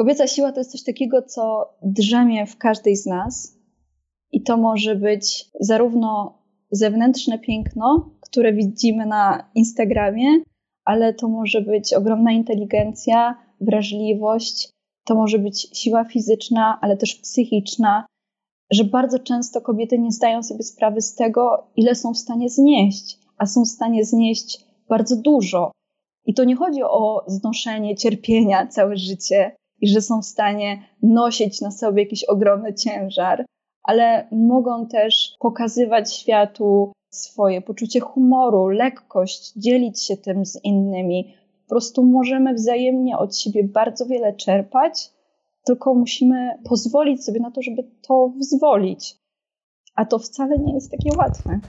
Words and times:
Kobieca 0.00 0.26
siła 0.26 0.52
to 0.52 0.60
jest 0.60 0.70
coś 0.70 0.82
takiego, 0.82 1.22
co 1.22 1.74
drzemie 1.82 2.46
w 2.46 2.56
każdej 2.56 2.96
z 2.96 3.06
nas, 3.06 3.58
i 4.32 4.42
to 4.42 4.56
może 4.56 4.96
być 4.96 5.44
zarówno 5.60 6.38
zewnętrzne 6.70 7.38
piękno, 7.38 8.10
które 8.20 8.52
widzimy 8.52 9.06
na 9.06 9.50
Instagramie, 9.54 10.26
ale 10.84 11.14
to 11.14 11.28
może 11.28 11.60
być 11.60 11.94
ogromna 11.94 12.32
inteligencja, 12.32 13.34
wrażliwość, 13.60 14.68
to 15.04 15.14
może 15.14 15.38
być 15.38 15.78
siła 15.78 16.04
fizyczna, 16.04 16.78
ale 16.82 16.96
też 16.96 17.14
psychiczna, 17.14 18.06
że 18.70 18.84
bardzo 18.84 19.18
często 19.18 19.60
kobiety 19.60 19.98
nie 19.98 20.12
zdają 20.12 20.42
sobie 20.42 20.62
sprawy 20.62 21.00
z 21.00 21.14
tego, 21.14 21.66
ile 21.76 21.94
są 21.94 22.14
w 22.14 22.18
stanie 22.18 22.48
znieść, 22.48 23.18
a 23.38 23.46
są 23.46 23.64
w 23.64 23.68
stanie 23.68 24.04
znieść 24.04 24.64
bardzo 24.88 25.16
dużo. 25.16 25.72
I 26.26 26.34
to 26.34 26.44
nie 26.44 26.56
chodzi 26.56 26.82
o 26.82 27.24
znoszenie 27.26 27.96
cierpienia 27.96 28.66
całe 28.66 28.96
życie 28.96 29.59
i 29.80 29.88
że 29.88 30.00
są 30.00 30.22
w 30.22 30.26
stanie 30.26 30.82
nosić 31.02 31.60
na 31.60 31.70
sobie 31.70 32.02
jakiś 32.02 32.24
ogromny 32.24 32.74
ciężar, 32.74 33.44
ale 33.82 34.28
mogą 34.32 34.86
też 34.86 35.36
pokazywać 35.40 36.14
światu 36.14 36.92
swoje 37.10 37.62
poczucie 37.62 38.00
humoru, 38.00 38.68
lekkość, 38.68 39.52
dzielić 39.56 40.02
się 40.02 40.16
tym 40.16 40.46
z 40.46 40.64
innymi. 40.64 41.34
Po 41.64 41.68
prostu 41.68 42.04
możemy 42.04 42.54
wzajemnie 42.54 43.18
od 43.18 43.36
siebie 43.36 43.64
bardzo 43.64 44.06
wiele 44.06 44.32
czerpać, 44.32 45.10
tylko 45.64 45.94
musimy 45.94 46.58
pozwolić 46.68 47.24
sobie 47.24 47.40
na 47.40 47.50
to, 47.50 47.62
żeby 47.62 47.82
to 48.02 48.32
wyzwolić. 48.36 49.16
A 49.94 50.04
to 50.04 50.18
wcale 50.18 50.58
nie 50.58 50.74
jest 50.74 50.90
takie 50.90 51.10
łatwe. 51.18 51.60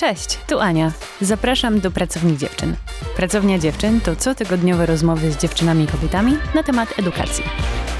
Cześć, 0.00 0.38
tu 0.46 0.60
Ania. 0.60 0.92
Zapraszam 1.20 1.80
do 1.80 1.90
Pracowni 1.90 2.38
Dziewczyn. 2.38 2.76
Pracownia 3.16 3.58
Dziewczyn 3.58 4.00
to 4.00 4.16
cotygodniowe 4.16 4.86
rozmowy 4.86 5.32
z 5.32 5.36
dziewczynami 5.36 5.84
i 5.84 5.86
kobietami 5.86 6.36
na 6.54 6.62
temat 6.62 6.98
edukacji. 6.98 7.44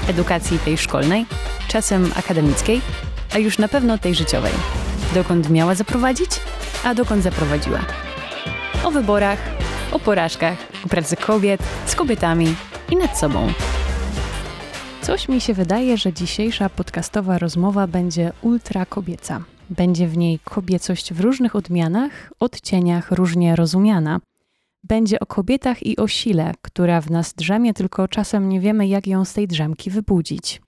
Edukacji 0.07 0.59
tej 0.59 0.77
szkolnej, 0.77 1.25
czasem 1.67 2.11
akademickiej, 2.15 2.81
a 3.33 3.37
już 3.37 3.57
na 3.57 3.67
pewno 3.67 3.97
tej 3.97 4.15
życiowej. 4.15 4.51
Dokąd 5.13 5.49
miała 5.49 5.75
zaprowadzić, 5.75 6.31
a 6.83 6.95
dokąd 6.95 7.23
zaprowadziła. 7.23 7.79
O 8.83 8.91
wyborach, 8.91 9.39
o 9.91 9.99
porażkach, 9.99 10.57
o 10.85 10.89
pracy 10.89 11.15
kobiet, 11.15 11.63
z 11.85 11.95
kobietami 11.95 12.55
i 12.91 12.95
nad 12.95 13.17
sobą. 13.17 13.53
Coś 15.01 15.29
mi 15.29 15.41
się 15.41 15.53
wydaje, 15.53 15.97
że 15.97 16.13
dzisiejsza 16.13 16.69
podcastowa 16.69 17.37
rozmowa 17.37 17.87
będzie 17.87 18.31
ultra 18.41 18.85
kobieca. 18.85 19.41
Będzie 19.71 20.07
w 20.07 20.17
niej 20.17 20.39
kobiecość 20.39 21.13
w 21.13 21.19
różnych 21.19 21.55
odmianach, 21.55 22.33
odcieniach 22.39 23.11
różnie 23.11 23.55
rozumiana. 23.55 24.19
Będzie 24.83 25.19
o 25.19 25.25
kobietach 25.25 25.85
i 25.85 25.97
o 25.97 26.07
sile, 26.07 26.53
która 26.61 27.01
w 27.01 27.11
nas 27.11 27.33
drzemie, 27.33 27.73
tylko 27.73 28.07
czasem 28.07 28.49
nie 28.49 28.59
wiemy, 28.59 28.87
jak 28.87 29.07
ją 29.07 29.25
z 29.25 29.33
tej 29.33 29.47
drzemki 29.47 29.89
wybudzić. 29.89 30.61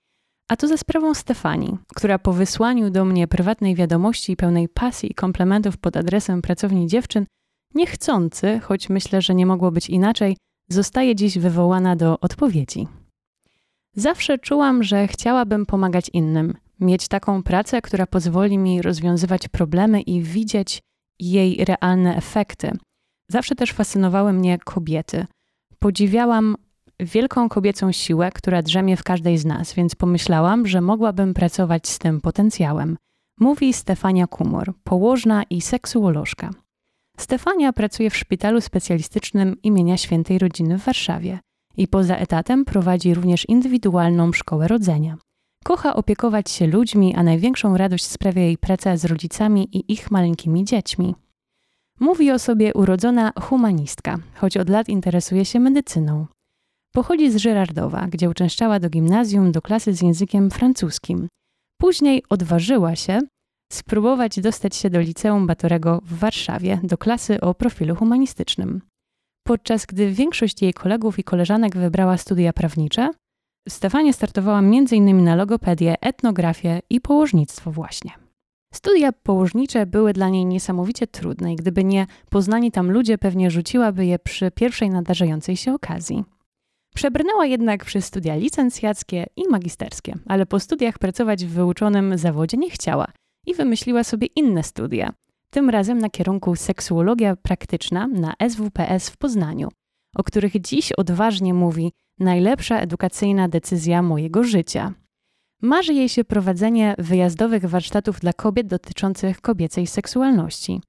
A 0.48 0.56
to 0.56 0.68
za 0.68 0.76
sprawą 0.76 1.14
Stefanii, 1.14 1.78
która 1.94 2.18
po 2.18 2.32
wysłaniu 2.32 2.90
do 2.90 3.04
mnie 3.04 3.28
prywatnej 3.28 3.74
wiadomości 3.74 4.36
pełnej 4.36 4.68
pasji 4.68 5.10
i 5.10 5.14
komplementów 5.14 5.76
pod 5.76 5.96
adresem 5.96 6.42
pracowni 6.42 6.86
dziewczyn, 6.86 7.26
niechcący, 7.74 8.60
choć 8.62 8.88
myślę, 8.88 9.22
że 9.22 9.34
nie 9.34 9.46
mogło 9.46 9.70
być 9.70 9.90
inaczej, 9.90 10.36
zostaje 10.68 11.14
dziś 11.14 11.38
wywołana 11.38 11.96
do 11.96 12.20
odpowiedzi. 12.20 12.88
Zawsze 13.96 14.38
czułam, 14.38 14.82
że 14.82 15.08
chciałabym 15.08 15.66
pomagać 15.66 16.10
innym, 16.12 16.54
mieć 16.84 17.08
taką 17.08 17.42
pracę, 17.42 17.82
która 17.82 18.06
pozwoli 18.06 18.58
mi 18.58 18.82
rozwiązywać 18.82 19.48
problemy 19.48 20.00
i 20.00 20.22
widzieć 20.22 20.80
jej 21.20 21.64
realne 21.64 22.16
efekty. 22.16 22.72
Zawsze 23.30 23.54
też 23.54 23.72
fascynowały 23.72 24.32
mnie 24.32 24.58
kobiety. 24.58 25.26
Podziwiałam 25.78 26.56
wielką 27.00 27.48
kobiecą 27.48 27.92
siłę, 27.92 28.30
która 28.34 28.62
drzemie 28.62 28.96
w 28.96 29.02
każdej 29.02 29.38
z 29.38 29.44
nas, 29.44 29.74
więc 29.74 29.94
pomyślałam, 29.94 30.66
że 30.66 30.80
mogłabym 30.80 31.34
pracować 31.34 31.88
z 31.88 31.98
tym 31.98 32.20
potencjałem. 32.20 32.96
Mówi 33.40 33.72
Stefania 33.72 34.26
Kumor, 34.26 34.74
położna 34.84 35.42
i 35.50 35.60
seksuolożka. 35.60 36.50
Stefania 37.18 37.72
pracuje 37.72 38.10
w 38.10 38.16
szpitalu 38.16 38.60
specjalistycznym 38.60 39.56
imienia 39.62 39.96
Świętej 39.96 40.38
Rodziny 40.38 40.78
w 40.78 40.84
Warszawie 40.84 41.38
i 41.76 41.88
poza 41.88 42.16
etatem 42.16 42.64
prowadzi 42.64 43.14
również 43.14 43.48
indywidualną 43.48 44.32
szkołę 44.32 44.68
rodzenia. 44.68 45.16
Kocha 45.64 45.96
opiekować 45.96 46.50
się 46.50 46.66
ludźmi, 46.66 47.14
a 47.14 47.22
największą 47.22 47.76
radość 47.76 48.04
sprawia 48.04 48.42
jej 48.42 48.58
praca 48.58 48.96
z 48.96 49.04
rodzicami 49.04 49.68
i 49.72 49.92
ich 49.92 50.10
maleńkimi 50.10 50.64
dziećmi. 50.64 51.14
Mówi 52.00 52.30
o 52.30 52.38
sobie 52.38 52.74
urodzona 52.74 53.32
humanistka, 53.40 54.18
choć 54.34 54.56
od 54.56 54.68
lat 54.68 54.88
interesuje 54.88 55.44
się 55.44 55.60
medycyną. 55.60 56.26
Pochodzi 56.92 57.30
z 57.30 57.36
Żyrardowa, 57.36 58.06
gdzie 58.06 58.30
uczęszczała 58.30 58.80
do 58.80 58.90
gimnazjum 58.90 59.52
do 59.52 59.62
klasy 59.62 59.94
z 59.94 60.02
językiem 60.02 60.50
francuskim. 60.50 61.28
Później 61.80 62.22
odważyła 62.30 62.96
się 62.96 63.20
spróbować 63.72 64.40
dostać 64.40 64.76
się 64.76 64.90
do 64.90 65.00
liceum 65.00 65.46
Batorego 65.46 66.00
w 66.04 66.18
Warszawie, 66.18 66.80
do 66.82 66.98
klasy 66.98 67.40
o 67.40 67.54
profilu 67.54 67.96
humanistycznym. 67.96 68.82
Podczas 69.46 69.86
gdy 69.86 70.10
większość 70.12 70.62
jej 70.62 70.74
kolegów 70.74 71.18
i 71.18 71.24
koleżanek 71.24 71.76
wybrała 71.76 72.16
studia 72.16 72.52
prawnicze, 72.52 73.10
Stefania 73.68 74.12
startowała 74.12 74.58
m.in. 74.58 75.24
na 75.24 75.34
logopedię, 75.34 75.94
etnografię 76.00 76.80
i 76.90 77.00
położnictwo 77.00 77.70
właśnie. 77.70 78.10
Studia 78.74 79.12
położnicze 79.12 79.86
były 79.86 80.12
dla 80.12 80.28
niej 80.28 80.46
niesamowicie 80.46 81.06
trudne 81.06 81.52
i 81.52 81.56
gdyby 81.56 81.84
nie 81.84 82.06
poznani 82.30 82.70
tam 82.70 82.90
ludzie, 82.90 83.18
pewnie 83.18 83.50
rzuciłaby 83.50 84.06
je 84.06 84.18
przy 84.18 84.50
pierwszej 84.50 84.90
nadarzającej 84.90 85.56
się 85.56 85.74
okazji. 85.74 86.24
Przebrnęła 86.94 87.46
jednak 87.46 87.84
przez 87.84 88.04
studia 88.04 88.34
licencjackie 88.34 89.26
i 89.36 89.48
magisterskie, 89.48 90.14
ale 90.26 90.46
po 90.46 90.60
studiach 90.60 90.98
pracować 90.98 91.44
w 91.44 91.48
wyuczonym 91.48 92.18
zawodzie 92.18 92.56
nie 92.56 92.70
chciała 92.70 93.06
i 93.46 93.54
wymyśliła 93.54 94.04
sobie 94.04 94.26
inne 94.36 94.62
studia. 94.62 95.12
Tym 95.50 95.70
razem 95.70 95.98
na 95.98 96.10
kierunku 96.10 96.56
seksuologia 96.56 97.36
praktyczna 97.36 98.06
na 98.06 98.34
SWPS 98.48 99.10
w 99.10 99.16
Poznaniu, 99.16 99.68
o 100.16 100.22
których 100.22 100.60
dziś 100.60 100.92
odważnie 100.92 101.54
mówi 101.54 101.92
najlepsza 102.18 102.80
edukacyjna 102.80 103.48
decyzja 103.48 104.02
mojego 104.02 104.44
życia. 104.44 104.92
Marzy 105.62 105.94
jej 105.94 106.08
się 106.08 106.24
prowadzenie 106.24 106.94
wyjazdowych 106.98 107.64
warsztatów 107.64 108.20
dla 108.20 108.32
kobiet 108.32 108.66
dotyczących 108.66 109.40
kobiecej 109.40 109.86
seksualności. 109.86 110.80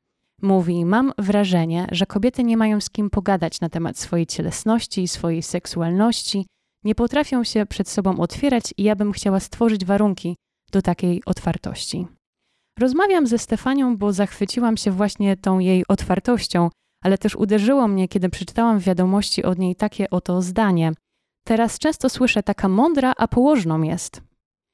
Mówi: 0.41 0.85
Mam 0.85 1.13
wrażenie, 1.17 1.87
że 1.91 2.05
kobiety 2.05 2.43
nie 2.43 2.57
mają 2.57 2.81
z 2.81 2.89
kim 2.89 3.09
pogadać 3.09 3.61
na 3.61 3.69
temat 3.69 3.97
swojej 3.97 4.25
cielesności 4.25 5.07
swojej 5.07 5.43
seksualności, 5.43 6.45
nie 6.83 6.95
potrafią 6.95 7.43
się 7.43 7.65
przed 7.65 7.89
sobą 7.89 8.19
otwierać 8.19 8.73
i 8.77 8.83
ja 8.83 8.95
bym 8.95 9.11
chciała 9.11 9.39
stworzyć 9.39 9.85
warunki 9.85 10.35
do 10.71 10.81
takiej 10.81 11.21
otwartości. 11.25 12.07
Rozmawiam 12.79 13.27
ze 13.27 13.37
Stefanią, 13.37 13.97
bo 13.97 14.13
zachwyciłam 14.13 14.77
się 14.77 14.91
właśnie 14.91 15.37
tą 15.37 15.59
jej 15.59 15.83
otwartością, 15.87 16.69
ale 17.03 17.17
też 17.17 17.35
uderzyło 17.35 17.87
mnie, 17.87 18.07
kiedy 18.07 18.29
przeczytałam 18.29 18.79
w 18.79 18.83
wiadomości 18.83 19.43
od 19.43 19.59
niej 19.59 19.75
takie 19.75 20.09
oto 20.09 20.41
zdanie. 20.41 20.91
Teraz 21.47 21.79
często 21.79 22.09
słyszę 22.09 22.43
taka 22.43 22.67
mądra, 22.67 23.13
a 23.17 23.27
położną 23.27 23.81
jest. 23.81 24.21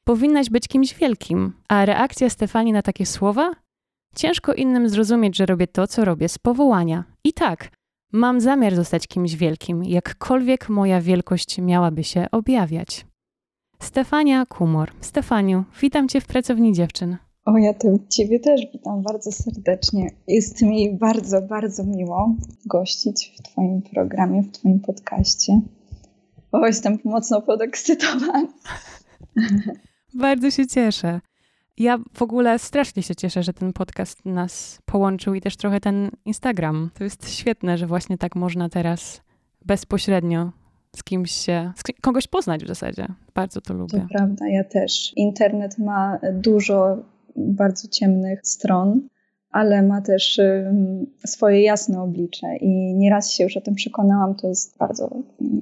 Powinnaś 0.04 0.50
być 0.50 0.68
kimś 0.68 0.94
wielkim, 0.94 1.54
a 1.70 1.86
reakcja 1.86 2.30
Stefani 2.30 2.72
na 2.72 2.82
takie 2.82 3.06
słowa? 3.06 3.52
Ciężko 4.16 4.54
innym 4.54 4.90
zrozumieć, 4.90 5.38
że 5.38 5.46
robię 5.46 5.68
to, 5.68 5.88
co 5.88 6.06
robię 6.06 6.30
z 6.30 6.38
powołania. 6.38 7.04
I 7.24 7.34
tak, 7.34 7.70
mam 8.12 8.42
zamiar 8.42 8.76
zostać 8.76 9.08
kimś 9.08 9.36
wielkim, 9.36 9.84
jakkolwiek 9.84 10.70
moja 10.70 11.02
wielkość 11.02 11.58
miałaby 11.62 12.04
się 12.04 12.28
objawiać. 12.32 13.06
Stefania 13.80 14.46
Kumor. 14.46 14.92
Stefaniu, 15.02 15.64
witam 15.82 16.08
Cię 16.08 16.22
w 16.22 16.28
Pracowni 16.28 16.74
Dziewczyn. 16.74 17.18
O, 17.46 17.58
ja 17.58 17.74
to 17.74 17.88
Ciebie 18.09 18.40
też 18.40 18.62
witam 18.74 19.02
bardzo 19.02 19.32
serdecznie. 19.32 20.09
Jest 20.28 20.62
mi 20.62 20.97
bardzo, 20.97 21.41
bardzo 21.41 21.84
miło 21.84 22.35
gościć 22.66 23.35
w 23.38 23.41
Twoim 23.41 23.82
programie, 23.82 24.44
w 24.44 24.52
Twoim 24.52 24.79
podcaście. 24.79 25.62
O, 26.52 26.68
jestem 26.68 26.98
mocno 27.03 27.42
podekscytowana. 27.42 28.48
Bardzo 30.14 30.52
się 30.52 30.68
cieszę. 30.68 31.22
Ja 31.78 32.00
w 32.14 32.22
ogóle 32.22 32.59
strasznie 32.59 33.03
się 33.03 33.16
cieszę, 33.16 33.44
że 33.44 33.53
ten 33.53 33.74
podcast 33.74 34.26
nas 34.26 34.80
połączył 34.86 35.34
i 35.34 35.42
też 35.42 35.58
trochę 35.58 35.80
ten 35.80 36.12
Instagram. 36.26 36.90
To 36.94 37.03
jest 37.03 37.30
świetne, 37.30 37.78
że 37.78 37.88
właśnie 37.88 38.18
tak 38.18 38.36
można 38.36 38.70
teraz 38.70 39.22
bezpośrednio 39.66 40.52
z 40.96 41.03
kimś 41.03 41.32
się, 41.32 41.72
z 41.76 42.02
kogoś 42.02 42.28
poznać 42.28 42.64
w 42.64 42.68
zasadzie. 42.68 43.08
Bardzo 43.34 43.62
to 43.62 43.74
lubię. 43.74 44.00
To 44.00 44.08
prawda, 44.09 44.48
ja 44.48 44.64
też. 44.64 45.14
Internet 45.16 45.78
ma 45.78 46.20
dużo 46.34 46.98
bardzo 47.36 47.88
ciemnych 47.88 48.40
stron, 48.44 49.08
ale 49.52 49.84
ma 49.84 50.02
też 50.02 50.42
swoje 51.26 51.62
jasne 51.62 52.02
oblicze 52.02 52.58
i 52.58 52.96
nieraz 52.96 53.32
się 53.32 53.44
już 53.44 53.58
o 53.58 53.62
tym 53.62 53.76
przekonałam, 53.76 54.36
to 54.36 54.48
jest 54.48 54.78
bardzo 54.78 55.09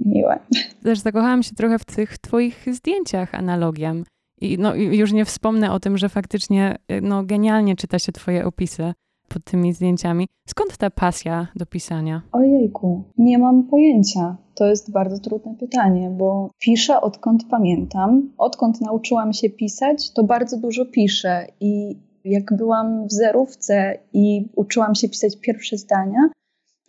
miłe. 0.05 0.39
Też 0.83 0.99
zakochałam 0.99 1.43
się 1.43 1.55
trochę 1.55 1.79
w 1.79 1.85
tych 1.85 2.17
twoich 2.17 2.65
zdjęciach 2.71 3.35
analogiem 3.35 4.03
I 4.41 4.57
no, 4.59 4.75
już 4.75 5.13
nie 5.13 5.25
wspomnę 5.25 5.71
o 5.71 5.79
tym, 5.79 5.97
że 5.97 6.09
faktycznie 6.09 6.75
no, 7.01 7.23
genialnie 7.23 7.75
czyta 7.75 7.99
się 7.99 8.11
twoje 8.11 8.45
opisy 8.45 8.93
pod 9.29 9.43
tymi 9.43 9.73
zdjęciami. 9.73 10.27
Skąd 10.47 10.77
ta 10.77 10.89
pasja 10.89 11.47
do 11.55 11.65
pisania? 11.65 12.21
Ojejku, 12.31 13.03
nie 13.17 13.37
mam 13.37 13.63
pojęcia. 13.63 14.37
To 14.55 14.65
jest 14.65 14.91
bardzo 14.91 15.19
trudne 15.19 15.55
pytanie, 15.59 16.09
bo 16.09 16.49
piszę 16.59 17.01
odkąd 17.01 17.43
pamiętam. 17.49 18.29
Odkąd 18.37 18.81
nauczyłam 18.81 19.33
się 19.33 19.49
pisać, 19.49 20.11
to 20.13 20.23
bardzo 20.23 20.57
dużo 20.57 20.85
piszę 20.85 21.47
i 21.59 21.95
jak 22.25 22.53
byłam 22.57 23.07
w 23.07 23.11
zerówce 23.11 23.99
i 24.13 24.49
uczyłam 24.55 24.95
się 24.95 25.09
pisać 25.09 25.37
pierwsze 25.41 25.77
zdania, 25.77 26.29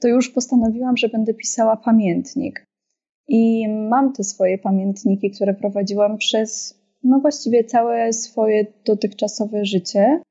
to 0.01 0.09
już 0.09 0.29
postanowiłam, 0.29 0.97
że 0.97 1.09
będę 1.09 1.35
pisała 1.35 1.77
pamiętnik. 1.77 2.65
I 3.29 3.69
mam 3.69 4.13
te 4.13 4.25
swoje 4.25 4.59
pamiętniki, 4.59 5.31
które 5.31 5.55
prowadziłam 5.55 6.19
przez 6.19 6.81
no 7.03 7.21
właściwie 7.21 7.65
całe 7.65 8.13
swoje 8.13 8.67
dotychczasowe 8.85 9.65
życie. 9.65 10.23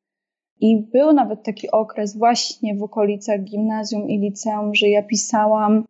I 0.61 0.87
był 0.93 1.13
nawet 1.13 1.43
taki 1.43 1.71
okres 1.71 2.17
właśnie 2.17 2.75
w 2.75 2.83
okolicach 2.83 3.43
gimnazjum 3.43 4.09
i 4.09 4.19
liceum, 4.19 4.75
że 4.75 4.89
ja 4.89 5.03
pisałam 5.03 5.85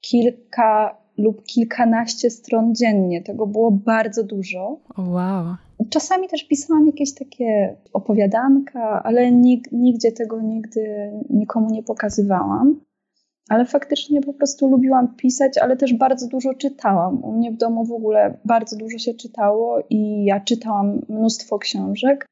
kilka 0.00 1.01
lub 1.18 1.44
kilkanaście 1.44 2.30
stron 2.30 2.74
dziennie. 2.74 3.22
Tego 3.22 3.46
było 3.46 3.70
bardzo 3.70 4.24
dużo. 4.24 4.80
Wow. 4.98 5.44
Czasami 5.90 6.28
też 6.28 6.44
pisałam 6.44 6.86
jakieś 6.86 7.14
takie 7.14 7.76
opowiadanka, 7.92 9.02
ale 9.02 9.32
nig 9.32 9.72
nigdzie 9.72 10.12
tego 10.12 10.40
nigdy 10.40 11.12
nikomu 11.30 11.70
nie 11.70 11.82
pokazywałam. 11.82 12.80
Ale 13.48 13.64
faktycznie 13.64 14.20
po 14.20 14.32
prostu 14.32 14.68
lubiłam 14.68 15.14
pisać, 15.16 15.58
ale 15.58 15.76
też 15.76 15.94
bardzo 15.94 16.28
dużo 16.28 16.54
czytałam. 16.54 17.24
U 17.24 17.32
mnie 17.32 17.52
w 17.52 17.56
domu 17.56 17.84
w 17.84 17.92
ogóle 17.92 18.38
bardzo 18.44 18.76
dużo 18.76 18.98
się 18.98 19.14
czytało 19.14 19.82
i 19.90 20.24
ja 20.24 20.40
czytałam 20.40 21.00
mnóstwo 21.08 21.58
książek, 21.58 22.26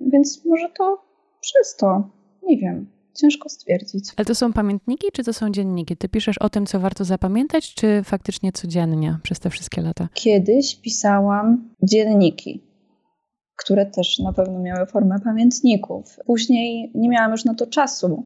więc 0.00 0.44
może 0.44 0.68
to 0.78 0.98
przez 1.40 1.76
to. 1.76 2.10
Nie 2.42 2.58
wiem. 2.58 2.95
Ciężko 3.16 3.48
stwierdzić. 3.48 4.04
Ale 4.16 4.24
to 4.24 4.34
są 4.34 4.52
pamiętniki, 4.52 5.06
czy 5.12 5.24
to 5.24 5.32
są 5.32 5.50
dzienniki? 5.50 5.96
Ty 5.96 6.08
piszesz 6.08 6.38
o 6.38 6.48
tym, 6.48 6.66
co 6.66 6.80
warto 6.80 7.04
zapamiętać, 7.04 7.74
czy 7.74 8.02
faktycznie 8.04 8.52
codziennie 8.52 9.18
przez 9.22 9.40
te 9.40 9.50
wszystkie 9.50 9.82
lata? 9.82 10.08
Kiedyś 10.14 10.76
pisałam 10.76 11.74
dzienniki, 11.82 12.64
które 13.56 13.86
też 13.86 14.18
na 14.18 14.32
pewno 14.32 14.58
miały 14.58 14.86
formę 14.86 15.16
pamiętników. 15.24 16.16
Później 16.26 16.90
nie 16.94 17.08
miałam 17.08 17.30
już 17.30 17.44
na 17.44 17.54
to 17.54 17.66
czasu. 17.66 18.24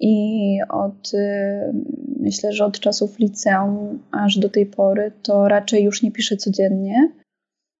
I 0.00 0.58
od, 0.70 1.14
y, 1.14 1.72
myślę, 2.20 2.52
że 2.52 2.64
od 2.64 2.80
czasów 2.80 3.18
liceum 3.18 4.02
aż 4.10 4.38
do 4.38 4.48
tej 4.48 4.66
pory, 4.66 5.12
to 5.22 5.48
raczej 5.48 5.84
już 5.84 6.02
nie 6.02 6.12
piszę 6.12 6.36
codziennie, 6.36 7.12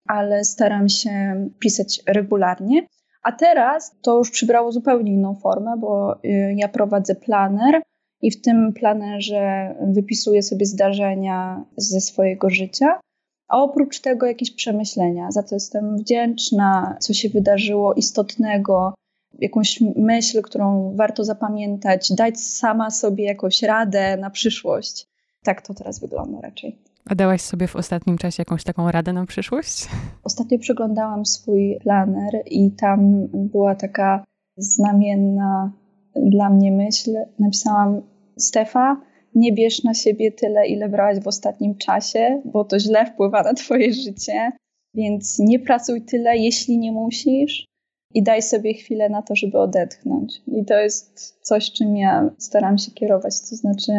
ale 0.08 0.44
staram 0.44 0.88
się 0.88 1.48
pisać 1.58 2.02
regularnie. 2.06 2.86
A 3.28 3.32
teraz 3.32 3.96
to 4.02 4.18
już 4.18 4.30
przybrało 4.30 4.72
zupełnie 4.72 5.12
inną 5.12 5.34
formę, 5.34 5.74
bo 5.78 6.14
y, 6.24 6.54
ja 6.56 6.68
prowadzę 6.68 7.14
planer 7.14 7.82
i 8.22 8.30
w 8.30 8.40
tym 8.40 8.72
planerze 8.72 9.74
wypisuję 9.94 10.42
sobie 10.42 10.66
zdarzenia 10.66 11.64
ze 11.76 12.00
swojego 12.00 12.50
życia, 12.50 13.00
a 13.48 13.62
oprócz 13.62 14.00
tego 14.00 14.26
jakieś 14.26 14.50
przemyślenia, 14.50 15.30
za 15.30 15.42
co 15.42 15.56
jestem 15.56 15.96
wdzięczna, 15.96 16.96
co 17.00 17.12
się 17.14 17.28
wydarzyło 17.28 17.94
istotnego, 17.94 18.94
jakąś 19.38 19.80
myśl, 19.96 20.42
którą 20.42 20.92
warto 20.96 21.24
zapamiętać, 21.24 22.12
dać 22.12 22.40
sama 22.40 22.90
sobie 22.90 23.24
jakąś 23.24 23.62
radę 23.62 24.16
na 24.16 24.30
przyszłość. 24.30 25.06
Tak 25.44 25.66
to 25.66 25.74
teraz 25.74 26.00
wygląda 26.00 26.40
raczej. 26.40 26.87
A 27.08 27.14
dałaś 27.14 27.40
sobie 27.40 27.66
w 27.66 27.76
ostatnim 27.76 28.18
czasie 28.18 28.40
jakąś 28.40 28.64
taką 28.64 28.90
radę 28.90 29.12
na 29.12 29.26
przyszłość? 29.26 29.88
Ostatnio 30.24 30.58
przeglądałam 30.58 31.26
swój 31.26 31.78
planer 31.82 32.42
i 32.46 32.70
tam 32.70 33.28
była 33.32 33.74
taka 33.74 34.24
znamienna 34.56 35.72
dla 36.16 36.50
mnie 36.50 36.72
myśl. 36.72 37.14
Napisałam: 37.38 38.02
Stefa, 38.36 39.00
nie 39.34 39.52
bierz 39.52 39.84
na 39.84 39.94
siebie 39.94 40.32
tyle, 40.32 40.66
ile 40.66 40.88
brałaś 40.88 41.20
w 41.20 41.28
ostatnim 41.28 41.76
czasie, 41.76 42.42
bo 42.44 42.64
to 42.64 42.78
źle 42.78 43.06
wpływa 43.06 43.42
na 43.42 43.54
Twoje 43.54 43.92
życie. 43.92 44.52
Więc 44.94 45.38
nie 45.38 45.58
pracuj 45.58 46.02
tyle, 46.02 46.36
jeśli 46.36 46.78
nie 46.78 46.92
musisz, 46.92 47.68
i 48.14 48.22
daj 48.22 48.42
sobie 48.42 48.74
chwilę 48.74 49.08
na 49.08 49.22
to, 49.22 49.36
żeby 49.36 49.58
odetchnąć. 49.58 50.42
I 50.46 50.64
to 50.64 50.74
jest 50.74 51.38
coś, 51.42 51.72
czym 51.72 51.96
ja 51.96 52.30
staram 52.38 52.78
się 52.78 52.90
kierować. 52.90 53.40
To 53.40 53.56
znaczy, 53.56 53.92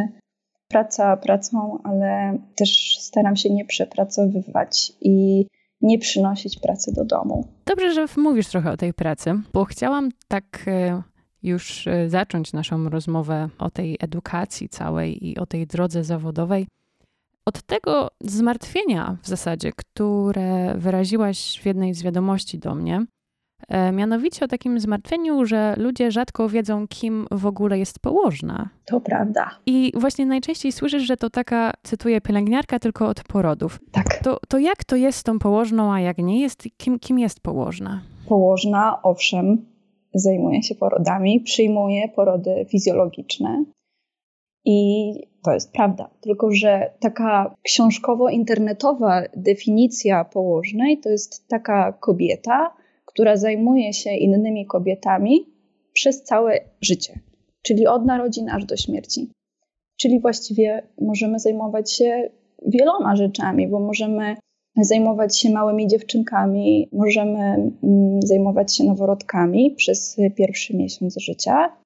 praca 0.70 1.18
pracą, 1.18 1.80
ale 1.84 2.38
też 2.56 2.98
staram 3.00 3.36
się 3.36 3.50
nie 3.50 3.66
przepracowywać 3.66 4.92
i 5.02 5.46
nie 5.82 6.00
przynosić 6.00 6.60
pracy 6.60 6.94
do 6.94 7.06
domu. 7.06 7.48
Dobrze, 7.66 7.94
że 7.94 8.06
mówisz 8.18 8.48
trochę 8.48 8.72
o 8.72 8.78
tej 8.78 8.94
pracy, 8.94 9.34
bo 9.54 9.66
chciałam 9.66 10.10
tak 10.28 10.64
e, 10.68 11.02
już 11.44 11.88
e, 11.88 12.10
zacząć 12.10 12.54
naszą 12.54 12.90
rozmowę 12.90 13.50
o 13.58 13.70
tej 13.70 13.98
edukacji 14.00 14.70
całej 14.70 15.28
i 15.28 15.38
o 15.38 15.46
tej 15.46 15.68
drodze 15.68 16.04
zawodowej. 16.04 16.68
Od 17.46 17.62
tego 17.62 18.08
zmartwienia 18.22 19.18
w 19.24 19.28
zasadzie, 19.28 19.72
które 19.76 20.76
wyraziłaś 20.78 21.60
w 21.62 21.66
jednej 21.66 21.94
z 21.94 22.04
wiadomości 22.04 22.60
do 22.60 22.76
mnie, 22.76 23.06
mianowicie 23.94 24.46
o 24.46 24.48
takim 24.48 24.80
zmartwieniu, 24.80 25.46
że 25.46 25.74
ludzie 25.78 26.12
rzadko 26.12 26.50
wiedzą, 26.50 26.88
kim 26.88 27.28
w 27.32 27.46
ogóle 27.46 27.80
jest 27.80 28.00
położna. 28.00 28.70
To 28.86 29.02
prawda. 29.02 29.50
I 29.66 29.92
właśnie 29.96 30.26
najczęściej 30.26 30.72
słyszysz, 30.72 31.04
że 31.04 31.18
to 31.18 31.30
taka, 31.30 31.72
cytuję, 31.84 32.22
pielęgniarka 32.22 32.80
tylko 32.80 33.08
od 33.08 33.24
porodów. 33.24 33.80
Tak. 33.92 34.24
To, 34.24 34.40
to 34.48 34.58
jak 34.58 34.84
to 34.84 34.96
jest 34.96 35.20
z 35.20 35.24
tą 35.24 35.40
położną, 35.40 35.94
a 35.94 36.00
jak 36.00 36.18
nie 36.18 36.42
jest? 36.42 36.64
Kim, 36.78 37.00
kim 37.00 37.20
jest 37.20 37.40
położna? 37.40 38.02
Położna, 38.28 39.00
owszem, 39.04 39.66
zajmuje 40.14 40.64
się 40.64 40.76
porodami, 40.76 41.40
przyjmuje 41.40 42.10
porody 42.10 42.66
fizjologiczne. 42.70 43.64
I 44.66 45.12
to 45.44 45.52
jest 45.52 45.72
prawda. 45.72 46.10
Tylko, 46.22 46.52
że 46.52 46.94
taka 47.00 47.56
książkowo-internetowa 47.64 49.24
definicja 49.38 50.26
położnej 50.26 51.00
to 51.00 51.10
jest 51.10 51.48
taka 51.48 51.94
kobieta, 51.94 52.74
która 53.10 53.38
zajmuje 53.38 53.94
się 53.94 54.12
innymi 54.16 54.66
kobietami 54.66 55.46
przez 55.94 56.24
całe 56.24 56.60
życie, 56.82 57.20
czyli 57.62 57.88
od 57.88 58.06
narodzin 58.06 58.50
aż 58.50 58.66
do 58.66 58.78
śmierci. 58.78 59.30
Czyli 59.98 60.20
właściwie 60.20 60.88
możemy 61.02 61.40
zajmować 61.40 61.94
się 61.94 62.30
wieloma 62.68 63.16
rzeczami, 63.16 63.68
bo 63.68 63.80
możemy 63.80 64.36
zajmować 64.82 65.40
się 65.40 65.50
małymi 65.50 65.88
dziewczynkami, 65.88 66.90
możemy 66.94 67.40
mm, 67.40 68.22
zajmować 68.22 68.76
się 68.76 68.84
noworodkami 68.84 69.72
przez 69.72 70.18
pierwszy 70.36 70.78
miesiąc 70.78 71.18
życia. 71.18 71.78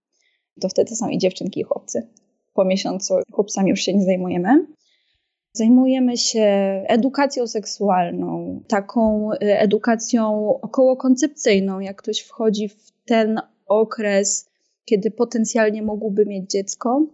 To 0.62 0.70
wtedy 0.70 0.96
są 0.96 1.10
i 1.10 1.18
dziewczynki, 1.18 1.60
i 1.60 1.64
chłopcy. 1.64 2.08
Po 2.54 2.66
miesiącu 2.66 3.14
chłopcami 3.32 3.70
już 3.70 3.80
się 3.80 3.94
nie 3.94 4.04
zajmujemy. 4.04 4.66
Zajmujemy 5.56 6.18
się 6.18 6.46
edukacją 6.88 7.48
seksualną, 7.48 8.60
taką 8.68 9.32
y, 9.34 9.38
edukacją 9.42 10.50
okołokoncepcyjną, 10.62 11.80
jak 11.80 11.98
ktoś 12.02 12.20
wchodzi 12.20 12.70
w 12.70 12.92
ten 13.06 13.42
okres, 13.68 14.50
kiedy 14.86 15.12
potencjalnie 15.12 15.84
mógłby 15.84 16.26
mieć 16.26 16.52
dziecko. 16.52 17.06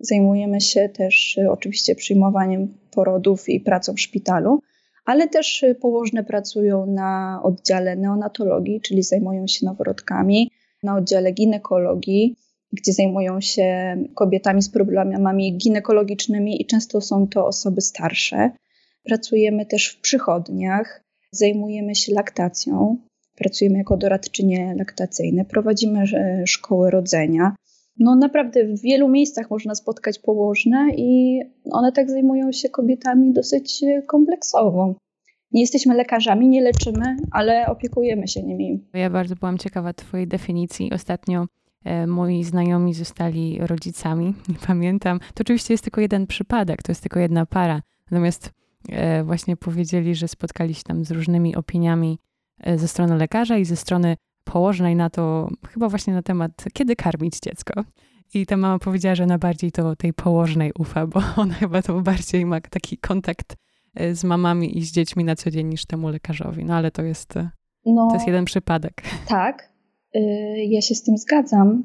Zajmujemy 0.00 0.60
się 0.60 0.88
też 0.88 1.38
y, 1.38 1.50
oczywiście 1.50 1.94
przyjmowaniem 1.94 2.74
porodów 2.90 3.48
i 3.48 3.60
pracą 3.60 3.94
w 3.94 4.00
szpitalu, 4.00 4.60
ale 5.04 5.28
też 5.28 5.62
y, 5.62 5.74
położne 5.74 6.24
pracują 6.24 6.86
na 6.86 7.40
oddziale 7.42 7.96
neonatologii, 7.96 8.80
czyli 8.80 9.02
zajmują 9.02 9.46
się 9.46 9.66
noworodkami, 9.66 10.50
na 10.82 10.96
oddziale 10.96 11.32
ginekologii 11.32 12.36
gdzie 12.72 12.92
zajmują 12.92 13.40
się 13.40 13.96
kobietami 14.14 14.62
z 14.62 14.68
problemami 14.68 15.56
ginekologicznymi 15.56 16.62
i 16.62 16.66
często 16.66 17.00
są 17.00 17.28
to 17.28 17.46
osoby 17.46 17.80
starsze. 17.80 18.50
Pracujemy 19.04 19.66
też 19.66 19.88
w 19.88 20.00
przychodniach, 20.00 21.02
zajmujemy 21.30 21.94
się 21.94 22.14
laktacją, 22.14 22.96
pracujemy 23.36 23.78
jako 23.78 23.96
doradczynie 23.96 24.74
laktacyjne, 24.78 25.44
prowadzimy 25.44 26.02
e, 26.02 26.46
szkoły 26.46 26.90
rodzenia. 26.90 27.54
No 27.98 28.16
naprawdę 28.16 28.64
w 28.64 28.80
wielu 28.80 29.08
miejscach 29.08 29.50
można 29.50 29.74
spotkać 29.74 30.18
położne 30.18 30.88
i 30.96 31.40
one 31.72 31.92
tak 31.92 32.10
zajmują 32.10 32.52
się 32.52 32.68
kobietami 32.68 33.32
dosyć 33.32 33.84
kompleksowo. 34.06 34.94
Nie 35.52 35.60
jesteśmy 35.60 35.94
lekarzami, 35.94 36.48
nie 36.48 36.62
leczymy, 36.62 37.16
ale 37.32 37.66
opiekujemy 37.66 38.28
się 38.28 38.42
nimi. 38.42 38.88
Ja 38.94 39.10
bardzo 39.10 39.34
byłam 39.36 39.58
ciekawa 39.58 39.92
Twojej 39.92 40.28
definicji. 40.28 40.90
Ostatnio 40.92 41.46
E, 41.61 41.61
moi 42.06 42.44
znajomi 42.44 42.94
zostali 42.94 43.58
rodzicami, 43.60 44.34
nie 44.48 44.66
pamiętam. 44.66 45.18
To 45.18 45.40
oczywiście 45.40 45.74
jest 45.74 45.84
tylko 45.84 46.00
jeden 46.00 46.26
przypadek, 46.26 46.82
to 46.82 46.92
jest 46.92 47.02
tylko 47.02 47.20
jedna 47.20 47.46
para. 47.46 47.82
Natomiast 48.10 48.50
e, 48.88 49.24
właśnie 49.24 49.56
powiedzieli, 49.56 50.14
że 50.14 50.28
spotkali 50.28 50.74
się 50.74 50.82
tam 50.82 51.04
z 51.04 51.10
różnymi 51.10 51.56
opiniami 51.56 52.18
e, 52.60 52.78
ze 52.78 52.88
strony 52.88 53.16
lekarza 53.16 53.56
i 53.56 53.64
ze 53.64 53.76
strony 53.76 54.16
położnej 54.44 54.96
na 54.96 55.10
to, 55.10 55.48
chyba 55.68 55.88
właśnie 55.88 56.14
na 56.14 56.22
temat, 56.22 56.64
kiedy 56.72 56.96
karmić 56.96 57.38
dziecko. 57.44 57.84
I 58.34 58.46
ta 58.46 58.56
mama 58.56 58.78
powiedziała, 58.78 59.14
że 59.14 59.24
ona 59.24 59.38
bardziej 59.38 59.72
to 59.72 59.96
tej 59.96 60.12
położnej 60.12 60.72
ufa, 60.78 61.06
bo 61.06 61.20
ona 61.42 61.54
chyba 61.54 61.82
to 61.82 62.00
bardziej 62.00 62.46
ma 62.46 62.60
taki 62.60 62.98
kontakt 62.98 63.56
z 64.12 64.24
mamami 64.24 64.78
i 64.78 64.84
z 64.84 64.92
dziećmi 64.92 65.24
na 65.24 65.36
co 65.36 65.50
dzień 65.50 65.66
niż 65.66 65.86
temu 65.86 66.08
lekarzowi. 66.08 66.64
No 66.64 66.74
ale 66.74 66.90
to 66.90 67.02
jest, 67.02 67.34
no, 67.86 68.08
to 68.08 68.14
jest 68.14 68.26
jeden 68.26 68.44
przypadek. 68.44 69.02
Tak, 69.28 69.71
ja 70.68 70.80
się 70.80 70.94
z 70.94 71.02
tym 71.02 71.18
zgadzam 71.18 71.84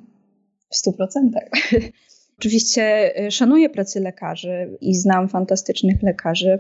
w 0.70 0.76
stu 0.76 0.94
procentach. 0.94 1.50
Oczywiście 2.40 3.14
szanuję 3.30 3.70
pracę 3.70 4.00
lekarzy 4.00 4.78
i 4.82 4.96
znam 4.96 5.30
fantastycznych 5.30 6.04
lekarzy. 6.04 6.60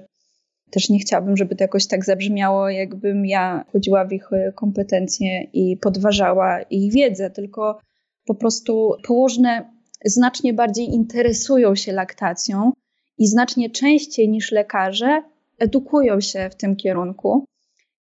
Też 0.71 0.89
nie 0.89 0.99
chciałabym, 0.99 1.37
żeby 1.37 1.55
to 1.55 1.63
jakoś 1.63 1.87
tak 1.87 2.05
zabrzmiało, 2.05 2.69
jakbym 2.69 3.25
ja 3.25 3.65
chodziła 3.71 4.05
w 4.05 4.13
ich 4.13 4.29
kompetencje 4.55 5.43
i 5.43 5.77
podważała 5.77 6.61
ich 6.61 6.93
wiedzę, 6.93 7.29
tylko 7.29 7.79
po 8.25 8.35
prostu 8.35 8.91
położne 9.07 9.69
znacznie 10.05 10.53
bardziej 10.53 10.85
interesują 10.85 11.75
się 11.75 11.91
laktacją 11.91 12.71
i 13.17 13.27
znacznie 13.27 13.69
częściej 13.69 14.29
niż 14.29 14.51
lekarze 14.51 15.23
edukują 15.59 16.21
się 16.21 16.49
w 16.49 16.55
tym 16.55 16.75
kierunku 16.75 17.45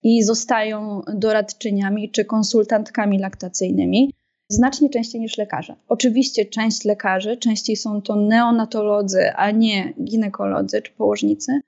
i 0.08 0.22
zostają 0.22 1.02
doradczyniami 1.14 2.10
czy 2.10 2.24
konsultantkami 2.24 3.18
laktacyjnymi 3.18 4.14
znacznie 4.48 4.90
częściej 4.90 5.20
niż 5.20 5.38
lekarze. 5.38 5.76
Oczywiście 5.88 6.44
część 6.44 6.84
lekarzy, 6.84 7.36
częściej 7.36 7.76
są 7.76 8.02
to 8.02 8.16
neonatolodzy, 8.16 9.32
a 9.36 9.50
nie 9.50 9.94
ginekolodzy 10.04 10.82
czy 10.82 10.92
położnicy. 10.92 11.60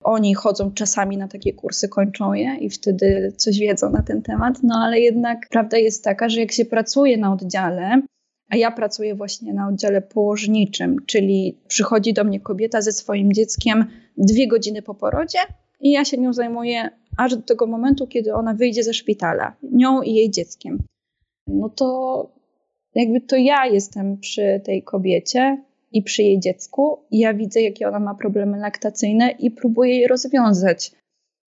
Oni 0.00 0.34
chodzą 0.34 0.72
czasami 0.72 1.16
na 1.16 1.28
takie 1.28 1.52
kursy, 1.52 1.88
kończą 1.88 2.32
je 2.32 2.56
i 2.60 2.70
wtedy 2.70 3.32
coś 3.36 3.58
wiedzą 3.58 3.90
na 3.90 4.02
ten 4.02 4.22
temat, 4.22 4.62
no 4.62 4.74
ale 4.84 5.00
jednak 5.00 5.48
prawda 5.50 5.78
jest 5.78 6.04
taka, 6.04 6.28
że 6.28 6.40
jak 6.40 6.52
się 6.52 6.64
pracuje 6.64 7.16
na 7.16 7.32
oddziale, 7.32 8.02
a 8.50 8.56
ja 8.56 8.70
pracuję 8.70 9.14
właśnie 9.14 9.54
na 9.54 9.68
oddziale 9.68 10.02
położniczym, 10.02 10.96
czyli 11.06 11.58
przychodzi 11.68 12.12
do 12.12 12.24
mnie 12.24 12.40
kobieta 12.40 12.82
ze 12.82 12.92
swoim 12.92 13.32
dzieckiem 13.32 13.84
dwie 14.16 14.48
godziny 14.48 14.82
po 14.82 14.94
porodzie 14.94 15.38
i 15.80 15.90
ja 15.90 16.04
się 16.04 16.18
nią 16.18 16.32
zajmuję 16.32 16.90
aż 17.16 17.36
do 17.36 17.42
tego 17.42 17.66
momentu, 17.66 18.06
kiedy 18.06 18.34
ona 18.34 18.54
wyjdzie 18.54 18.82
ze 18.82 18.94
szpitala, 18.94 19.56
nią 19.62 20.02
i 20.02 20.14
jej 20.14 20.30
dzieckiem. 20.30 20.82
No 21.46 21.68
to 21.68 22.30
jakby 22.94 23.20
to 23.20 23.36
ja 23.36 23.66
jestem 23.66 24.18
przy 24.18 24.60
tej 24.64 24.82
kobiecie 24.82 25.62
i 25.92 26.02
przy 26.02 26.22
jej 26.22 26.40
dziecku 26.40 26.98
i 27.10 27.18
ja 27.18 27.34
widzę, 27.34 27.60
jakie 27.60 27.88
ona 27.88 28.00
ma 28.00 28.14
problemy 28.14 28.58
laktacyjne 28.58 29.30
i 29.30 29.50
próbuję 29.50 29.98
je 29.98 30.08
rozwiązać. 30.08 30.92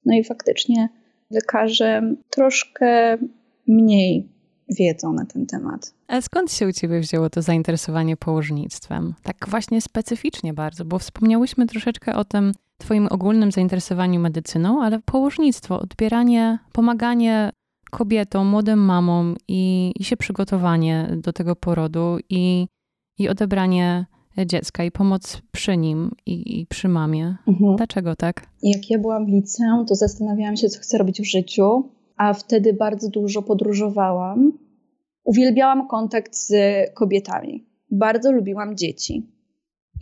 No 0.04 0.14
i 0.14 0.24
faktycznie 0.24 0.88
lekarze 1.30 2.14
troszkę 2.30 3.18
mniej 3.66 4.28
wiedzą 4.78 5.12
na 5.12 5.24
ten 5.26 5.46
temat. 5.46 5.94
A 6.06 6.20
skąd 6.20 6.52
się 6.52 6.66
u 6.66 6.72
Ciebie 6.72 7.00
wzięło 7.00 7.30
to 7.30 7.42
zainteresowanie 7.42 8.16
położnictwem? 8.16 9.14
Tak 9.22 9.36
właśnie 9.48 9.80
specyficznie 9.80 10.54
bardzo, 10.54 10.84
bo 10.84 10.98
wspomniałyśmy 10.98 11.66
troszeczkę 11.66 12.14
o 12.14 12.24
tym 12.24 12.52
Twoim 12.78 13.08
ogólnym 13.10 13.52
zainteresowaniu 13.52 14.20
medycyną, 14.20 14.82
ale 14.82 15.00
położnictwo, 15.04 15.80
odbieranie, 15.80 16.58
pomaganie 16.72 17.50
kobietom, 17.90 18.46
młodym 18.46 18.78
mamom 18.78 19.36
i, 19.48 19.92
i 19.98 20.04
się 20.04 20.16
przygotowanie 20.16 21.08
do 21.16 21.32
tego 21.32 21.56
porodu 21.56 22.16
i, 22.30 22.66
i 23.18 23.28
odebranie 23.28 24.06
dziecka 24.46 24.84
i 24.84 24.90
pomoc 24.90 25.42
przy 25.52 25.76
nim 25.76 26.10
i, 26.26 26.60
i 26.60 26.66
przy 26.66 26.88
mamie. 26.88 27.36
Mhm. 27.46 27.76
Dlaczego 27.76 28.16
tak? 28.16 28.46
Jak 28.62 28.90
ja 28.90 28.98
byłam 28.98 29.26
w 29.26 29.28
liceum, 29.28 29.86
to 29.86 29.94
zastanawiałam 29.94 30.56
się, 30.56 30.68
co 30.68 30.80
chcę 30.80 30.98
robić 30.98 31.20
w 31.20 31.24
życiu 31.24 31.90
a 32.18 32.34
wtedy 32.34 32.72
bardzo 32.72 33.10
dużo 33.10 33.42
podróżowałam. 33.42 34.52
Uwielbiałam 35.24 35.88
kontakt 35.88 36.34
z 36.34 36.52
kobietami. 36.94 37.66
Bardzo 37.90 38.32
lubiłam 38.32 38.76
dzieci 38.76 39.26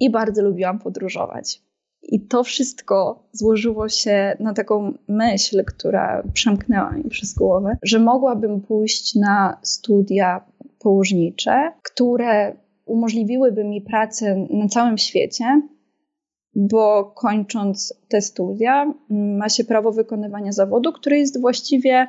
i 0.00 0.11
bardzo 0.11 0.42
lubiłam 0.42 0.78
podróżować. 0.78 1.62
I 2.08 2.20
to 2.20 2.44
wszystko 2.44 3.25
złożyło 3.32 3.88
się 3.88 4.36
na 4.40 4.54
taką 4.54 4.94
myśl, 5.08 5.64
która 5.64 6.22
przemknęła 6.32 6.90
mi 6.90 7.04
przez 7.04 7.34
głowę, 7.34 7.76
że 7.82 7.98
mogłabym 7.98 8.60
pójść 8.60 9.14
na 9.14 9.58
studia 9.62 10.44
położnicze, 10.78 11.72
które 11.82 12.56
umożliwiłyby 12.84 13.64
mi 13.64 13.80
pracę 13.80 14.46
na 14.50 14.68
całym 14.68 14.98
świecie, 14.98 15.62
bo 16.54 17.04
kończąc 17.04 17.94
te 18.08 18.22
studia 18.22 18.92
ma 19.10 19.48
się 19.48 19.64
prawo 19.64 19.92
wykonywania 19.92 20.52
zawodu, 20.52 20.92
które 20.92 21.18
jest 21.18 21.40
właściwie 21.40 22.06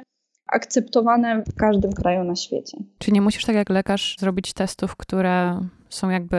akceptowane 0.48 1.44
w 1.44 1.56
każdym 1.56 1.94
kraju 1.94 2.24
na 2.24 2.36
świecie. 2.36 2.78
Czy 2.98 3.12
nie 3.12 3.22
musisz 3.22 3.46
tak 3.46 3.56
jak 3.56 3.70
lekarz 3.70 4.16
zrobić 4.20 4.54
testów, 4.54 4.96
które 4.96 5.60
są 5.90 6.10
jakby 6.10 6.38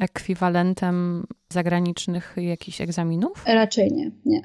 ekwiwalentem 0.00 1.26
zagranicznych 1.48 2.36
jakichś 2.36 2.80
egzaminów? 2.80 3.44
Raczej 3.46 3.92
nie, 3.92 4.10
nie. 4.24 4.42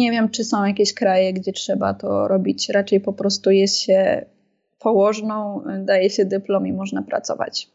Nie 0.00 0.10
wiem, 0.10 0.28
czy 0.28 0.44
są 0.44 0.64
jakieś 0.64 0.94
kraje, 0.94 1.32
gdzie 1.32 1.52
trzeba 1.52 1.94
to 1.94 2.28
robić. 2.28 2.68
Raczej 2.68 3.00
po 3.00 3.12
prostu 3.12 3.50
jest 3.50 3.78
się 3.78 4.26
położną, 4.78 5.62
daje 5.84 6.10
się 6.10 6.24
dyplom 6.24 6.66
i 6.66 6.72
można 6.72 7.02
pracować. 7.02 7.70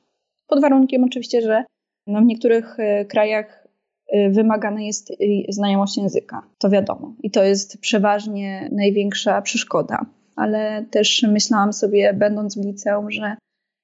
Pod 0.48 0.62
warunkiem 0.62 1.04
oczywiście, 1.04 1.42
że 1.42 1.64
no 2.08 2.22
w 2.22 2.26
niektórych 2.26 2.80
e, 2.80 3.06
krajach 3.06 3.68
Y, 4.16 4.30
wymagana 4.30 4.82
jest 4.82 5.12
y, 5.12 5.16
znajomość 5.50 5.98
języka. 5.98 6.44
To 6.58 6.70
wiadomo. 6.70 7.16
I 7.24 7.32
to 7.32 7.44
jest 7.44 7.82
przeważnie 7.82 8.70
największa 8.72 9.42
przeszkoda. 9.42 10.06
Ale 10.36 10.86
też 10.92 11.26
myślałam 11.32 11.74
sobie, 11.74 12.14
będąc 12.14 12.58
w 12.58 12.66
liceum, 12.66 13.12
że 13.12 13.36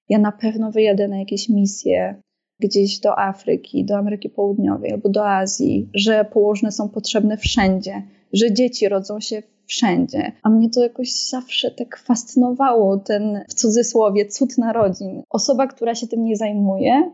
ja 0.09 0.19
na 0.19 0.31
pewno 0.31 0.71
wyjadę 0.71 1.07
na 1.07 1.19
jakieś 1.19 1.49
misje 1.49 2.21
gdzieś 2.63 2.99
do 2.99 3.19
Afryki, 3.19 3.85
do 3.85 3.97
Ameryki 3.97 4.29
Południowej 4.29 4.91
albo 4.91 5.09
do 5.09 5.29
Azji, 5.29 5.89
że 5.93 6.25
położne 6.25 6.71
są 6.71 6.89
potrzebne 6.89 7.37
wszędzie, 7.37 8.03
że 8.33 8.53
dzieci 8.53 8.89
rodzą 8.89 9.19
się 9.19 9.43
wszędzie. 9.65 10.31
A 10.43 10.49
mnie 10.49 10.69
to 10.69 10.83
jakoś 10.83 11.29
zawsze 11.29 11.71
tak 11.71 11.97
fascynowało, 11.97 12.97
ten 12.97 13.43
w 13.49 13.53
cudzysłowie 13.53 14.25
cud 14.25 14.57
narodzin. 14.57 15.23
Osoba, 15.29 15.67
która 15.67 15.95
się 15.95 16.07
tym 16.07 16.23
nie 16.23 16.35
zajmuje, 16.35 17.11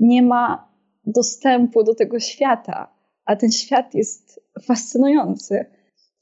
nie 0.00 0.22
ma 0.22 0.68
dostępu 1.06 1.84
do 1.84 1.94
tego 1.94 2.20
świata, 2.20 2.94
a 3.24 3.36
ten 3.36 3.52
świat 3.52 3.94
jest 3.94 4.40
fascynujący. 4.62 5.64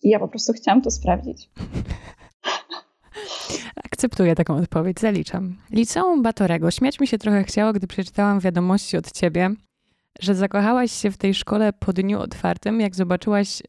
I 0.02 0.08
ja 0.08 0.18
po 0.18 0.28
prostu 0.28 0.52
chciałam 0.52 0.82
to 0.82 0.90
sprawdzić. 0.90 1.50
Akceptuję 4.00 4.34
taką 4.34 4.56
odpowiedź, 4.56 5.00
zaliczam. 5.00 5.56
Liceum 5.70 6.22
Batorego. 6.22 6.70
Śmiać 6.70 7.00
mi 7.00 7.06
się 7.06 7.18
trochę 7.18 7.44
chciało, 7.44 7.72
gdy 7.72 7.86
przeczytałam 7.86 8.40
wiadomości 8.40 8.96
od 8.96 9.12
ciebie, 9.12 9.50
że 10.20 10.34
zakochałaś 10.34 10.92
się 10.92 11.10
w 11.10 11.16
tej 11.16 11.34
szkole 11.34 11.72
po 11.72 11.92
dniu 11.92 12.20
otwartym, 12.20 12.80
jak 12.80 12.94
zobaczyłaś, 12.94 13.62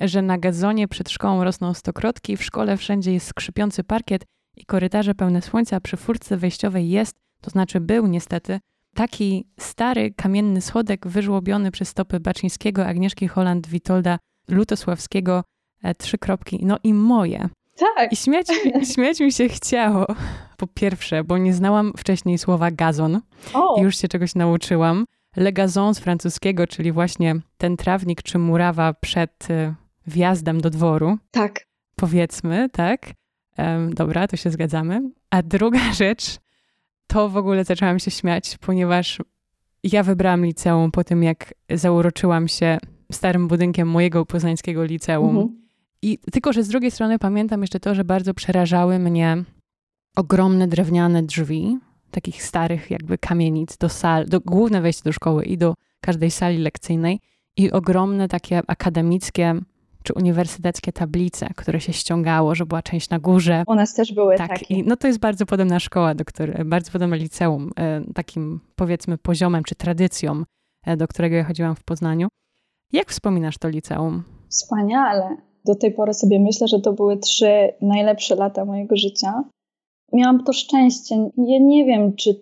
że 0.00 0.22
na 0.22 0.38
gazonie 0.38 0.88
przed 0.88 1.10
szkołą 1.10 1.44
rosną 1.44 1.74
stokrotki, 1.74 2.36
w 2.36 2.44
szkole 2.44 2.76
wszędzie 2.76 3.12
jest 3.12 3.26
skrzypiący 3.26 3.84
parkiet 3.84 4.24
i 4.56 4.64
korytarze 4.64 5.14
pełne 5.14 5.42
słońca, 5.42 5.80
przy 5.80 5.96
furtce 5.96 6.36
wejściowej 6.36 6.90
jest, 6.90 7.16
to 7.40 7.50
znaczy 7.50 7.80
był 7.80 8.06
niestety, 8.06 8.60
taki 8.94 9.46
stary 9.60 10.14
kamienny 10.16 10.60
schodek 10.60 11.06
wyżłobiony 11.06 11.70
przez 11.70 11.88
stopy 11.88 12.20
Baczyńskiego, 12.20 12.86
Agnieszki 12.86 13.28
Holland, 13.28 13.66
Witolda 13.66 14.18
Lutosławskiego, 14.48 15.44
e, 15.82 15.94
trzy 15.94 16.18
kropki, 16.18 16.60
no 16.62 16.78
i 16.82 16.94
moje. 16.94 17.48
Tak. 17.78 18.12
I 18.12 18.16
śmiać, 18.16 18.46
śmiać 18.94 19.20
mi 19.20 19.32
się 19.32 19.48
chciało. 19.48 20.06
Po 20.56 20.66
pierwsze, 20.66 21.24
bo 21.24 21.38
nie 21.38 21.54
znałam 21.54 21.92
wcześniej 21.96 22.38
słowa 22.38 22.70
gazon 22.70 23.20
i 23.78 23.80
już 23.80 23.96
się 23.96 24.08
czegoś 24.08 24.34
nauczyłam. 24.34 25.04
Le 25.36 25.52
gazon 25.52 25.94
z 25.94 25.98
francuskiego, 25.98 26.66
czyli 26.66 26.92
właśnie 26.92 27.36
ten 27.58 27.76
trawnik 27.76 28.22
czy 28.22 28.38
murawa 28.38 28.94
przed 28.94 29.50
e, 29.50 29.74
wjazdem 30.06 30.60
do 30.60 30.70
dworu. 30.70 31.18
Tak. 31.30 31.66
Powiedzmy, 31.96 32.68
tak. 32.72 33.12
Um, 33.58 33.94
dobra, 33.94 34.28
to 34.28 34.36
się 34.36 34.50
zgadzamy. 34.50 35.10
A 35.30 35.42
druga 35.42 35.92
rzecz, 36.02 36.38
to 37.06 37.28
w 37.28 37.36
ogóle 37.36 37.64
zaczęłam 37.64 37.98
się 37.98 38.10
śmiać, 38.10 38.56
ponieważ 38.60 39.18
ja 39.82 40.02
wybrałam 40.02 40.44
liceum 40.44 40.90
po 40.90 41.04
tym, 41.04 41.22
jak 41.22 41.54
zauroczyłam 41.70 42.48
się 42.48 42.78
starym 43.12 43.48
budynkiem 43.48 43.88
mojego 43.88 44.26
poznańskiego 44.26 44.84
liceum. 44.84 45.36
Mhm. 45.36 45.67
I 46.02 46.18
tylko, 46.32 46.52
że 46.52 46.62
z 46.62 46.68
drugiej 46.68 46.90
strony 46.90 47.18
pamiętam 47.18 47.60
jeszcze 47.60 47.80
to, 47.80 47.94
że 47.94 48.04
bardzo 48.04 48.34
przerażały 48.34 48.98
mnie 48.98 49.44
ogromne 50.16 50.68
drewniane 50.68 51.22
drzwi, 51.22 51.78
takich 52.10 52.42
starych 52.42 52.90
jakby 52.90 53.18
kamienic 53.18 53.76
do 53.76 53.88
sal, 53.88 54.26
do 54.26 54.40
główne 54.40 54.80
wejście 54.80 55.02
do 55.04 55.12
szkoły 55.12 55.44
i 55.44 55.58
do 55.58 55.74
każdej 56.00 56.30
sali 56.30 56.58
lekcyjnej 56.58 57.20
i 57.56 57.70
ogromne 57.70 58.28
takie 58.28 58.62
akademickie 58.66 59.54
czy 60.02 60.14
uniwersyteckie 60.14 60.92
tablice, 60.92 61.48
które 61.56 61.80
się 61.80 61.92
ściągało, 61.92 62.54
że 62.54 62.66
była 62.66 62.82
część 62.82 63.10
na 63.10 63.18
górze. 63.18 63.64
U 63.66 63.74
nas 63.74 63.94
też 63.94 64.12
były 64.14 64.36
tak, 64.36 64.48
takie. 64.48 64.74
I, 64.74 64.82
no 64.82 64.96
to 64.96 65.06
jest 65.06 65.18
bardzo 65.18 65.46
podobna 65.46 65.80
szkoła, 65.80 66.14
do 66.14 66.24
której, 66.24 66.64
bardzo 66.64 66.92
podobne 66.92 67.16
liceum, 67.16 67.70
e, 67.78 68.00
takim 68.14 68.60
powiedzmy 68.76 69.18
poziomem 69.18 69.64
czy 69.64 69.74
tradycją, 69.74 70.42
e, 70.86 70.96
do 70.96 71.08
którego 71.08 71.36
ja 71.36 71.44
chodziłam 71.44 71.76
w 71.76 71.84
Poznaniu. 71.84 72.28
Jak 72.92 73.10
wspominasz 73.10 73.58
to 73.58 73.68
liceum? 73.68 74.24
Wspaniale. 74.48 75.47
Do 75.68 75.74
tej 75.74 75.92
pory 75.92 76.14
sobie 76.14 76.40
myślę, 76.40 76.68
że 76.68 76.80
to 76.80 76.92
były 76.92 77.16
trzy 77.16 77.72
najlepsze 77.80 78.34
lata 78.34 78.64
mojego 78.64 78.96
życia. 78.96 79.44
Miałam 80.12 80.44
to 80.44 80.52
szczęście. 80.52 81.30
Ja 81.36 81.58
nie 81.58 81.84
wiem, 81.84 82.16
czy, 82.16 82.40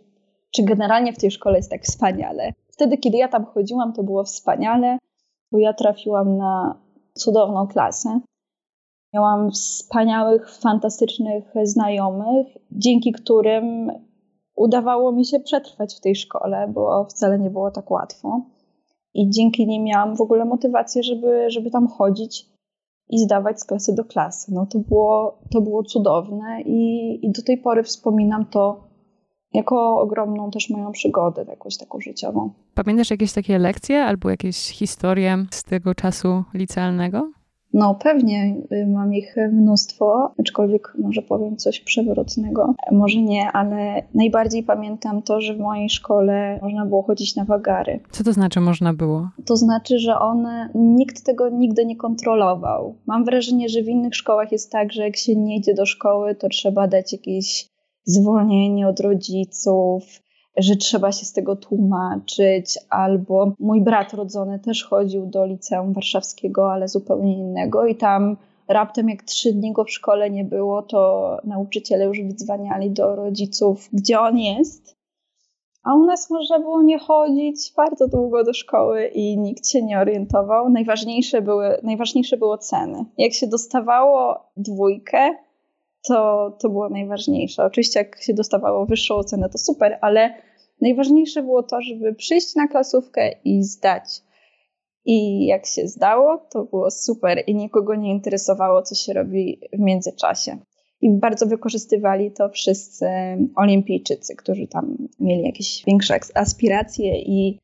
czy 0.50 0.62
generalnie 0.62 1.12
w 1.12 1.18
tej 1.18 1.30
szkole 1.30 1.56
jest 1.56 1.70
tak 1.70 1.82
wspaniale. 1.82 2.52
Wtedy, 2.68 2.98
kiedy 2.98 3.16
ja 3.16 3.28
tam 3.28 3.44
chodziłam, 3.44 3.92
to 3.92 4.02
było 4.02 4.24
wspaniale, 4.24 4.98
bo 5.52 5.58
ja 5.58 5.72
trafiłam 5.72 6.36
na 6.36 6.80
cudowną 7.14 7.66
klasę. 7.66 8.20
Miałam 9.14 9.50
wspaniałych, 9.50 10.50
fantastycznych 10.50 11.54
znajomych, 11.62 12.46
dzięki 12.70 13.12
którym 13.12 13.92
udawało 14.56 15.12
mi 15.12 15.24
się 15.24 15.40
przetrwać 15.40 15.94
w 15.94 16.00
tej 16.00 16.16
szkole, 16.16 16.68
bo 16.74 17.04
wcale 17.04 17.38
nie 17.38 17.50
było 17.50 17.70
tak 17.70 17.90
łatwo. 17.90 18.40
I 19.14 19.30
dzięki 19.30 19.66
nim 19.66 19.84
miałam 19.84 20.16
w 20.16 20.20
ogóle 20.20 20.44
motywację, 20.44 21.02
żeby, 21.02 21.50
żeby 21.50 21.70
tam 21.70 21.88
chodzić 21.88 22.55
i 23.08 23.18
zdawać 23.18 23.60
z 23.60 23.64
klasy 23.64 23.94
do 23.94 24.04
klasy. 24.04 24.52
No 24.54 24.66
to 24.66 24.78
było, 24.78 25.38
to 25.50 25.60
było 25.60 25.82
cudowne 25.82 26.62
i, 26.62 27.18
i 27.26 27.32
do 27.32 27.42
tej 27.42 27.58
pory 27.58 27.82
wspominam 27.82 28.46
to 28.46 28.86
jako 29.54 30.00
ogromną 30.00 30.50
też 30.50 30.70
moją 30.70 30.92
przygodę 30.92 31.44
jakąś 31.48 31.76
taką 31.76 32.00
życiową. 32.00 32.50
Pamiętasz 32.74 33.10
jakieś 33.10 33.32
takie 33.32 33.58
lekcje 33.58 34.04
albo 34.04 34.30
jakieś 34.30 34.56
historie 34.56 35.46
z 35.50 35.64
tego 35.64 35.94
czasu 35.94 36.44
licealnego? 36.54 37.32
No 37.72 37.94
pewnie 37.94 38.56
y, 38.72 38.86
mam 38.86 39.14
ich 39.14 39.36
mnóstwo, 39.52 40.32
aczkolwiek 40.40 40.92
może 40.98 41.22
powiem 41.22 41.56
coś 41.56 41.80
przewrotnego. 41.80 42.74
Może 42.92 43.20
nie, 43.20 43.52
ale 43.52 44.02
najbardziej 44.14 44.62
pamiętam 44.62 45.22
to, 45.22 45.40
że 45.40 45.54
w 45.54 45.58
mojej 45.58 45.90
szkole 45.90 46.58
można 46.62 46.86
było 46.86 47.02
chodzić 47.02 47.36
na 47.36 47.44
wagary. 47.44 48.00
Co 48.10 48.24
to 48.24 48.32
znaczy 48.32 48.60
można 48.60 48.94
było? 48.94 49.28
To 49.44 49.56
znaczy, 49.56 49.98
że 49.98 50.18
one, 50.18 50.70
nikt 50.74 51.24
tego 51.24 51.48
nigdy 51.48 51.86
nie 51.86 51.96
kontrolował. 51.96 52.94
Mam 53.06 53.24
wrażenie, 53.24 53.68
że 53.68 53.82
w 53.82 53.88
innych 53.88 54.16
szkołach 54.16 54.52
jest 54.52 54.72
tak, 54.72 54.92
że 54.92 55.02
jak 55.02 55.16
się 55.16 55.36
nie 55.36 55.56
idzie 55.56 55.74
do 55.74 55.86
szkoły, 55.86 56.34
to 56.34 56.48
trzeba 56.48 56.88
dać 56.88 57.12
jakieś 57.12 57.68
zwolnienie 58.04 58.88
od 58.88 59.00
rodziców, 59.00 60.02
że 60.56 60.76
trzeba 60.76 61.12
się 61.12 61.26
z 61.26 61.32
tego 61.32 61.56
tłumaczyć, 61.56 62.78
albo 62.90 63.52
mój 63.58 63.80
brat 63.80 64.14
rodzony 64.14 64.58
też 64.58 64.84
chodził 64.84 65.26
do 65.26 65.46
liceum 65.46 65.92
warszawskiego, 65.92 66.72
ale 66.72 66.88
zupełnie 66.88 67.38
innego 67.38 67.86
i 67.86 67.94
tam 67.94 68.36
raptem 68.68 69.08
jak 69.08 69.22
trzy 69.22 69.52
dni 69.52 69.72
go 69.72 69.84
w 69.84 69.90
szkole 69.90 70.30
nie 70.30 70.44
było, 70.44 70.82
to 70.82 71.36
nauczyciele 71.44 72.04
już 72.04 72.22
wydzwaniali 72.22 72.90
do 72.90 73.16
rodziców, 73.16 73.88
gdzie 73.92 74.20
on 74.20 74.38
jest. 74.38 74.96
A 75.84 75.94
u 75.94 76.04
nas 76.04 76.30
można 76.30 76.58
było 76.58 76.82
nie 76.82 76.98
chodzić 76.98 77.72
bardzo 77.76 78.08
długo 78.08 78.44
do 78.44 78.52
szkoły 78.52 79.06
i 79.06 79.38
nikt 79.38 79.68
się 79.68 79.82
nie 79.82 79.98
orientował. 79.98 80.68
Najważniejsze 80.68 81.42
były, 81.42 81.78
najważniejsze 81.82 82.36
były 82.36 82.58
ceny. 82.58 83.04
Jak 83.18 83.32
się 83.32 83.46
dostawało 83.46 84.50
dwójkę, 84.56 85.30
to, 86.08 86.50
to 86.60 86.68
było 86.68 86.88
najważniejsze. 86.88 87.64
Oczywiście, 87.64 87.98
jak 87.98 88.22
się 88.22 88.34
dostawało 88.34 88.86
wyższą 88.86 89.14
ocenę, 89.14 89.48
to 89.48 89.58
super, 89.58 89.98
ale 90.00 90.34
najważniejsze 90.80 91.42
było 91.42 91.62
to, 91.62 91.82
żeby 91.82 92.14
przyjść 92.14 92.54
na 92.54 92.68
klasówkę 92.68 93.30
i 93.44 93.62
zdać. 93.62 94.22
I 95.04 95.46
jak 95.46 95.66
się 95.66 95.88
zdało, 95.88 96.46
to 96.52 96.64
było 96.64 96.90
super 96.90 97.42
i 97.46 97.54
nikogo 97.54 97.94
nie 97.94 98.10
interesowało, 98.10 98.82
co 98.82 98.94
się 98.94 99.12
robi 99.12 99.60
w 99.72 99.78
międzyczasie. 99.78 100.58
I 101.00 101.10
bardzo 101.10 101.46
wykorzystywali 101.46 102.32
to 102.32 102.48
wszyscy 102.48 103.06
olimpijczycy, 103.56 104.36
którzy 104.36 104.66
tam 104.66 105.08
mieli 105.20 105.42
jakieś 105.42 105.84
większe 105.86 106.18
aspiracje 106.34 107.20
i 107.20 107.58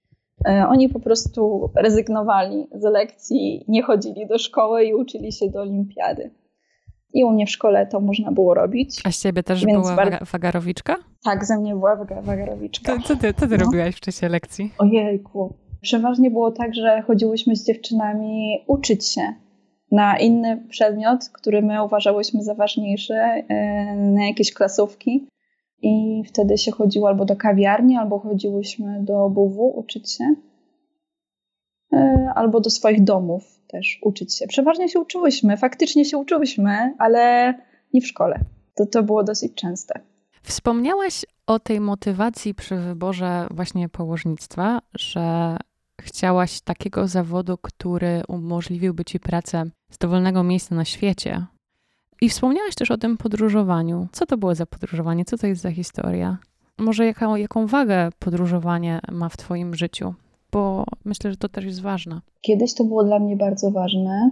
e, 0.49 0.67
oni 0.69 0.89
po 0.89 1.01
prostu 1.01 1.71
rezygnowali 1.77 2.67
z 2.75 2.83
lekcji, 2.83 3.65
nie 3.69 3.83
chodzili 3.83 4.27
do 4.27 4.39
szkoły 4.39 4.85
i 4.85 4.95
uczyli 4.95 5.33
się 5.33 5.49
do 5.49 5.61
olimpiady. 5.61 6.31
I 7.15 7.25
u 7.25 7.31
mnie 7.31 7.47
w 7.47 7.51
szkole 7.51 7.87
to 7.87 8.01
można 8.01 8.33
było 8.33 8.55
robić. 8.55 9.01
A 9.05 9.13
z 9.13 9.23
ciebie 9.23 9.43
też 9.43 9.67
była 9.67 9.97
bardzo... 9.97 10.19
wagarowiczka? 10.33 10.97
Tak, 11.25 11.45
ze 11.45 11.59
mnie 11.59 11.75
była 11.75 11.97
wagarowiczka. 12.23 12.97
To, 12.97 13.03
co 13.03 13.17
ty, 13.17 13.35
co 13.35 13.49
ty 13.49 13.59
no. 13.59 13.65
robiłaś 13.65 13.97
w 13.97 14.01
czasie 14.01 14.29
lekcji? 14.29 14.73
Ojejku. 14.79 15.55
Przeważnie 15.81 16.31
było 16.31 16.51
tak, 16.51 16.75
że 16.75 17.03
chodziłyśmy 17.03 17.57
z 17.57 17.67
dziewczynami 17.67 18.65
uczyć 18.67 19.09
się 19.09 19.35
na 19.91 20.19
inny 20.19 20.65
przedmiot, 20.69 21.29
który 21.33 21.63
my 21.63 21.85
uważałyśmy 21.85 22.43
za 22.43 22.55
ważniejszy, 22.55 23.15
e, 23.15 23.45
na 23.97 24.27
jakieś 24.27 24.55
klasówki. 24.55 25.29
I 25.83 26.23
wtedy 26.27 26.59
się 26.59 26.73
chodziło 26.73 27.09
albo 27.09 27.25
do 27.25 27.37
kawiarni, 27.37 27.97
albo 27.97 28.19
chodziłyśmy 28.19 29.03
do 29.03 29.29
BW 29.31 29.79
uczyć 29.79 30.13
się, 30.13 30.35
albo 32.35 32.61
do 32.61 32.71
swoich 32.71 33.05
domów 33.05 33.61
też 33.69 33.99
uczyć 34.03 34.35
się. 34.35 34.47
Przeważnie 34.47 34.89
się 34.89 35.01
uczyłyśmy, 35.01 35.57
faktycznie 35.57 36.05
się 36.05 36.19
uczyłyśmy, 36.19 36.95
ale 36.99 37.55
nie 37.95 38.01
w 38.01 38.07
szkole. 38.07 38.41
To, 38.75 38.87
to 38.87 39.03
było 39.03 39.25
dosyć 39.25 39.55
częste. 39.55 40.01
Wspomniałaś 40.43 41.25
o 41.47 41.59
tej 41.59 41.81
motywacji 41.81 42.55
przy 42.55 42.77
wyborze 42.77 43.47
właśnie 43.51 43.89
położnictwa, 43.89 44.81
że 44.95 45.57
chciałaś 46.01 46.61
takiego 46.61 47.09
zawodu, 47.09 47.59
który 47.63 48.23
umożliwiłby 48.29 49.05
ci 49.05 49.21
pracę 49.21 49.65
z 49.91 49.99
dowolnego 49.99 50.43
miejsca 50.43 50.75
na 50.75 50.85
świecie. 50.85 51.47
I 52.21 52.29
wspomniałaś 52.29 52.75
też 52.75 52.91
o 52.91 52.99
tym 52.99 53.17
podróżowaniu. 53.17 54.09
Co 54.13 54.27
to 54.27 54.37
było 54.37 54.55
za 54.55 54.67
podróżowanie? 54.67 55.25
Co 55.25 55.39
to 55.39 55.47
jest 55.47 55.63
za 55.63 55.71
historia? 55.71 56.39
Może 56.79 57.07
jaką 57.07 57.67
wagę 57.67 58.09
podróżowanie 58.19 59.01
ma 59.13 59.29
w 59.29 59.37
Twoim 59.37 59.75
życiu? 59.75 60.15
Bo 60.53 60.85
myślę, 61.05 61.31
że 61.31 61.37
to 61.37 61.49
też 61.49 61.65
jest 61.65 61.81
ważne. 61.81 62.21
Kiedyś 62.41 62.75
to 62.75 62.85
było 62.85 63.05
dla 63.05 63.19
mnie 63.19 63.37
bardzo 63.37 63.71
ważne. 63.71 64.31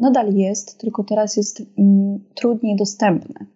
Nadal 0.00 0.34
jest, 0.34 0.80
tylko 0.80 1.04
teraz 1.04 1.36
jest 1.36 1.62
mm, 1.78 2.24
trudniej 2.34 2.76
dostępne. 2.76 3.46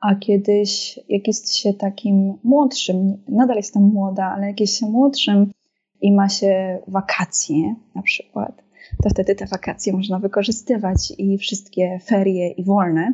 A 0.00 0.14
kiedyś, 0.14 1.00
jak 1.08 1.26
jest 1.26 1.56
się 1.56 1.74
takim 1.74 2.38
młodszym, 2.44 3.22
nadal 3.28 3.56
jestem 3.56 3.82
młoda, 3.82 4.24
ale 4.24 4.46
jak 4.46 4.60
jest 4.60 4.76
się 4.76 4.86
młodszym 4.86 5.52
i 6.00 6.12
ma 6.12 6.28
się 6.28 6.78
wakacje 6.88 7.74
na 7.94 8.02
przykład, 8.02 8.62
to 9.02 9.10
wtedy 9.10 9.34
te 9.34 9.46
wakacje 9.46 9.92
można 9.92 10.18
wykorzystywać 10.18 11.12
i 11.18 11.38
wszystkie 11.38 12.00
ferie 12.04 12.50
i 12.50 12.64
wolne. 12.64 13.12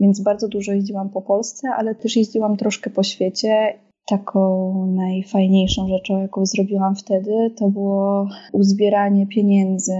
Więc 0.00 0.20
bardzo 0.20 0.48
dużo 0.48 0.72
jeździłam 0.72 1.10
po 1.10 1.22
Polsce, 1.22 1.68
ale 1.68 1.94
też 1.94 2.16
jeździłam 2.16 2.56
troszkę 2.56 2.90
po 2.90 3.02
świecie 3.02 3.78
Taką 4.06 4.86
najfajniejszą 4.86 5.88
rzeczą, 5.88 6.20
jaką 6.20 6.46
zrobiłam 6.46 6.96
wtedy, 6.96 7.50
to 7.56 7.68
było 7.68 8.28
uzbieranie 8.52 9.26
pieniędzy. 9.26 9.96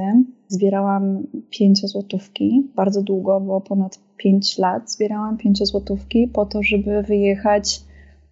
Zbierałam 0.49 1.27
pięciozłotówki 1.51 2.71
bardzo 2.77 3.03
długo, 3.03 3.41
bo 3.41 3.61
ponad 3.61 4.01
pięć 4.17 4.59
lat 4.59 4.93
zbierałam 4.93 5.37
pięciozłotówki 5.37 6.29
po 6.29 6.47
to, 6.47 6.63
żeby 6.63 7.03
wyjechać 7.03 7.81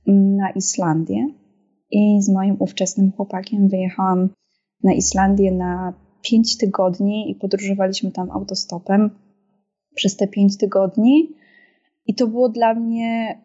na 0.06 0.50
Islandię. 0.50 1.28
I 1.90 2.22
z 2.22 2.28
moim 2.28 2.56
ówczesnym 2.58 3.12
chłopakiem 3.12 3.68
wyjechałam 3.68 4.28
na 4.85 4.92
Islandię 4.92 5.52
na 5.52 5.94
pięć 6.22 6.58
tygodni 6.58 7.30
i 7.30 7.35
podróżowaliśmy 7.35 8.12
tam 8.12 8.30
autostopem 8.30 9.11
przez 9.94 10.16
te 10.16 10.28
pięć 10.28 10.56
tygodni. 10.56 11.28
I 12.06 12.14
to 12.14 12.26
było 12.26 12.48
dla 12.48 12.74
mnie 12.74 13.38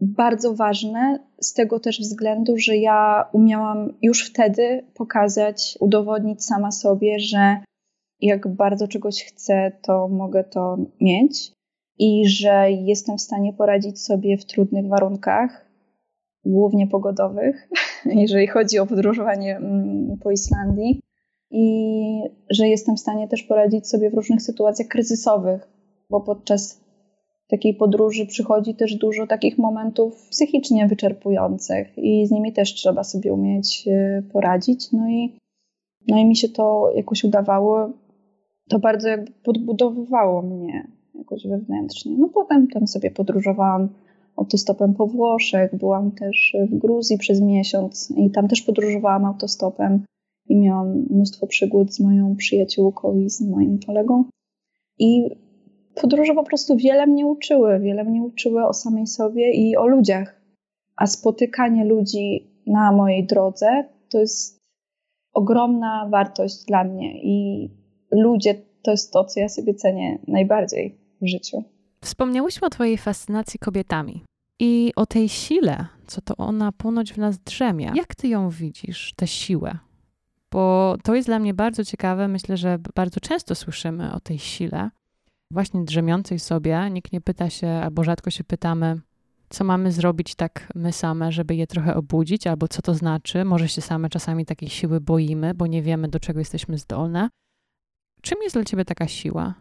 bardzo 0.00 0.54
ważne 0.54 1.18
z 1.40 1.52
tego 1.52 1.80
też 1.80 2.00
względu, 2.00 2.54
że 2.58 2.76
ja 2.76 3.28
umiałam 3.32 3.94
już 4.02 4.30
wtedy 4.30 4.84
pokazać, 4.94 5.78
udowodnić 5.80 6.44
sama 6.44 6.70
sobie, 6.70 7.20
że 7.20 7.56
jak 8.20 8.48
bardzo 8.48 8.88
czegoś 8.88 9.24
chcę, 9.24 9.72
to 9.82 10.08
mogę 10.08 10.44
to 10.44 10.76
mieć 11.00 11.52
i 11.98 12.28
że 12.28 12.70
jestem 12.70 13.18
w 13.18 13.22
stanie 13.22 13.52
poradzić 13.52 14.00
sobie 14.00 14.38
w 14.38 14.44
trudnych 14.44 14.88
warunkach, 14.88 15.70
głównie 16.44 16.86
pogodowych, 16.86 17.68
jeżeli 18.22 18.46
chodzi 18.46 18.78
o 18.78 18.86
podróżowanie 18.86 19.56
mm, 19.56 20.18
po 20.22 20.30
Islandii, 20.30 21.00
i 21.50 22.22
że 22.50 22.68
jestem 22.68 22.96
w 22.96 23.00
stanie 23.00 23.28
też 23.28 23.42
poradzić 23.42 23.88
sobie 23.88 24.10
w 24.10 24.14
różnych 24.14 24.42
sytuacjach 24.42 24.88
kryzysowych, 24.88 25.68
bo 26.10 26.20
podczas 26.20 26.83
takiej 27.54 27.74
podróży 27.74 28.26
przychodzi 28.26 28.74
też 28.74 28.96
dużo 28.96 29.26
takich 29.26 29.58
momentów 29.58 30.28
psychicznie 30.30 30.86
wyczerpujących 30.86 31.98
i 31.98 32.26
z 32.26 32.30
nimi 32.30 32.52
też 32.52 32.74
trzeba 32.74 33.04
sobie 33.04 33.32
umieć 33.32 33.88
e, 33.88 34.22
poradzić. 34.32 34.92
No 34.92 35.08
i, 35.08 35.38
no 36.08 36.18
i 36.18 36.24
mi 36.24 36.36
się 36.36 36.48
to 36.48 36.92
jakoś 36.96 37.24
udawało. 37.24 37.90
To 38.68 38.78
bardzo 38.78 39.08
jakby 39.08 39.32
podbudowywało 39.44 40.42
mnie 40.42 40.88
jakoś 41.14 41.46
wewnętrznie. 41.46 42.16
No 42.18 42.28
potem 42.28 42.68
tam 42.68 42.86
sobie 42.86 43.10
podróżowałam 43.10 43.88
autostopem 44.36 44.94
po 44.94 45.06
Włoszech, 45.06 45.74
byłam 45.74 46.10
też 46.10 46.56
w 46.70 46.78
Gruzji 46.78 47.18
przez 47.18 47.40
miesiąc 47.40 48.12
i 48.16 48.30
tam 48.30 48.48
też 48.48 48.62
podróżowałam 48.62 49.24
autostopem 49.24 50.04
i 50.48 50.56
miałam 50.56 51.06
mnóstwo 51.10 51.46
przygód 51.46 51.94
z 51.94 52.00
moją 52.00 52.36
przyjaciółką 52.36 53.18
i 53.18 53.30
z 53.30 53.40
moim 53.40 53.78
kolegą. 53.86 54.24
I 54.98 55.43
podróże 55.94 56.34
po 56.34 56.44
prostu 56.44 56.76
wiele 56.76 57.06
mnie 57.06 57.26
uczyły, 57.26 57.80
wiele 57.80 58.04
mnie 58.04 58.22
uczyły 58.22 58.66
o 58.66 58.72
samej 58.72 59.06
sobie 59.06 59.52
i 59.52 59.76
o 59.76 59.86
ludziach. 59.86 60.40
A 60.96 61.06
spotykanie 61.06 61.84
ludzi 61.84 62.46
na 62.66 62.92
mojej 62.92 63.26
drodze 63.26 63.84
to 64.08 64.18
jest 64.18 64.58
ogromna 65.32 66.08
wartość 66.10 66.64
dla 66.64 66.84
mnie 66.84 67.22
i 67.22 67.68
ludzie 68.10 68.54
to 68.82 68.90
jest 68.90 69.12
to, 69.12 69.24
co 69.24 69.40
ja 69.40 69.48
sobie 69.48 69.74
cenię 69.74 70.18
najbardziej 70.28 70.98
w 71.22 71.28
życiu. 71.28 71.64
Wspomniałyśmy 72.00 72.66
o 72.66 72.70
Twojej 72.70 72.98
fascynacji 72.98 73.58
kobietami 73.58 74.24
i 74.60 74.92
o 74.96 75.06
tej 75.06 75.28
sile, 75.28 75.86
co 76.06 76.20
to 76.20 76.36
ona 76.36 76.72
ponoć 76.72 77.12
w 77.12 77.18
nas 77.18 77.38
drzemie. 77.38 77.92
Jak 77.94 78.14
Ty 78.14 78.28
ją 78.28 78.50
widzisz, 78.50 79.12
tę 79.16 79.26
siłę? 79.26 79.78
bo 80.54 80.96
to 81.02 81.14
jest 81.14 81.28
dla 81.28 81.38
mnie 81.38 81.54
bardzo 81.54 81.84
ciekawe. 81.84 82.28
Myślę, 82.28 82.56
że 82.56 82.78
bardzo 82.94 83.20
często 83.20 83.54
słyszymy 83.54 84.12
o 84.12 84.20
tej 84.20 84.38
sile, 84.38 84.90
właśnie 85.50 85.84
drzemiącej 85.84 86.38
sobie. 86.38 86.90
Nikt 86.90 87.12
nie 87.12 87.20
pyta 87.20 87.50
się, 87.50 87.68
albo 87.68 88.04
rzadko 88.04 88.30
się 88.30 88.44
pytamy, 88.44 89.00
co 89.50 89.64
mamy 89.64 89.92
zrobić 89.92 90.34
tak 90.34 90.68
my 90.74 90.92
same, 90.92 91.32
żeby 91.32 91.54
je 91.54 91.66
trochę 91.66 91.94
obudzić, 91.94 92.46
albo 92.46 92.68
co 92.68 92.82
to 92.82 92.94
znaczy. 92.94 93.44
Może 93.44 93.68
się 93.68 93.80
same 93.80 94.08
czasami 94.08 94.46
takiej 94.46 94.68
siły 94.68 95.00
boimy, 95.00 95.54
bo 95.54 95.66
nie 95.66 95.82
wiemy, 95.82 96.08
do 96.08 96.20
czego 96.20 96.38
jesteśmy 96.38 96.78
zdolne. 96.78 97.28
Czym 98.22 98.38
jest 98.42 98.56
dla 98.56 98.64
ciebie 98.64 98.84
taka 98.84 99.08
siła? 99.08 99.54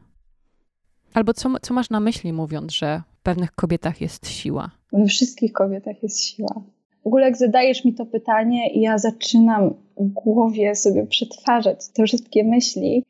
Albo 1.14 1.34
co, 1.34 1.50
co 1.62 1.74
masz 1.74 1.90
na 1.90 2.00
myśli, 2.00 2.34
mówiąc, 2.34 2.72
że 2.72 3.02
w 3.20 3.22
pewnych 3.22 3.52
kobietach 3.52 4.02
jest 4.02 4.28
siła? 4.28 4.72
We 4.94 5.06
wszystkich 5.06 5.54
kobietach 5.54 6.04
jest 6.04 6.20
siła. 6.24 6.62
W 7.04 7.08
ogóle, 7.08 7.26
jak 7.26 7.38
zadajesz 7.38 7.86
mi 7.86 7.94
to 7.94 8.06
pytanie, 8.06 8.74
i 8.74 8.82
ja 8.82 8.98
zaczynam 8.98 9.74
w 9.98 10.08
głowie 10.08 10.76
sobie 10.76 11.08
przetwarzać 11.08 11.78
te 11.94 12.06
wszystkie 12.06 12.44
myśli, 12.44 13.04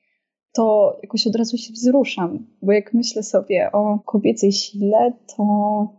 to 0.53 0.97
jakoś 1.03 1.27
od 1.27 1.35
razu 1.35 1.57
się 1.57 1.73
wzruszam, 1.73 2.47
bo 2.61 2.71
jak 2.71 2.93
myślę 2.93 3.23
sobie 3.23 3.71
o 3.71 3.99
kobiecej 4.05 4.51
sile, 4.51 5.13
to, 5.37 5.43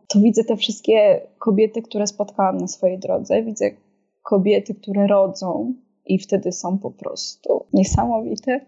to 0.09 0.21
widzę 0.21 0.45
te 0.45 0.57
wszystkie 0.57 1.21
kobiety, 1.39 1.83
które 1.83 2.07
spotkałam 2.07 2.57
na 2.57 2.69
swojej 2.69 2.99
drodze. 2.99 3.43
Widzę 3.43 3.71
kobiety, 4.23 4.75
które 4.75 5.07
rodzą 5.07 5.75
i 6.07 6.19
wtedy 6.19 6.53
są 6.53 6.79
po 6.79 6.91
prostu 6.91 7.67
niesamowite. 7.73 8.67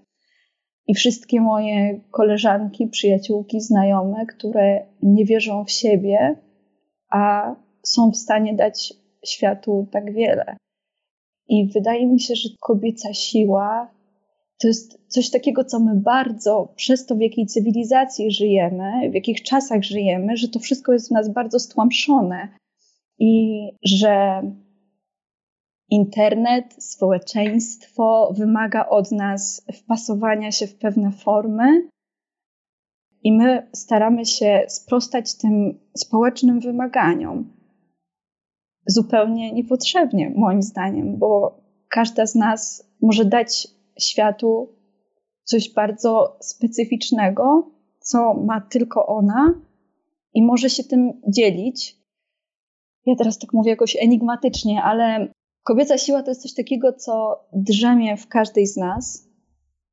I 0.86 0.94
wszystkie 0.94 1.40
moje 1.40 2.00
koleżanki, 2.10 2.86
przyjaciółki, 2.86 3.60
znajome, 3.60 4.26
które 4.26 4.86
nie 5.02 5.24
wierzą 5.24 5.64
w 5.64 5.70
siebie, 5.70 6.36
a 7.10 7.54
są 7.82 8.10
w 8.10 8.16
stanie 8.16 8.54
dać 8.54 8.94
światu 9.26 9.86
tak 9.90 10.12
wiele. 10.12 10.56
I 11.48 11.70
wydaje 11.74 12.06
mi 12.06 12.20
się, 12.20 12.34
że 12.34 12.48
kobieca 12.60 13.14
siła 13.14 13.95
to 14.58 14.68
jest 14.68 14.98
coś 15.08 15.30
takiego, 15.30 15.64
co 15.64 15.80
my 15.80 15.94
bardzo, 15.94 16.72
przez 16.76 17.06
to 17.06 17.14
w 17.14 17.20
jakiej 17.20 17.46
cywilizacji 17.46 18.30
żyjemy, 18.30 19.10
w 19.10 19.14
jakich 19.14 19.42
czasach 19.42 19.82
żyjemy, 19.82 20.36
że 20.36 20.48
to 20.48 20.58
wszystko 20.58 20.92
jest 20.92 21.08
w 21.08 21.12
nas 21.12 21.32
bardzo 21.32 21.58
stłamszone 21.58 22.48
i 23.18 23.62
że 23.84 24.42
internet, 25.90 26.74
społeczeństwo 26.78 28.32
wymaga 28.36 28.88
od 28.88 29.12
nas 29.12 29.66
wpasowania 29.74 30.52
się 30.52 30.66
w 30.66 30.78
pewne 30.78 31.12
formy. 31.12 31.88
I 33.22 33.32
my 33.32 33.70
staramy 33.72 34.26
się 34.26 34.64
sprostać 34.68 35.34
tym 35.34 35.78
społecznym 35.96 36.60
wymaganiom. 36.60 37.52
Zupełnie 38.86 39.52
niepotrzebnie, 39.52 40.30
moim 40.30 40.62
zdaniem, 40.62 41.16
bo 41.18 41.60
każda 41.88 42.26
z 42.26 42.34
nas 42.34 42.90
może 43.02 43.24
dać 43.24 43.75
światu 44.00 44.68
coś 45.44 45.74
bardzo 45.74 46.36
specyficznego, 46.40 47.70
co 48.00 48.34
ma 48.34 48.60
tylko 48.60 49.06
ona 49.06 49.54
i 50.34 50.42
może 50.42 50.70
się 50.70 50.84
tym 50.84 51.20
dzielić. 51.28 51.96
Ja 53.06 53.16
teraz 53.16 53.38
tak 53.38 53.52
mówię 53.52 53.70
jakoś 53.70 53.96
enigmatycznie, 54.00 54.82
ale 54.82 55.28
kobieca 55.62 55.98
siła 55.98 56.22
to 56.22 56.30
jest 56.30 56.42
coś 56.42 56.54
takiego, 56.54 56.92
co 56.92 57.44
drzemie 57.52 58.16
w 58.16 58.28
każdej 58.28 58.66
z 58.66 58.76
nas. 58.76 59.28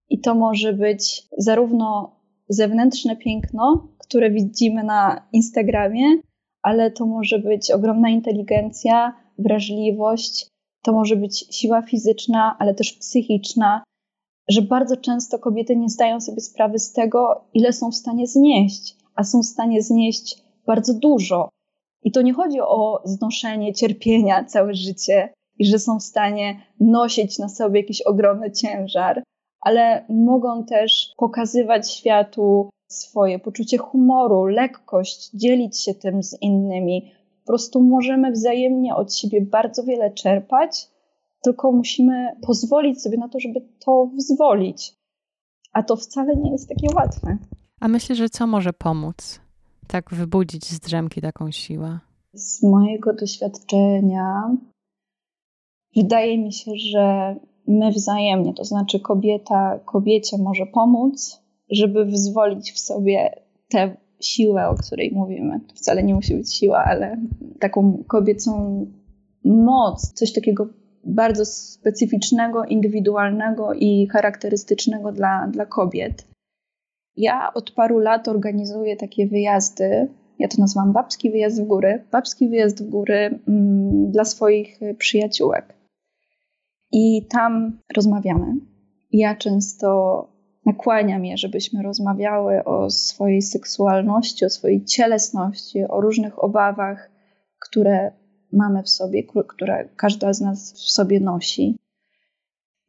I 0.10 0.20
to 0.20 0.36
może 0.36 0.74
być 0.74 1.28
zarówno 1.38 2.20
zewnętrzne 2.50 3.16
piękno, 3.18 3.88
które 3.98 4.32
widzimy 4.32 4.84
na 4.84 5.28
Instagramie, 5.34 6.06
ale 6.62 6.92
to 6.92 7.06
może 7.06 7.40
być 7.40 7.72
ogromna 7.72 8.10
inteligencja, 8.10 9.14
wrażliwość, 9.40 10.48
to 10.84 10.94
może 10.94 11.16
być 11.16 11.56
siła 11.56 11.82
fizyczna, 11.82 12.56
ale 12.60 12.74
też 12.74 12.94
psychiczna, 12.94 13.84
że 14.50 14.62
bardzo 14.62 14.98
często 14.98 15.40
kobiety 15.40 15.76
nie 15.76 15.90
zdają 15.90 16.22
sobie 16.22 16.42
sprawy 16.42 16.80
z 16.80 16.92
tego, 16.92 17.46
ile 17.54 17.74
są 17.74 17.92
w 17.92 17.96
stanie 17.96 18.28
znieść, 18.28 18.98
a 19.16 19.24
są 19.24 19.42
w 19.42 19.46
stanie 19.46 19.82
znieść 19.82 20.44
bardzo 20.68 20.94
dużo. 20.94 21.50
I 22.04 22.12
to 22.12 22.22
nie 22.22 22.34
chodzi 22.34 22.62
o 22.62 23.02
znoszenie 23.06 23.74
cierpienia 23.74 24.44
całe 24.44 24.74
życie 24.74 25.34
i 25.60 25.66
że 25.66 25.80
są 25.80 26.00
w 26.00 26.04
stanie 26.04 26.60
nosić 26.80 27.40
na 27.40 27.50
sobie 27.50 27.80
jakiś 27.80 28.02
ogromny 28.02 28.52
ciężar, 28.52 29.24
ale 29.62 30.06
mogą 30.10 30.66
też 30.66 31.12
pokazywać 31.18 31.94
światu 31.94 32.70
swoje 32.88 33.40
poczucie 33.40 33.78
humoru, 33.78 34.46
lekkość, 34.46 35.30
dzielić 35.34 35.82
się 35.82 35.94
tym 35.94 36.24
z 36.24 36.42
innymi. 36.42 37.12
Po 37.42 37.48
prostu 37.48 37.82
możemy 37.82 38.32
wzajemnie 38.32 38.96
od 38.96 39.16
siebie 39.16 39.42
bardzo 39.42 39.84
wiele 39.84 40.12
czerpać 40.12 40.88
tylko 41.44 41.72
musimy 41.72 42.36
pozwolić 42.42 43.02
sobie 43.02 43.18
na 43.18 43.30
to, 43.30 43.40
żeby 43.40 43.62
to 43.86 44.10
wyzwolić. 44.16 44.94
A 45.74 45.84
to 45.84 45.96
wcale 45.96 46.36
nie 46.36 46.52
jest 46.52 46.70
takie 46.70 46.88
łatwe. 46.96 47.38
A 47.80 47.88
myślę, 47.88 48.16
że 48.16 48.30
co 48.30 48.48
może 48.48 48.74
pomóc? 48.74 49.40
Tak 49.88 50.14
wybudzić 50.14 50.66
z 50.66 50.80
drzemki 50.80 51.22
taką 51.22 51.52
siłę? 51.52 52.00
Z 52.34 52.64
mojego 52.64 53.14
doświadczenia 53.14 54.58
wydaje 55.96 56.38
mi 56.38 56.54
się, 56.54 56.72
że 56.76 57.36
my 57.68 57.92
wzajemnie, 57.92 58.54
to 58.54 58.66
znaczy 58.66 59.00
kobieta 59.00 59.80
kobiecie 59.86 60.38
może 60.38 60.66
pomóc, 60.66 61.42
żeby 61.70 62.06
wyzwolić 62.06 62.72
w 62.72 62.80
sobie 62.80 63.42
tę 63.70 63.98
siłę, 64.20 64.70
o 64.70 64.76
której 64.76 65.12
mówimy. 65.12 65.60
To 65.60 65.76
wcale 65.76 66.04
nie 66.04 66.16
musi 66.16 66.36
być 66.36 66.54
siła, 66.54 66.84
ale 66.84 67.18
taką 67.60 68.04
kobiecą 68.08 68.86
moc, 69.46 70.14
coś 70.14 70.34
takiego 70.34 70.68
bardzo 71.04 71.46
specyficznego, 71.46 72.66
indywidualnego 72.66 73.74
i 73.74 74.08
charakterystycznego 74.08 75.12
dla, 75.12 75.48
dla 75.48 75.66
kobiet. 75.66 76.28
Ja 77.16 77.54
od 77.54 77.72
paru 77.72 78.00
lat 78.00 78.28
organizuję 78.28 78.96
takie 78.96 79.28
wyjazdy. 79.28 80.08
Ja 80.40 80.48
to 80.48 80.56
nazywam 80.60 80.94
babski 80.94 81.32
wyjazd 81.32 81.64
w 81.64 81.66
góry. 81.66 82.04
Babski 82.12 82.50
wyjazd 82.50 82.84
w 82.84 82.90
góry 82.90 83.40
mm, 83.48 84.12
dla 84.12 84.26
swoich 84.26 84.80
przyjaciółek. 84.98 85.76
I 86.92 87.28
tam 87.30 87.80
rozmawiamy. 87.96 88.56
Ja 89.12 89.36
często 89.36 90.28
nakłaniam 90.66 91.26
je, 91.26 91.38
żebyśmy 91.38 91.84
rozmawiały 91.84 92.64
o 92.64 92.90
swojej 92.90 93.42
seksualności, 93.42 94.46
o 94.46 94.50
swojej 94.50 94.86
cielesności, 94.86 95.84
o 95.84 96.02
różnych 96.02 96.44
obawach, 96.44 97.12
które 97.60 98.12
mamy 98.54 98.84
w 98.84 98.90
sobie, 98.90 99.24
które 99.48 99.90
każda 99.96 100.34
z 100.34 100.42
nas 100.42 100.74
w 100.74 100.92
sobie 100.92 101.20
nosi. 101.20 101.78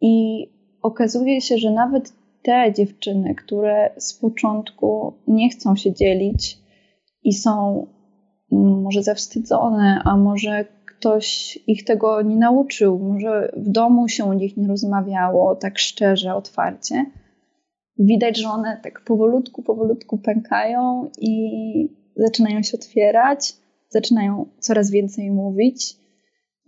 I 0.01 0.47
okazuje 0.83 1.41
się, 1.41 1.59
że 1.59 1.71
nawet 1.71 2.13
te 2.43 2.73
dziewczyny, 2.73 3.35
które 3.35 3.91
z 3.99 4.15
początku 4.15 5.15
nie 5.27 5.51
chcą 5.51 5.77
się 5.77 5.93
dzielić 5.93 6.59
i 7.23 7.33
są 7.33 7.87
mm, 8.53 8.83
może 8.83 9.03
zawstydzone, 9.03 10.01
a 10.05 10.17
może 10.17 10.65
ktoś 10.87 11.59
ich 11.67 11.85
tego 11.85 12.23
nie 12.23 12.37
nauczył, 12.37 12.99
może 12.99 13.53
w 13.57 13.69
domu 13.69 14.09
się 14.09 14.25
o 14.25 14.35
nich 14.35 14.57
nie 14.57 14.69
rozmawiało 14.69 15.57
tak 15.57 15.79
szczerze, 15.79 16.35
otwarcie. 16.35 17.07
Widać, 17.99 18.39
że 18.39 18.49
one 18.49 18.81
tak 18.83 19.01
powolutku, 19.05 19.63
powolutku 19.63 20.19
pękają 20.19 21.11
i 21.19 21.89
zaczynają 22.17 22.63
się 22.63 22.77
otwierać 22.77 23.64
zaczynają 23.89 24.47
coraz 24.59 24.91
więcej 24.91 25.31
mówić 25.31 25.97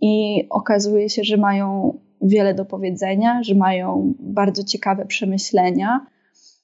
i 0.01 0.43
okazuje 0.49 1.09
się, 1.09 1.23
że 1.23 1.37
mają 1.37 1.99
wiele 2.21 2.53
do 2.53 2.65
powiedzenia, 2.65 3.43
że 3.43 3.55
mają 3.55 4.13
bardzo 4.19 4.63
ciekawe 4.63 5.05
przemyślenia 5.05 6.07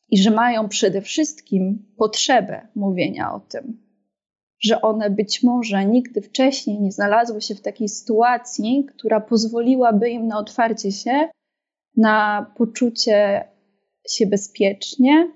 i 0.09 0.17
że 0.17 0.31
mają 0.31 0.69
przede 0.69 1.01
wszystkim 1.01 1.85
potrzebę 1.97 2.67
mówienia 2.75 3.33
o 3.33 3.39
tym. 3.39 3.83
Że 4.63 4.81
one 4.81 5.09
być 5.09 5.43
może 5.43 5.85
nigdy 5.85 6.21
wcześniej 6.21 6.81
nie 6.81 6.91
znalazły 6.91 7.41
się 7.41 7.55
w 7.55 7.61
takiej 7.61 7.89
sytuacji, 7.89 8.85
która 8.95 9.21
pozwoliłaby 9.21 10.09
im 10.09 10.27
na 10.27 10.39
otwarcie 10.39 10.91
się, 10.91 11.29
na 11.97 12.45
poczucie 12.57 13.47
się 14.09 14.25
bezpiecznie, 14.25 15.31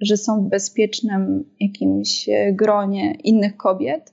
że 0.00 0.16
są 0.16 0.44
w 0.44 0.48
bezpiecznym 0.48 1.54
jakimś 1.60 2.28
gronie 2.52 3.14
innych 3.24 3.56
kobiet 3.56 4.12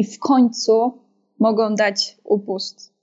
i 0.00 0.04
w 0.04 0.18
końcu 0.18 0.98
mogą 1.38 1.74
dać 1.74 2.18
upust 2.24 2.94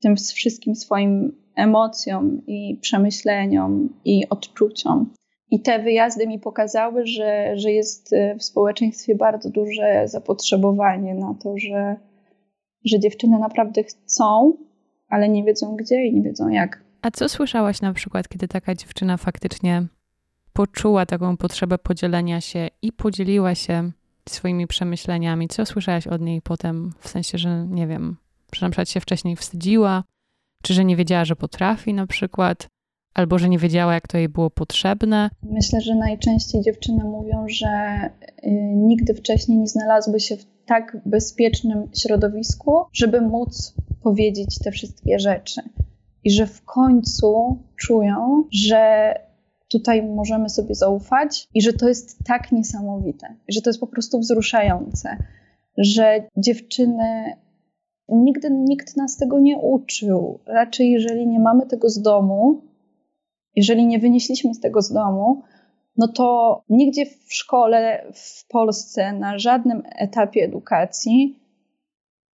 tym 0.00 0.16
wszystkim 0.16 0.74
swoim 0.74 1.36
emocjom 1.56 2.46
i 2.46 2.78
przemyśleniom 2.80 3.88
i 4.04 4.28
odczuciom. 4.28 5.12
I 5.50 5.60
te 5.60 5.78
wyjazdy 5.78 6.26
mi 6.26 6.38
pokazały, 6.38 7.06
że, 7.06 7.52
że 7.56 7.72
jest 7.72 8.10
w 8.38 8.44
społeczeństwie 8.44 9.14
bardzo 9.14 9.50
duże 9.50 10.02
zapotrzebowanie 10.08 11.14
na 11.14 11.34
to, 11.42 11.54
że, 11.58 11.96
że 12.84 13.00
dziewczyny 13.00 13.38
naprawdę 13.38 13.82
chcą, 13.84 14.56
ale 15.08 15.28
nie 15.28 15.44
wiedzą 15.44 15.76
gdzie 15.76 16.06
i 16.06 16.14
nie 16.14 16.22
wiedzą 16.22 16.48
jak. 16.48 16.84
A 17.02 17.10
co 17.10 17.28
słyszałaś 17.28 17.80
na 17.80 17.92
przykład, 17.92 18.28
kiedy 18.28 18.48
taka 18.48 18.74
dziewczyna 18.74 19.16
faktycznie 19.16 19.86
poczuła 20.52 21.06
taką 21.06 21.36
potrzebę 21.36 21.78
podzielenia 21.78 22.40
się 22.40 22.68
i 22.82 22.92
podzieliła 22.92 23.54
się 23.54 23.90
swoimi 24.28 24.66
przemyśleniami. 24.66 25.48
Co 25.48 25.66
słyszałaś 25.66 26.06
od 26.06 26.20
niej 26.20 26.42
potem, 26.42 26.92
w 27.00 27.08
sensie, 27.08 27.38
że 27.38 27.66
nie 27.68 27.86
wiem, 27.86 28.16
że 28.54 28.66
na 28.66 28.70
przykład 28.70 28.88
się 28.88 29.00
wcześniej 29.00 29.36
wstydziła, 29.36 30.04
Czy 30.62 30.74
że 30.74 30.84
nie 30.84 30.96
wiedziała, 30.96 31.24
że 31.24 31.36
potrafi 31.36 31.94
na 31.94 32.06
przykład, 32.06 32.68
albo 33.14 33.38
że 33.38 33.48
nie 33.48 33.58
wiedziała, 33.58 33.94
jak 33.94 34.08
to 34.08 34.18
jej 34.18 34.28
było 34.28 34.50
potrzebne? 34.50 35.30
Myślę, 35.42 35.80
że 35.80 35.94
najczęściej 35.94 36.62
dziewczyny 36.62 37.04
mówią, 37.04 37.44
że 37.48 38.00
y, 38.44 38.50
nigdy 38.76 39.14
wcześniej 39.14 39.58
nie 39.58 39.66
znalazły 39.66 40.20
się 40.20 40.36
w 40.36 40.46
tak 40.66 40.96
bezpiecznym 41.06 41.88
środowisku, 41.96 42.84
żeby 42.92 43.20
móc 43.20 43.74
powiedzieć 44.02 44.58
te 44.58 44.70
wszystkie 44.70 45.18
rzeczy. 45.18 45.60
I 46.24 46.30
że 46.30 46.46
w 46.46 46.64
końcu 46.64 47.58
czują, 47.76 48.44
że 48.52 49.14
tutaj 49.78 50.02
możemy 50.02 50.48
sobie 50.48 50.74
zaufać 50.74 51.48
i 51.54 51.62
że 51.62 51.72
to 51.72 51.88
jest 51.88 52.18
tak 52.26 52.52
niesamowite, 52.52 53.36
że 53.48 53.62
to 53.62 53.70
jest 53.70 53.80
po 53.80 53.86
prostu 53.86 54.18
wzruszające, 54.18 55.16
że 55.78 56.28
dziewczyny 56.36 57.36
nigdy 58.08 58.50
nikt 58.50 58.96
nas 58.96 59.16
tego 59.16 59.40
nie 59.40 59.58
uczył. 59.58 60.40
Raczej, 60.46 60.90
jeżeli 60.90 61.26
nie 61.26 61.40
mamy 61.40 61.66
tego 61.66 61.88
z 61.88 62.02
domu, 62.02 62.62
jeżeli 63.56 63.86
nie 63.86 63.98
wynieśliśmy 63.98 64.54
z 64.54 64.60
tego 64.60 64.82
z 64.82 64.92
domu, 64.92 65.42
no 65.96 66.08
to 66.08 66.60
nigdzie 66.68 67.06
w 67.06 67.34
szkole 67.34 68.04
w 68.14 68.46
Polsce, 68.48 69.12
na 69.12 69.38
żadnym 69.38 69.82
etapie 69.98 70.44
edukacji, 70.44 71.38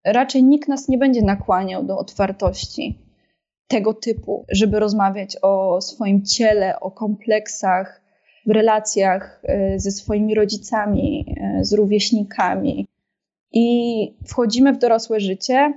raczej 0.05 0.43
nikt 0.43 0.69
nas 0.69 0.87
nie 0.87 0.97
będzie 0.97 1.21
nakłaniał 1.21 1.83
do 1.83 1.97
otwartości 1.97 3.04
tego 3.67 3.93
typu, 3.93 4.45
żeby 4.49 4.80
rozmawiać 4.80 5.38
o 5.41 5.82
swoim 5.82 6.25
ciele, 6.25 6.80
o 6.80 6.91
kompleksach, 6.91 8.01
w 8.45 8.51
relacjach 8.51 9.41
e, 9.43 9.80
ze 9.80 9.91
swoimi 9.91 10.36
rodzicami, 10.36 11.36
e, 11.38 11.65
z 11.65 11.73
rówieśnikami. 11.73 12.88
I 13.51 14.17
wchodzimy 14.28 14.73
w 14.73 14.78
dorosłe 14.78 15.19
życie, 15.19 15.73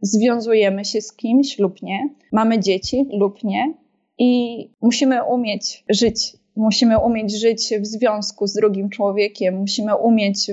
związujemy 0.00 0.84
się 0.84 1.00
z 1.00 1.12
kimś 1.12 1.58
lub 1.58 1.82
nie, 1.82 2.08
mamy 2.32 2.60
dzieci 2.60 3.06
lub 3.12 3.44
nie, 3.44 3.74
i 4.18 4.70
musimy 4.82 5.24
umieć 5.24 5.84
żyć. 5.88 6.36
Musimy 6.56 6.98
umieć 6.98 7.40
żyć 7.40 7.74
w 7.80 7.86
związku 7.86 8.46
z 8.46 8.54
drugim 8.54 8.90
człowiekiem, 8.90 9.56
musimy 9.56 9.96
umieć 9.96 10.50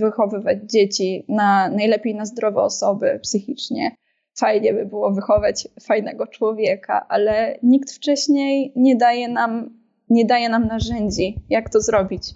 wychowywać 0.00 0.58
dzieci 0.64 1.24
na 1.28 1.68
najlepiej 1.68 2.14
na 2.14 2.24
zdrowe 2.24 2.62
osoby 2.62 3.20
psychicznie 3.22 3.96
fajnie 4.38 4.74
by 4.74 4.86
było 4.86 5.12
wychować 5.12 5.68
fajnego 5.82 6.26
człowieka, 6.26 7.06
ale 7.08 7.58
nikt 7.62 7.92
wcześniej 7.92 8.72
nie 8.76 8.96
daje 8.96 9.28
nam, 9.28 9.70
nie 10.10 10.24
daje 10.24 10.48
nam 10.48 10.66
narzędzi, 10.66 11.36
jak 11.48 11.70
to 11.70 11.80
zrobić. 11.80 12.34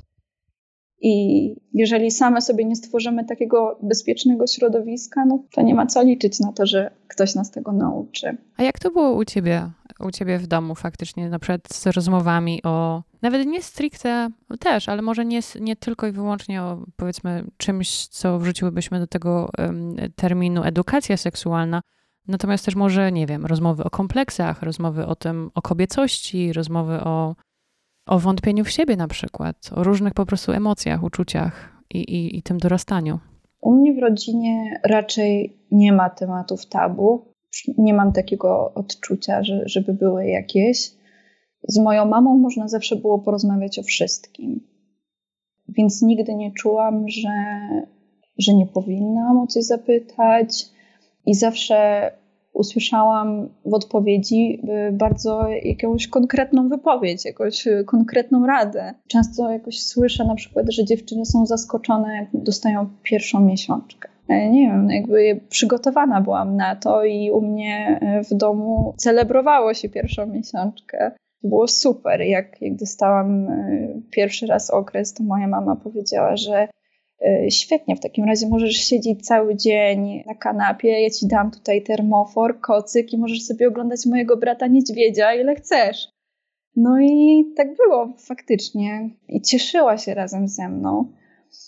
I 1.03 1.55
jeżeli 1.73 2.11
same 2.11 2.41
sobie 2.41 2.65
nie 2.65 2.77
stworzymy 2.77 3.25
takiego 3.25 3.79
bezpiecznego 3.83 4.47
środowiska, 4.47 5.25
no 5.25 5.45
to 5.55 5.63
nie 5.63 5.75
ma 5.75 5.87
co 5.87 6.03
liczyć 6.03 6.41
na 6.41 6.53
to, 6.53 6.67
że 6.67 6.91
ktoś 7.09 7.35
nas 7.35 7.51
tego 7.51 7.73
nauczy. 7.73 8.37
A 8.57 8.63
jak 8.63 8.79
to 8.79 8.91
było 8.91 9.13
u 9.13 9.25
ciebie, 9.25 9.71
u 10.03 10.11
ciebie 10.11 10.39
w 10.39 10.47
domu 10.47 10.75
faktycznie, 10.75 11.29
na 11.29 11.39
przykład 11.39 11.75
z 11.75 11.87
rozmowami 11.87 12.63
o, 12.63 13.03
nawet 13.23 13.47
nie 13.47 13.63
stricte 13.63 14.31
też, 14.61 14.89
ale 14.89 15.03
może 15.03 15.25
nie, 15.25 15.41
nie 15.61 15.77
tylko 15.77 16.07
i 16.07 16.13
wyłącznie 16.13 16.63
o 16.63 16.85
powiedzmy 16.97 17.45
czymś, 17.57 18.07
co 18.07 18.39
wrzuciłybyśmy 18.39 18.99
do 19.01 19.07
tego 19.07 19.51
um, 19.59 19.97
terminu 20.17 20.63
edukacja 20.63 21.17
seksualna, 21.17 21.83
natomiast 22.29 22.65
też 22.65 22.75
może, 22.75 23.13
nie 23.13 23.27
wiem, 23.27 23.47
rozmowy 23.47 23.85
o 23.85 23.91
kompleksach, 23.91 24.63
rozmowy 24.63 25.07
o 25.07 25.15
tym, 25.15 25.51
o 25.55 25.63
kobiecości, 25.63 26.53
rozmowy 26.53 27.01
o 27.01 27.35
o 28.07 28.19
wątpieniu 28.19 28.65
w 28.65 28.71
siebie 28.71 28.97
na 28.97 29.09
przykład, 29.09 29.71
o 29.77 29.85
różnych 29.85 30.15
po 30.15 30.27
prostu 30.27 30.53
emocjach, 30.53 31.03
uczuciach 31.03 31.83
i, 31.95 31.99
i, 31.99 32.39
i 32.39 32.43
tym 32.43 32.59
dorastaniu? 32.59 33.19
U 33.61 33.73
mnie 33.77 33.95
w 33.95 33.99
rodzinie 33.99 34.81
raczej 34.85 35.57
nie 35.71 35.93
ma 35.93 36.11
tematów 36.11 36.67
tabu. 36.67 37.30
Nie 37.79 37.95
mam 37.95 38.13
takiego 38.13 38.75
odczucia, 38.75 39.43
że, 39.43 39.63
żeby 39.67 39.95
były 39.95 40.27
jakieś. 40.27 40.91
Z 41.69 41.79
moją 41.79 42.07
mamą 42.07 42.39
można 42.39 42.69
zawsze 42.69 42.97
było 42.97 43.19
porozmawiać 43.19 43.79
o 43.79 43.83
wszystkim. 43.83 44.61
Więc 45.69 46.03
nigdy 46.03 46.35
nie 46.35 46.53
czułam, 46.53 47.09
że, 47.09 47.59
że 48.39 48.55
nie 48.55 48.67
powinnam 48.67 49.39
o 49.39 49.47
coś 49.47 49.65
zapytać. 49.65 50.67
I 51.27 51.35
zawsze 51.35 52.11
usłyszałam 52.53 53.49
w 53.65 53.75
odpowiedzi 53.75 54.63
y, 54.89 54.93
bardzo 54.93 55.49
jakąś 55.49 56.09
konkretną 56.09 56.69
wypowiedź, 56.69 57.25
jakąś 57.25 57.67
y, 57.67 57.85
konkretną 57.87 58.47
radę. 58.47 58.95
Często 59.09 59.51
jakoś 59.51 59.83
słyszę 59.83 60.25
na 60.25 60.35
przykład, 60.35 60.67
że 60.73 60.85
dziewczyny 60.85 61.27
są 61.27 61.47
zaskoczone, 61.47 62.15
jak 62.15 62.43
dostają 62.45 62.89
pierwszą 63.03 63.41
miesiączkę. 63.41 64.09
Nie 64.29 64.69
wiem, 64.69 64.91
jakby 64.91 65.41
przygotowana 65.49 66.21
byłam 66.21 66.57
na 66.57 66.77
to 66.77 67.05
i 67.05 67.31
u 67.31 67.41
mnie 67.41 68.01
y, 68.21 68.25
w 68.25 68.35
domu 68.35 68.95
celebrowało 68.97 69.75
się 69.75 69.89
pierwszą 69.89 70.27
miesiączkę. 70.27 71.13
Było 71.43 71.69
super. 71.69 72.21
Jak, 72.21 72.63
jak 72.63 72.77
dostałam 72.77 73.47
pierwszy 74.11 74.47
raz 74.47 74.71
okres, 74.71 75.15
to 75.15 75.25
moja 75.25 75.49
mama 75.49 75.77
powiedziała, 75.77 76.37
że 76.37 76.69
E, 77.23 77.51
świetnie, 77.51 77.97
w 77.97 78.01
takim 78.01 78.25
razie 78.25 78.49
możesz 78.49 78.77
siedzieć 78.77 79.27
cały 79.27 79.57
dzień 79.57 80.25
na 80.27 80.35
kanapie, 80.35 81.03
ja 81.03 81.11
ci 81.11 81.27
dam 81.27 81.51
tutaj 81.51 81.83
termofor, 81.83 82.61
kocyk 82.61 83.13
i 83.13 83.19
możesz 83.19 83.43
sobie 83.43 83.69
oglądać 83.69 84.07
mojego 84.07 84.37
brata 84.37 84.67
niedźwiedzia 84.67 85.35
ile 85.35 85.55
chcesz. 85.55 86.09
No 86.77 87.01
i 87.01 87.45
tak 87.57 87.77
było 87.77 88.15
faktycznie. 88.19 89.11
I 89.29 89.41
cieszyła 89.41 89.99
się 89.99 90.15
razem 90.15 90.49
ze 90.49 90.69
mną. 90.69 91.13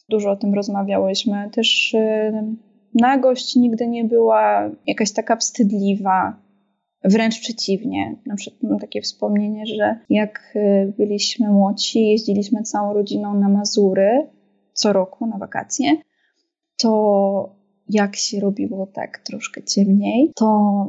Dużo 0.08 0.30
o 0.30 0.36
tym 0.36 0.54
rozmawiałyśmy. 0.54 1.50
Też 1.52 1.92
yy, 1.92 2.56
nagość 2.94 3.56
nigdy 3.56 3.88
nie 3.88 4.04
była 4.04 4.70
jakaś 4.86 5.12
taka 5.12 5.36
wstydliwa. 5.36 6.36
Wręcz 7.04 7.40
przeciwnie. 7.40 8.16
Na 8.26 8.36
przykład 8.36 8.62
mam 8.62 8.78
takie 8.78 9.00
wspomnienie, 9.00 9.66
że 9.66 9.98
jak 10.10 10.52
e, 10.54 10.86
byliśmy 10.86 11.50
młodsi, 11.50 12.08
jeździliśmy 12.08 12.62
całą 12.62 12.92
rodziną 12.92 13.34
na 13.34 13.48
Mazury 13.48 14.26
co 14.72 14.92
roku 14.92 15.26
na 15.26 15.38
wakacje, 15.38 15.96
to 16.76 17.62
jak 17.88 18.16
się 18.16 18.40
robiło 18.40 18.86
tak 18.86 19.18
troszkę 19.18 19.62
ciemniej, 19.62 20.32
to 20.36 20.46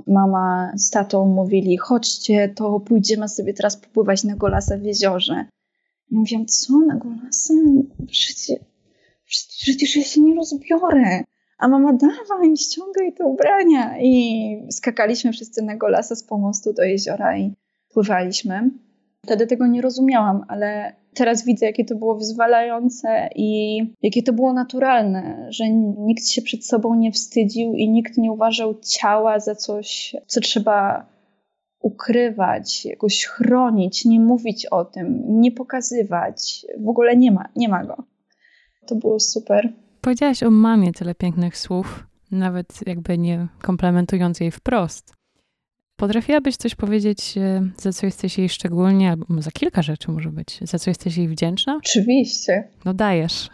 mama 0.07 0.71
z 0.75 0.89
tatą 0.89 1.25
mówili: 1.25 1.77
chodźcie, 1.77 2.49
to 2.49 2.79
pójdziemy 2.79 3.29
sobie 3.29 3.53
teraz 3.53 3.77
popływać 3.77 4.23
na 4.23 4.35
golasa 4.35 4.77
w 4.77 4.83
jeziorze. 4.83 5.33
Ja 6.11 6.19
mówiłam, 6.19 6.45
co 6.45 6.79
na 6.79 6.95
golasa? 6.95 7.53
Przecież, 8.07 8.59
przecież 9.61 9.95
ja 9.95 10.03
się 10.03 10.21
nie 10.21 10.35
rozbiorę. 10.35 11.23
A 11.57 11.67
mama, 11.67 11.93
dawaj, 11.93 12.57
ściągaj 12.57 13.13
te 13.13 13.25
ubrania. 13.25 13.95
I 14.01 14.67
skakaliśmy 14.71 15.31
wszyscy 15.31 15.61
na 15.61 15.75
golasa 15.75 16.15
z 16.15 16.23
pomostu 16.23 16.73
do 16.73 16.83
jeziora 16.83 17.37
i 17.37 17.53
pływaliśmy. 17.89 18.69
Wtedy 19.25 19.47
tego 19.47 19.67
nie 19.67 19.81
rozumiałam, 19.81 20.45
ale 20.47 20.95
teraz 21.13 21.45
widzę, 21.45 21.65
jakie 21.65 21.85
to 21.85 21.95
było 21.95 22.15
wyzwalające 22.15 23.29
i 23.35 23.79
jakie 24.01 24.23
to 24.23 24.33
było 24.33 24.53
naturalne, 24.53 25.47
że 25.49 25.69
nikt 25.97 26.27
się 26.27 26.41
przed 26.41 26.65
sobą 26.65 26.95
nie 26.95 27.11
wstydził 27.11 27.73
i 27.73 27.89
nikt 27.89 28.17
nie 28.17 28.31
uważał 28.31 28.79
ciała 28.79 29.39
za 29.39 29.55
coś, 29.55 30.15
co 30.27 30.41
trzeba 30.41 31.05
ukrywać, 31.79 32.85
jakoś 32.85 33.25
chronić, 33.25 34.05
nie 34.05 34.19
mówić 34.19 34.65
o 34.65 34.85
tym, 34.85 35.23
nie 35.27 35.51
pokazywać. 35.51 36.65
W 36.79 36.89
ogóle 36.89 37.15
nie 37.17 37.31
ma, 37.31 37.49
nie 37.55 37.69
ma 37.69 37.85
go. 37.85 38.03
To 38.85 38.95
było 38.95 39.19
super. 39.19 39.73
Powiedziałaś 40.01 40.43
o 40.43 40.51
mamie 40.51 40.91
tyle 40.91 41.15
pięknych 41.15 41.57
słów, 41.57 42.03
nawet 42.31 42.87
jakby 42.87 43.17
nie 43.17 43.47
komplementując 43.61 44.39
jej 44.39 44.51
wprost. 44.51 45.13
Potrafiłabyś 45.95 46.57
coś 46.57 46.75
powiedzieć, 46.75 47.37
e, 47.37 47.69
za 47.77 47.91
co 47.91 48.05
jesteś 48.05 48.37
jej 48.37 48.49
szczególnie, 48.49 49.09
albo 49.11 49.41
za 49.41 49.51
kilka 49.51 49.81
rzeczy 49.81 50.11
może 50.11 50.29
być, 50.29 50.59
za 50.61 50.79
co 50.79 50.89
jesteś 50.89 51.17
jej 51.17 51.27
wdzięczna? 51.27 51.75
Oczywiście. 51.77 52.67
No 52.85 52.93
dajesz. 52.93 53.49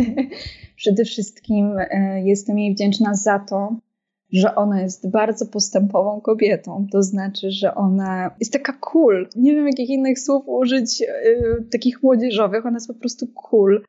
Przede 0.76 1.04
wszystkim 1.04 1.72
e, 1.78 2.22
jestem 2.24 2.58
jej 2.58 2.74
wdzięczna 2.74 3.14
za 3.14 3.38
to, 3.38 3.76
że 4.32 4.54
ona 4.54 4.82
jest 4.82 5.10
bardzo 5.10 5.46
postępową 5.46 6.20
kobietą. 6.20 6.86
To 6.92 7.02
znaczy, 7.02 7.50
że 7.50 7.74
ona 7.74 8.30
jest 8.40 8.52
taka 8.52 8.72
cool. 8.72 9.28
Nie 9.36 9.54
wiem, 9.54 9.66
jakich 9.66 9.88
innych 9.88 10.18
słów 10.18 10.42
użyć, 10.46 11.00
yy, 11.00 11.66
takich 11.72 12.02
młodzieżowych. 12.02 12.66
Ona 12.66 12.76
jest 12.76 12.88
po 12.88 12.94
prostu 12.94 13.26
cool. 13.26 13.84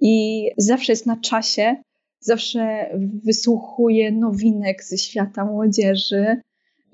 I 0.00 0.46
zawsze 0.58 0.92
jest 0.92 1.06
na 1.06 1.16
czasie, 1.16 1.76
zawsze 2.20 2.90
wysłuchuje 3.24 4.12
nowinek 4.12 4.84
ze 4.84 4.98
świata 4.98 5.44
młodzieży 5.44 6.40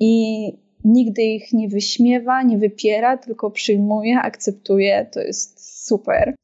i 0.01 0.53
nigdy 0.85 1.23
ich 1.23 1.53
nie 1.53 1.69
wyśmiewa, 1.69 2.43
nie 2.43 2.59
wypiera, 2.59 3.17
tylko 3.17 3.51
przyjmuje, 3.51 4.19
akceptuje. 4.19 5.07
To 5.13 5.21
jest 5.21 5.85
super. 5.87 6.35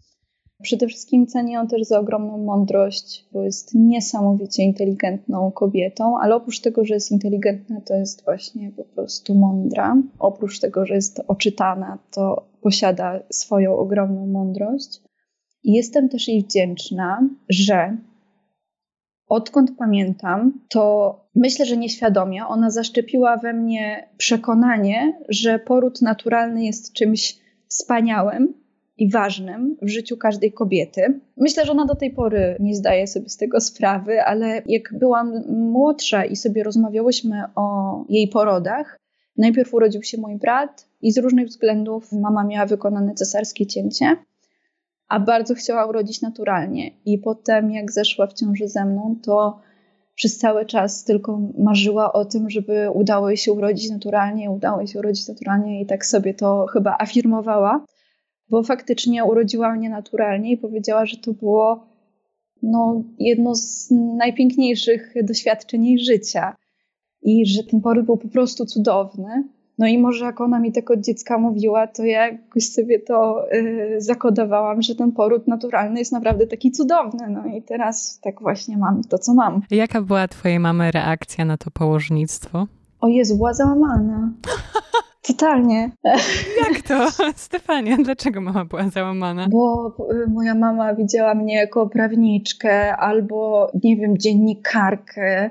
Przede 0.63 0.87
wszystkim 0.87 1.27
cenię 1.27 1.55
ją 1.55 1.67
też 1.67 1.83
za 1.83 1.99
ogromną 2.01 2.39
mądrość, 2.39 3.27
bo 3.33 3.43
jest 3.43 3.75
niesamowicie 3.75 4.63
inteligentną 4.63 5.51
kobietą, 5.51 6.19
ale 6.19 6.35
oprócz 6.35 6.61
tego, 6.61 6.85
że 6.85 6.95
jest 6.95 7.11
inteligentna, 7.11 7.81
to 7.81 7.95
jest 7.95 8.25
właśnie 8.25 8.71
po 8.77 8.85
prostu 8.85 9.35
mądra. 9.35 9.97
Oprócz 10.19 10.61
tego, 10.61 10.87
że 10.87 10.95
jest 10.95 11.21
oczytana, 11.29 11.99
to 12.11 12.47
posiada 12.61 13.21
swoją 13.31 13.77
ogromną 13.77 14.27
mądrość. 14.27 15.01
I 15.65 15.73
jestem 15.73 16.09
też 16.09 16.29
jej 16.29 16.43
wdzięczna, 16.43 17.29
że 17.49 17.97
odkąd 19.29 19.71
pamiętam, 19.79 20.61
to 20.69 21.17
myślę, 21.35 21.67
że 21.67 21.77
nieświadomie 21.77 22.47
ona 22.47 22.71
zaszczepiła 22.71 23.37
we 23.37 23.53
mnie 23.53 24.09
przekonanie, 24.17 25.19
że 25.29 25.59
poród 25.59 26.03
naturalny 26.03 26.65
jest 26.65 26.93
czymś 26.93 27.39
wspaniałym 27.69 28.55
i 28.99 29.11
ważnym 29.11 29.77
w 29.83 29.89
życiu 29.89 30.17
każdej 30.17 30.53
kobiety. 30.53 31.21
Myślę, 31.37 31.65
że 31.65 31.73
ona 31.73 31.87
do 31.87 31.95
tej 31.95 32.11
pory 32.11 32.57
nie 32.61 32.75
zdaje 32.75 33.07
sobie 33.07 33.29
z 33.29 33.37
tego 33.37 33.61
sprawy, 33.61 34.23
ale 34.23 34.63
jak 34.67 34.99
byłam 34.99 35.33
młodsza 35.49 36.25
i 36.25 36.37
sobie 36.37 36.63
rozmawiałyśmy 36.63 37.43
o 37.55 37.65
jej 38.09 38.29
porodach, 38.29 38.99
najpierw 39.37 39.75
urodził 39.75 40.03
się 40.03 40.19
mój 40.19 40.37
brat 40.37 40.89
i 41.03 41.13
z 41.13 41.19
różnych 41.19 41.49
względów 41.49 42.13
mama 42.13 42.45
miała 42.45 42.67
wykonane 42.67 43.15
cesarskie 43.15 43.67
cięcie 43.67 44.17
a 45.13 45.21
bardzo 45.21 45.55
chciała 45.55 45.87
urodzić 45.87 46.23
naturalnie. 46.23 46.91
I 47.05 47.19
potem, 47.19 47.71
jak 47.71 47.93
zeszła 47.93 48.27
w 48.27 48.33
ciąży 48.33 48.69
ze 48.69 48.85
mną, 48.85 49.17
to 49.23 49.61
przez 50.15 50.39
cały 50.39 50.67
czas 50.67 51.05
tylko 51.05 51.41
marzyła 51.59 52.13
o 52.13 52.25
tym, 52.25 52.51
żeby 52.51 52.91
udało 52.91 53.29
jej 53.29 53.37
się 53.37 53.53
urodzić 53.53 53.91
naturalnie, 53.91 54.51
udało 54.51 54.79
jej 54.79 54.89
się 54.89 54.99
urodzić 54.99 55.29
naturalnie 55.29 55.83
i 55.83 55.87
tak 55.87 56.07
sobie 56.07 56.35
to 56.35 56.67
chyba 56.67 56.97
afirmowała, 56.99 57.85
bo 58.49 58.63
faktycznie 58.63 59.25
urodziła 59.25 59.75
mnie 59.75 59.91
naturalnie 59.91 60.53
i 60.53 60.57
powiedziała, 60.57 61.07
że 61.07 61.17
to 61.17 61.33
było 61.33 61.87
no, 62.63 63.03
jedno 63.19 63.55
z 63.55 63.91
najpiękniejszych 64.17 65.15
doświadczeń 65.23 65.85
jej 65.85 65.99
życia 65.99 66.57
i 67.23 67.47
że 67.47 67.65
ten 67.65 67.81
poród 67.81 68.07
był 68.07 68.17
po 68.17 68.29
prostu 68.29 68.67
cudowny. 68.67 69.49
No 69.79 69.87
i 69.87 69.99
może 69.99 70.25
jak 70.25 70.41
ona 70.41 70.61
mi 70.61 70.73
tak 70.73 70.91
od 70.91 71.01
dziecka 71.01 71.39
mówiła, 71.39 71.87
to 71.87 72.05
ja 72.05 72.27
jakoś 72.27 72.69
sobie 72.69 72.99
to 72.99 73.47
y, 73.55 73.95
zakodowałam, 73.99 74.83
że 74.83 74.95
ten 74.95 75.13
poród 75.13 75.49
naturalny 75.49 75.99
jest 75.99 76.13
naprawdę 76.13 76.47
taki 76.47 76.71
cudowny. 76.71 77.31
No 77.31 77.47
i 77.47 77.63
teraz 77.63 78.21
tak 78.23 78.41
właśnie 78.41 78.77
mam 78.77 79.05
to, 79.05 79.19
co 79.19 79.35
mam. 79.35 79.63
Jaka 79.71 80.03
była 80.03 80.29
twojej 80.29 80.59
mamy 80.59 80.91
reakcja 80.91 81.45
na 81.45 81.57
to 81.57 81.71
położnictwo? 81.71 82.67
O 83.01 83.09
Jezu, 83.09 83.37
była 83.37 83.55
załamana. 83.55 84.33
Totalnie. 85.29 85.91
Jak 86.61 86.83
to? 86.89 87.11
Stefania, 87.37 87.97
dlaczego 88.05 88.41
mama 88.41 88.65
była 88.65 88.89
załamana? 88.89 89.49
Bo 89.49 89.95
y, 90.27 90.31
moja 90.31 90.55
mama 90.55 90.95
widziała 90.95 91.35
mnie 91.35 91.55
jako 91.55 91.89
prawniczkę 91.89 92.97
albo, 92.97 93.71
nie 93.85 93.97
wiem, 93.97 94.19
dziennikarkę 94.19 95.51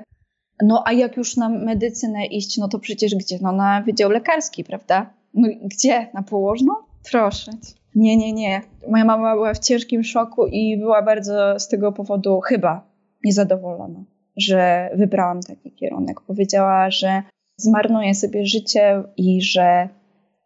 no 0.62 0.82
a 0.86 0.92
jak 0.92 1.16
już 1.16 1.36
na 1.36 1.48
medycynę 1.48 2.26
iść, 2.26 2.58
no 2.58 2.68
to 2.68 2.78
przecież 2.78 3.14
gdzie? 3.14 3.38
No 3.40 3.52
na 3.52 3.82
Wydział 3.82 4.10
Lekarski, 4.10 4.64
prawda? 4.64 5.10
No 5.34 5.48
gdzie? 5.64 6.08
Na 6.14 6.22
położną? 6.22 6.74
Proszę. 7.10 7.52
Nie, 7.94 8.16
nie, 8.16 8.32
nie. 8.32 8.62
Moja 8.88 9.04
mama 9.04 9.34
była 9.34 9.54
w 9.54 9.58
ciężkim 9.58 10.04
szoku 10.04 10.46
i 10.46 10.76
była 10.76 11.02
bardzo 11.02 11.60
z 11.60 11.68
tego 11.68 11.92
powodu 11.92 12.40
chyba 12.40 12.86
niezadowolona, 13.24 14.04
że 14.36 14.90
wybrałam 14.94 15.40
taki 15.40 15.72
kierunek. 15.72 16.20
Powiedziała, 16.20 16.90
że 16.90 17.22
zmarnuję 17.56 18.14
sobie 18.14 18.46
życie 18.46 19.02
i 19.16 19.42
że 19.42 19.88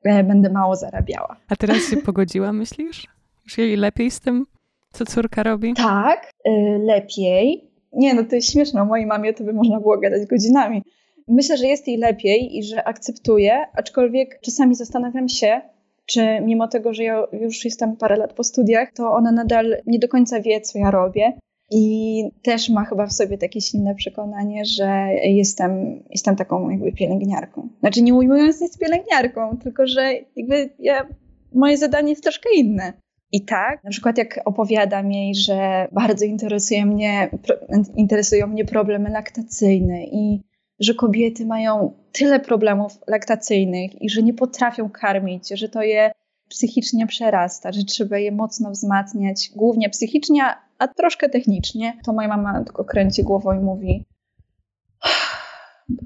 e, 0.04 0.24
będę 0.24 0.50
mało 0.50 0.76
zarabiała. 0.76 1.36
A 1.48 1.56
teraz 1.56 1.90
się 1.90 1.96
pogodziła, 1.96 2.52
myślisz? 2.52 3.06
Już 3.44 3.58
jej 3.58 3.76
lepiej 3.76 4.10
z 4.10 4.20
tym, 4.20 4.46
co 4.92 5.04
córka 5.06 5.42
robi? 5.42 5.74
Tak, 5.74 6.30
y, 6.48 6.50
lepiej. 6.84 7.65
Nie, 7.96 8.14
no 8.14 8.24
to 8.24 8.34
jest 8.34 8.52
śmieszne. 8.52 8.82
O 8.82 8.84
mojej 8.84 9.06
mamie 9.06 9.34
to 9.34 9.44
by 9.44 9.52
można 9.52 9.80
było 9.80 9.98
gadać 9.98 10.26
godzinami. 10.26 10.82
Myślę, 11.28 11.56
że 11.56 11.66
jest 11.66 11.88
jej 11.88 11.96
lepiej 11.96 12.58
i 12.58 12.62
że 12.62 12.84
akceptuje, 12.84 13.66
aczkolwiek 13.74 14.40
czasami 14.40 14.74
zastanawiam 14.74 15.28
się, 15.28 15.60
czy 16.06 16.40
mimo 16.40 16.68
tego, 16.68 16.94
że 16.94 17.04
ja 17.04 17.26
już 17.32 17.64
jestem 17.64 17.96
parę 17.96 18.16
lat 18.16 18.32
po 18.32 18.44
studiach, 18.44 18.92
to 18.92 19.12
ona 19.12 19.32
nadal 19.32 19.76
nie 19.86 19.98
do 19.98 20.08
końca 20.08 20.40
wie, 20.40 20.60
co 20.60 20.78
ja 20.78 20.90
robię. 20.90 21.32
I 21.70 22.24
też 22.42 22.68
ma 22.68 22.84
chyba 22.84 23.06
w 23.06 23.12
sobie 23.12 23.38
takie 23.38 23.60
silne 23.60 23.94
przekonanie, 23.94 24.64
że 24.64 25.08
jestem, 25.24 26.02
jestem 26.10 26.36
taką 26.36 26.70
jakby 26.70 26.92
pielęgniarką. 26.92 27.68
Znaczy 27.80 28.02
nie 28.02 28.14
ujmując 28.14 28.60
nic 28.60 28.78
pielęgniarką, 28.78 29.56
tylko 29.56 29.86
że 29.86 30.12
jakby 30.36 30.70
ja, 30.78 31.06
moje 31.54 31.76
zadanie 31.76 32.10
jest 32.10 32.22
troszkę 32.22 32.48
inne. 32.56 32.92
I 33.32 33.44
tak, 33.44 33.84
na 33.84 33.90
przykład 33.90 34.18
jak 34.18 34.40
opowiadam 34.44 35.12
jej, 35.12 35.34
że 35.34 35.88
bardzo 35.92 36.24
interesuje 36.24 36.86
mnie, 36.86 37.30
interesują 37.96 38.46
mnie 38.46 38.64
problemy 38.64 39.10
laktacyjne 39.10 40.04
i 40.04 40.42
że 40.78 40.94
kobiety 40.94 41.46
mają 41.46 41.92
tyle 42.12 42.40
problemów 42.40 42.92
laktacyjnych 43.06 44.02
i 44.02 44.10
że 44.10 44.22
nie 44.22 44.34
potrafią 44.34 44.90
karmić, 44.90 45.48
że 45.48 45.68
to 45.68 45.82
je 45.82 46.12
psychicznie 46.48 47.06
przerasta, 47.06 47.72
że 47.72 47.84
trzeba 47.84 48.18
je 48.18 48.32
mocno 48.32 48.70
wzmacniać, 48.70 49.50
głównie 49.56 49.90
psychicznie, 49.90 50.42
a 50.78 50.88
troszkę 50.88 51.28
technicznie, 51.28 51.98
to 52.04 52.12
moja 52.12 52.28
mama 52.28 52.64
tylko 52.64 52.84
kręci 52.84 53.22
głową 53.22 53.52
i 53.52 53.64
mówi: 53.64 54.04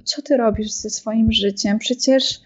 Co 0.04 0.22
ty 0.22 0.36
robisz 0.36 0.70
ze 0.70 0.90
swoim 0.90 1.32
życiem? 1.32 1.78
Przecież 1.78 2.40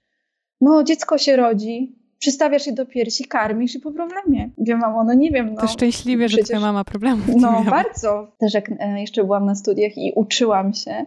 no, 0.60 0.84
dziecko 0.84 1.18
się 1.18 1.36
rodzi, 1.36 2.03
przystawiasz 2.24 2.66
je 2.66 2.72
do 2.72 2.86
piersi, 2.86 3.24
karmisz 3.24 3.74
i 3.74 3.80
po 3.80 3.92
problemie. 3.92 4.50
Wiem, 4.58 4.78
mamo, 4.78 5.04
no 5.04 5.14
nie 5.14 5.30
wiem. 5.30 5.54
No, 5.54 5.60
to 5.60 5.68
szczęśliwie, 5.68 6.26
przecież... 6.26 6.46
że 6.46 6.54
twoja 6.54 6.60
mama 6.60 6.84
problemów 6.84 7.26
No 7.28 7.52
miała. 7.52 7.64
bardzo. 7.64 8.32
Też 8.38 8.54
jak 8.54 8.70
e, 8.78 9.00
jeszcze 9.00 9.24
byłam 9.24 9.46
na 9.46 9.54
studiach 9.54 9.98
i 9.98 10.12
uczyłam 10.16 10.74
się, 10.74 11.06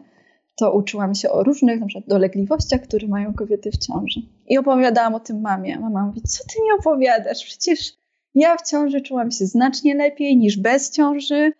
to 0.56 0.74
uczyłam 0.74 1.16
się 1.16 1.30
o 1.30 1.44
różnych 1.44 1.80
na 1.80 1.86
przykład 1.86 2.08
dolegliwościach, 2.08 2.82
które 2.82 3.08
mają 3.08 3.34
kobiety 3.34 3.72
w 3.72 3.78
ciąży. 3.78 4.22
I 4.48 4.58
opowiadałam 4.58 5.16
o 5.16 5.20
tym 5.20 5.42
mamie. 5.42 5.80
Mama 5.80 6.06
mówi, 6.06 6.22
co 6.22 6.44
ty 6.44 6.64
mi 6.64 6.80
opowiadasz? 6.80 7.44
Przecież 7.46 7.94
ja 8.36 8.58
w 8.58 8.70
ciąży 8.70 9.02
czułam 9.02 9.32
się 9.32 9.46
znacznie 9.46 9.96
lepiej 9.96 10.38
niż 10.38 10.58
bez 10.58 10.92
ciąży. 10.92 11.54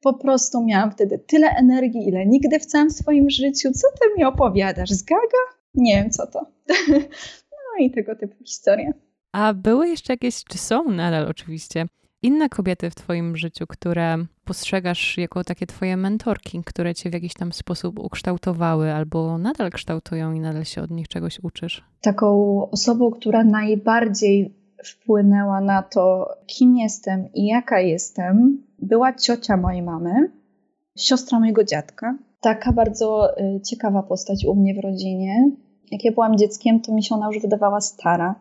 Po 0.00 0.14
prostu 0.14 0.64
miałam 0.64 0.90
wtedy 0.90 1.18
tyle 1.18 1.48
energii, 1.50 2.08
ile 2.08 2.26
nigdy 2.26 2.58
w 2.58 2.66
całym 2.66 2.90
swoim 2.90 3.30
życiu. 3.30 3.72
Co 3.72 3.88
ty 4.00 4.18
mi 4.18 4.24
opowiadasz? 4.24 4.90
Z 4.90 5.02
gaga? 5.02 5.42
Nie 5.74 5.96
wiem, 5.96 6.10
co 6.10 6.26
to. 6.26 6.46
I 7.80 7.90
tego 7.90 8.16
typu 8.16 8.44
historie. 8.44 8.92
A 9.32 9.54
były 9.54 9.88
jeszcze 9.88 10.12
jakieś, 10.12 10.44
czy 10.44 10.58
są 10.58 10.90
nadal 10.90 11.26
oczywiście, 11.26 11.86
inne 12.22 12.48
kobiety 12.48 12.90
w 12.90 12.94
Twoim 12.94 13.36
życiu, 13.36 13.66
które 13.66 14.16
postrzegasz 14.44 15.18
jako 15.18 15.44
takie 15.44 15.66
Twoje 15.66 15.96
mentorki, 15.96 16.62
które 16.66 16.94
Cię 16.94 17.10
w 17.10 17.12
jakiś 17.12 17.34
tam 17.34 17.52
sposób 17.52 17.98
ukształtowały 17.98 18.92
albo 18.92 19.38
nadal 19.38 19.70
kształtują 19.70 20.32
i 20.32 20.40
nadal 20.40 20.64
się 20.64 20.82
od 20.82 20.90
nich 20.90 21.08
czegoś 21.08 21.40
uczysz? 21.42 21.84
Taką 22.00 22.28
osobą, 22.70 23.10
która 23.10 23.44
najbardziej 23.44 24.54
wpłynęła 24.84 25.60
na 25.60 25.82
to, 25.82 26.28
kim 26.46 26.76
jestem 26.76 27.28
i 27.34 27.46
jaka 27.46 27.80
jestem, 27.80 28.62
była 28.78 29.12
ciocia 29.12 29.56
mojej 29.56 29.82
mamy, 29.82 30.32
siostra 30.96 31.40
mojego 31.40 31.64
dziadka. 31.64 32.18
Taka 32.40 32.72
bardzo 32.72 33.38
y, 33.40 33.60
ciekawa 33.60 34.02
postać 34.02 34.44
u 34.44 34.54
mnie 34.54 34.74
w 34.74 34.84
rodzinie 34.84 35.50
jak 35.92 36.04
ja 36.04 36.12
byłam 36.12 36.38
dzieckiem, 36.38 36.80
to 36.80 36.92
mi 36.92 37.02
się 37.02 37.14
ona 37.14 37.26
już 37.26 37.42
wydawała 37.42 37.80
stara. 37.80 38.34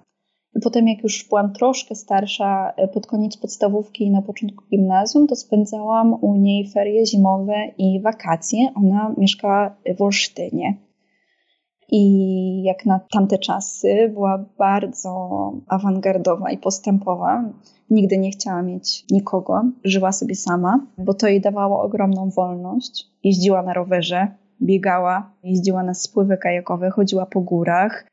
I 0.56 0.60
potem, 0.60 0.88
jak 0.88 1.04
już 1.04 1.28
byłam 1.30 1.54
troszkę 1.54 1.96
starsza, 1.96 2.74
e, 2.78 2.88
pod 2.88 3.08
koniec 3.08 3.38
podstawówki 3.38 4.04
i 4.04 4.12
na 4.12 4.22
początku 4.22 4.64
gimnazjum, 4.72 5.28
to 5.28 5.36
spędzałam 5.36 6.14
u 6.22 6.36
niej 6.36 6.70
ferie 6.72 7.06
zimowe 7.06 7.56
i 7.78 8.02
wakacje. 8.02 8.60
Ona 8.76 9.14
mieszkała 9.18 9.76
w 9.98 10.02
Olsztynie. 10.02 10.78
I 11.92 12.64
jak 12.64 12.86
na 12.86 13.00
tamte 13.12 13.38
czasy 13.38 14.10
była 14.14 14.46
bardzo 14.58 15.52
awangardowa 15.68 16.52
i 16.52 16.58
postępowa. 16.58 17.44
Nigdy 17.90 18.18
nie 18.18 18.32
chciała 18.32 18.62
mieć 18.62 19.06
nikogo, 19.12 19.62
żyła 19.84 20.12
sobie 20.12 20.36
sama, 20.36 20.80
bo 20.98 21.14
to 21.14 21.28
jej 21.28 21.42
dawało 21.42 21.82
ogromną 21.82 22.30
wolność. 22.30 23.08
Jeździła 23.24 23.64
na 23.64 23.74
rowerze, 23.74 24.28
biegała, 24.62 25.34
jeździła 25.44 25.84
na 25.84 25.94
spływy 25.94 26.38
kajakowe, 26.38 26.90
chodziła 26.90 27.26
po 27.26 27.42
górach, 27.42 28.08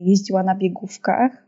jeździła 0.00 0.42
na 0.42 0.54
biegówkach 0.54 1.46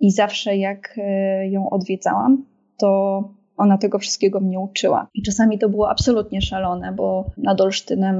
i 0.00 0.10
zawsze 0.10 0.56
jak 0.56 0.94
e, 0.98 1.48
ją 1.48 1.70
odwiedzałam, 1.70 2.44
to 2.78 3.20
ona 3.56 3.78
tego 3.78 3.98
wszystkiego 3.98 4.40
mnie 4.40 4.60
uczyła. 4.60 5.08
I 5.14 5.22
czasami 5.22 5.58
to 5.58 5.68
było 5.68 5.90
absolutnie 5.90 6.40
szalone, 6.42 6.92
bo 6.92 7.30
nad 7.36 7.60
Olsztynem 7.60 8.16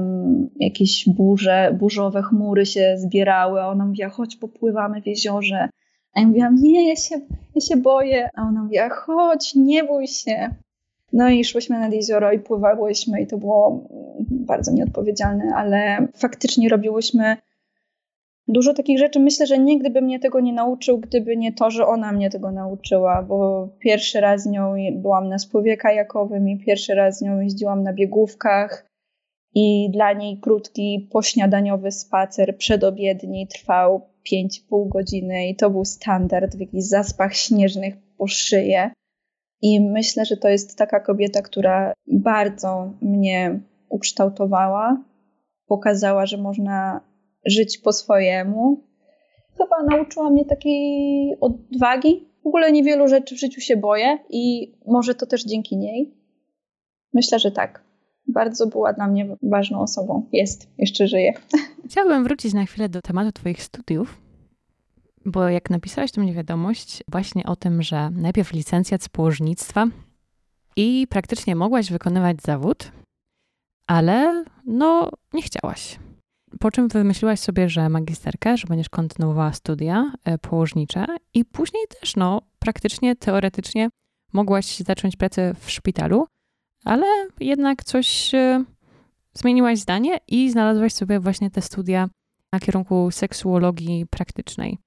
jakieś 0.59 1.09
burze, 1.09 1.77
burzowe 1.79 2.21
chmury 2.21 2.65
się 2.65 2.95
zbierały, 2.97 3.61
a 3.61 3.67
ona 3.67 3.85
mówiła, 3.85 4.09
chodź 4.09 4.35
popływamy 4.35 5.01
w 5.01 5.07
jeziorze. 5.07 5.69
A 6.13 6.19
ja 6.19 6.27
mówiłam, 6.27 6.55
nie, 6.55 6.89
ja 6.89 6.95
się, 6.95 7.15
ja 7.55 7.61
się 7.61 7.77
boję. 7.77 8.29
A 8.35 8.41
ona 8.41 8.63
mówiła, 8.63 8.89
chodź, 8.89 9.55
nie 9.55 9.83
bój 9.83 10.07
się. 10.07 10.55
No 11.13 11.29
i 11.29 11.45
szłyśmy 11.45 11.79
nad 11.79 11.93
jezioro 11.93 12.31
i 12.31 12.39
pływałyśmy 12.39 13.21
i 13.21 13.27
to 13.27 13.37
było 13.37 13.87
bardzo 14.47 14.71
nieodpowiedzialne, 14.71 15.55
ale 15.55 16.07
faktycznie 16.15 16.69
robiłyśmy 16.69 17.37
dużo 18.47 18.73
takich 18.73 18.99
rzeczy. 18.99 19.19
Myślę, 19.19 19.47
że 19.47 19.59
nigdy 19.59 19.89
by 19.89 20.01
mnie 20.01 20.19
tego 20.19 20.39
nie 20.39 20.53
nauczył, 20.53 20.97
gdyby 20.97 21.37
nie 21.37 21.53
to, 21.53 21.71
że 21.71 21.87
ona 21.87 22.11
mnie 22.11 22.29
tego 22.29 22.51
nauczyła, 22.51 23.23
bo 23.23 23.69
pierwszy 23.79 24.19
raz 24.19 24.43
z 24.43 24.45
nią 24.45 24.73
byłam 24.91 25.29
na 25.29 25.39
spływie 25.39 25.77
kajakowym 25.77 26.49
i 26.49 26.57
pierwszy 26.57 26.95
raz 26.95 27.17
z 27.17 27.21
nią 27.21 27.39
jeździłam 27.39 27.83
na 27.83 27.93
biegówkach 27.93 28.87
i 29.55 29.89
dla 29.93 30.13
niej 30.13 30.39
krótki 30.39 31.09
pośniadaniowy 31.11 31.91
spacer 31.91 32.57
przedobiedni 32.57 33.47
trwał 33.47 34.01
5,5 34.33 34.89
godziny 34.89 35.47
i 35.47 35.55
to 35.55 35.69
był 35.69 35.85
standard 35.85 36.55
w 36.55 36.59
jakichś 36.59 36.83
zaspach 36.83 37.35
śnieżnych 37.35 37.95
po 38.17 38.27
szyję. 38.27 38.91
I 39.61 39.81
myślę, 39.81 40.25
że 40.25 40.37
to 40.37 40.49
jest 40.49 40.77
taka 40.77 40.99
kobieta, 40.99 41.41
która 41.41 41.93
bardzo 42.07 42.93
mnie 43.01 43.59
ukształtowała, 43.89 45.03
pokazała, 45.67 46.25
że 46.25 46.37
można 46.37 47.01
żyć 47.45 47.77
po 47.77 47.93
swojemu. 47.93 48.83
Chyba 49.57 49.97
nauczyła 49.97 50.29
mnie 50.29 50.45
takiej 50.45 51.35
odwagi. 51.41 52.27
W 52.43 52.47
ogóle 52.47 52.71
niewielu 52.71 53.07
rzeczy 53.07 53.35
w 53.35 53.39
życiu 53.39 53.61
się 53.61 53.77
boję 53.77 54.19
i 54.29 54.73
może 54.85 55.15
to 55.15 55.25
też 55.25 55.45
dzięki 55.45 55.77
niej. 55.77 56.13
Myślę, 57.13 57.39
że 57.39 57.51
tak. 57.51 57.83
Bardzo 58.27 58.67
była 58.67 58.93
dla 58.93 59.07
mnie 59.07 59.37
ważną 59.43 59.81
osobą. 59.81 60.25
Jest, 60.31 60.69
jeszcze 60.77 61.07
żyje. 61.07 61.33
Chciałabym 61.89 62.23
wrócić 62.23 62.53
na 62.53 62.65
chwilę 62.65 62.89
do 62.89 63.01
tematu 63.01 63.31
Twoich 63.31 63.63
studiów, 63.63 64.21
bo 65.25 65.49
jak 65.49 65.69
napisałaś 65.69 66.11
tu 66.11 66.21
mnie 66.21 66.33
wiadomość 66.33 67.03
właśnie 67.11 67.43
o 67.45 67.55
tym, 67.55 67.81
że 67.81 68.09
najpierw 68.09 68.53
licencjat 68.53 69.03
z 69.03 69.09
położnictwa 69.09 69.87
i 70.75 71.07
praktycznie 71.09 71.55
mogłaś 71.55 71.91
wykonywać 71.91 72.41
zawód, 72.41 72.91
ale 73.87 74.43
no 74.65 75.11
nie 75.33 75.41
chciałaś. 75.41 75.99
Po 76.59 76.71
czym 76.71 76.87
wymyśliłaś 76.87 77.39
sobie, 77.39 77.69
że 77.69 77.89
magisterkę, 77.89 78.57
że 78.57 78.67
będziesz 78.67 78.89
kontynuowała 78.89 79.53
studia 79.53 80.11
e, 80.23 80.37
położnicze 80.37 81.05
i 81.33 81.45
później 81.45 81.83
też, 81.99 82.15
no, 82.15 82.41
praktycznie, 82.59 83.15
teoretycznie 83.15 83.89
mogłaś 84.33 84.77
zacząć 84.77 85.15
pracę 85.15 85.53
w 85.59 85.71
szpitalu, 85.71 86.27
ale 86.85 87.05
jednak 87.39 87.83
coś 87.83 88.35
e, 88.35 88.63
zmieniłaś 89.33 89.79
zdanie 89.79 90.17
i 90.27 90.51
znalazłaś 90.51 90.93
sobie 90.93 91.19
właśnie 91.19 91.51
te 91.51 91.61
studia 91.61 92.09
na 92.51 92.59
kierunku 92.59 93.11
seksuologii 93.11 94.05
praktycznej. 94.09 94.77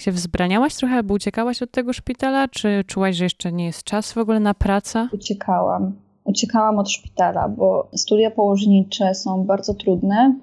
Się 0.00 0.12
wzbraniałaś 0.12 0.74
trochę 0.74 0.94
albo 0.94 1.14
uciekałaś 1.14 1.62
od 1.62 1.70
tego 1.70 1.92
szpitala, 1.92 2.48
czy 2.48 2.84
czułaś, 2.86 3.16
że 3.16 3.24
jeszcze 3.24 3.52
nie 3.52 3.66
jest 3.66 3.84
czas 3.84 4.12
w 4.12 4.18
ogóle 4.18 4.40
na 4.40 4.54
pracę? 4.54 5.08
Uciekałam. 5.12 5.92
Uciekałam 6.24 6.78
od 6.78 6.90
szpitala, 6.90 7.48
bo 7.48 7.88
studia 7.96 8.30
położnicze 8.30 9.14
są 9.14 9.44
bardzo 9.44 9.74
trudne 9.74 10.34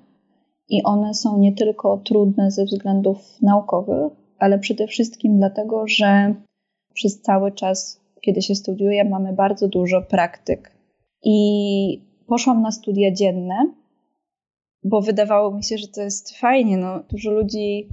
i 0.69 0.83
one 0.83 1.13
są 1.13 1.37
nie 1.39 1.53
tylko 1.53 1.97
trudne 1.97 2.51
ze 2.51 2.65
względów 2.65 3.41
naukowych, 3.41 4.13
ale 4.39 4.59
przede 4.59 4.87
wszystkim 4.87 5.37
dlatego, 5.37 5.87
że 5.87 6.33
przez 6.93 7.21
cały 7.21 7.51
czas, 7.51 8.01
kiedy 8.21 8.41
się 8.41 8.55
studiuje, 8.55 9.05
mamy 9.05 9.33
bardzo 9.33 9.67
dużo 9.67 10.01
praktyk. 10.01 10.71
I 11.23 12.01
poszłam 12.27 12.61
na 12.61 12.71
studia 12.71 13.11
dzienne, 13.11 13.71
bo 14.83 15.01
wydawało 15.01 15.51
mi 15.51 15.63
się, 15.63 15.77
że 15.77 15.87
to 15.87 16.01
jest 16.01 16.37
fajnie. 16.37 16.77
No, 16.77 16.99
dużo 17.09 17.31
ludzi 17.31 17.87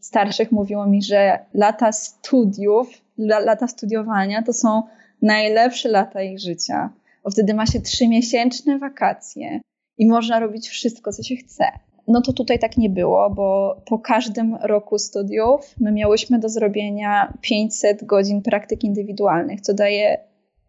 starszych 0.00 0.52
mówiło 0.52 0.86
mi, 0.86 1.02
że 1.02 1.38
lata 1.54 1.92
studiów, 1.92 3.02
lata 3.18 3.68
studiowania 3.68 4.42
to 4.42 4.52
są 4.52 4.82
najlepsze 5.22 5.88
lata 5.88 6.22
ich 6.22 6.40
życia, 6.40 6.90
bo 7.26 7.30
wtedy 7.30 7.54
ma 7.54 7.66
się 7.66 7.80
trzymiesięczne 7.80 8.78
wakacje 8.78 9.60
i 9.98 10.06
można 10.06 10.40
robić 10.40 10.68
wszystko, 10.68 11.12
co 11.12 11.22
się 11.22 11.36
chce. 11.36 11.64
No 12.08 12.20
to 12.20 12.32
tutaj 12.32 12.58
tak 12.58 12.76
nie 12.76 12.90
było, 12.90 13.30
bo 13.30 13.76
po 13.86 13.98
każdym 13.98 14.54
roku 14.54 14.98
studiów 14.98 15.74
my 15.80 15.92
miałyśmy 15.92 16.38
do 16.38 16.48
zrobienia 16.48 17.38
500 17.40 18.04
godzin 18.04 18.42
praktyk 18.42 18.84
indywidualnych, 18.84 19.60
co 19.60 19.74
daje 19.74 20.18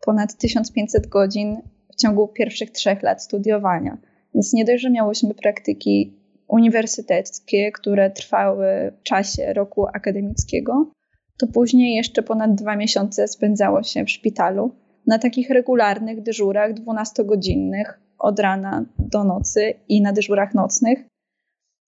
ponad 0.05 0.37
1500 0.37 1.07
godzin 1.07 1.61
w 1.91 1.95
ciągu 1.95 2.27
pierwszych 2.27 2.71
trzech 2.71 3.03
lat 3.03 3.23
studiowania. 3.23 3.97
Więc 4.33 4.53
nie 4.53 4.65
dość, 4.65 4.83
że 4.83 4.89
miałyśmy 4.89 5.33
praktyki 5.33 6.13
uniwersyteckie, 6.47 7.71
które 7.71 8.11
trwały 8.11 8.67
w 8.99 9.03
czasie 9.03 9.53
roku 9.53 9.87
akademickiego, 9.93 10.91
to 11.39 11.47
później 11.47 11.95
jeszcze 11.95 12.23
ponad 12.23 12.55
dwa 12.55 12.75
miesiące 12.75 13.27
spędzało 13.27 13.83
się 13.83 14.05
w 14.05 14.09
szpitalu 14.09 14.71
na 15.07 15.19
takich 15.19 15.49
regularnych 15.49 16.23
dyżurach 16.23 16.73
12-godzinnych 16.73 17.99
od 18.19 18.39
rana 18.39 18.85
do 18.99 19.23
nocy 19.23 19.73
i 19.87 20.01
na 20.01 20.13
dyżurach 20.13 20.53
nocnych. 20.53 20.99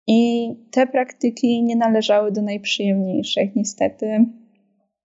I 0.06 0.50
te 0.70 0.86
praktyki 0.86 1.62
nie 1.62 1.76
należały 1.76 2.32
do 2.32 2.42
najprzyjemniejszych, 2.42 3.56
niestety. 3.56 4.26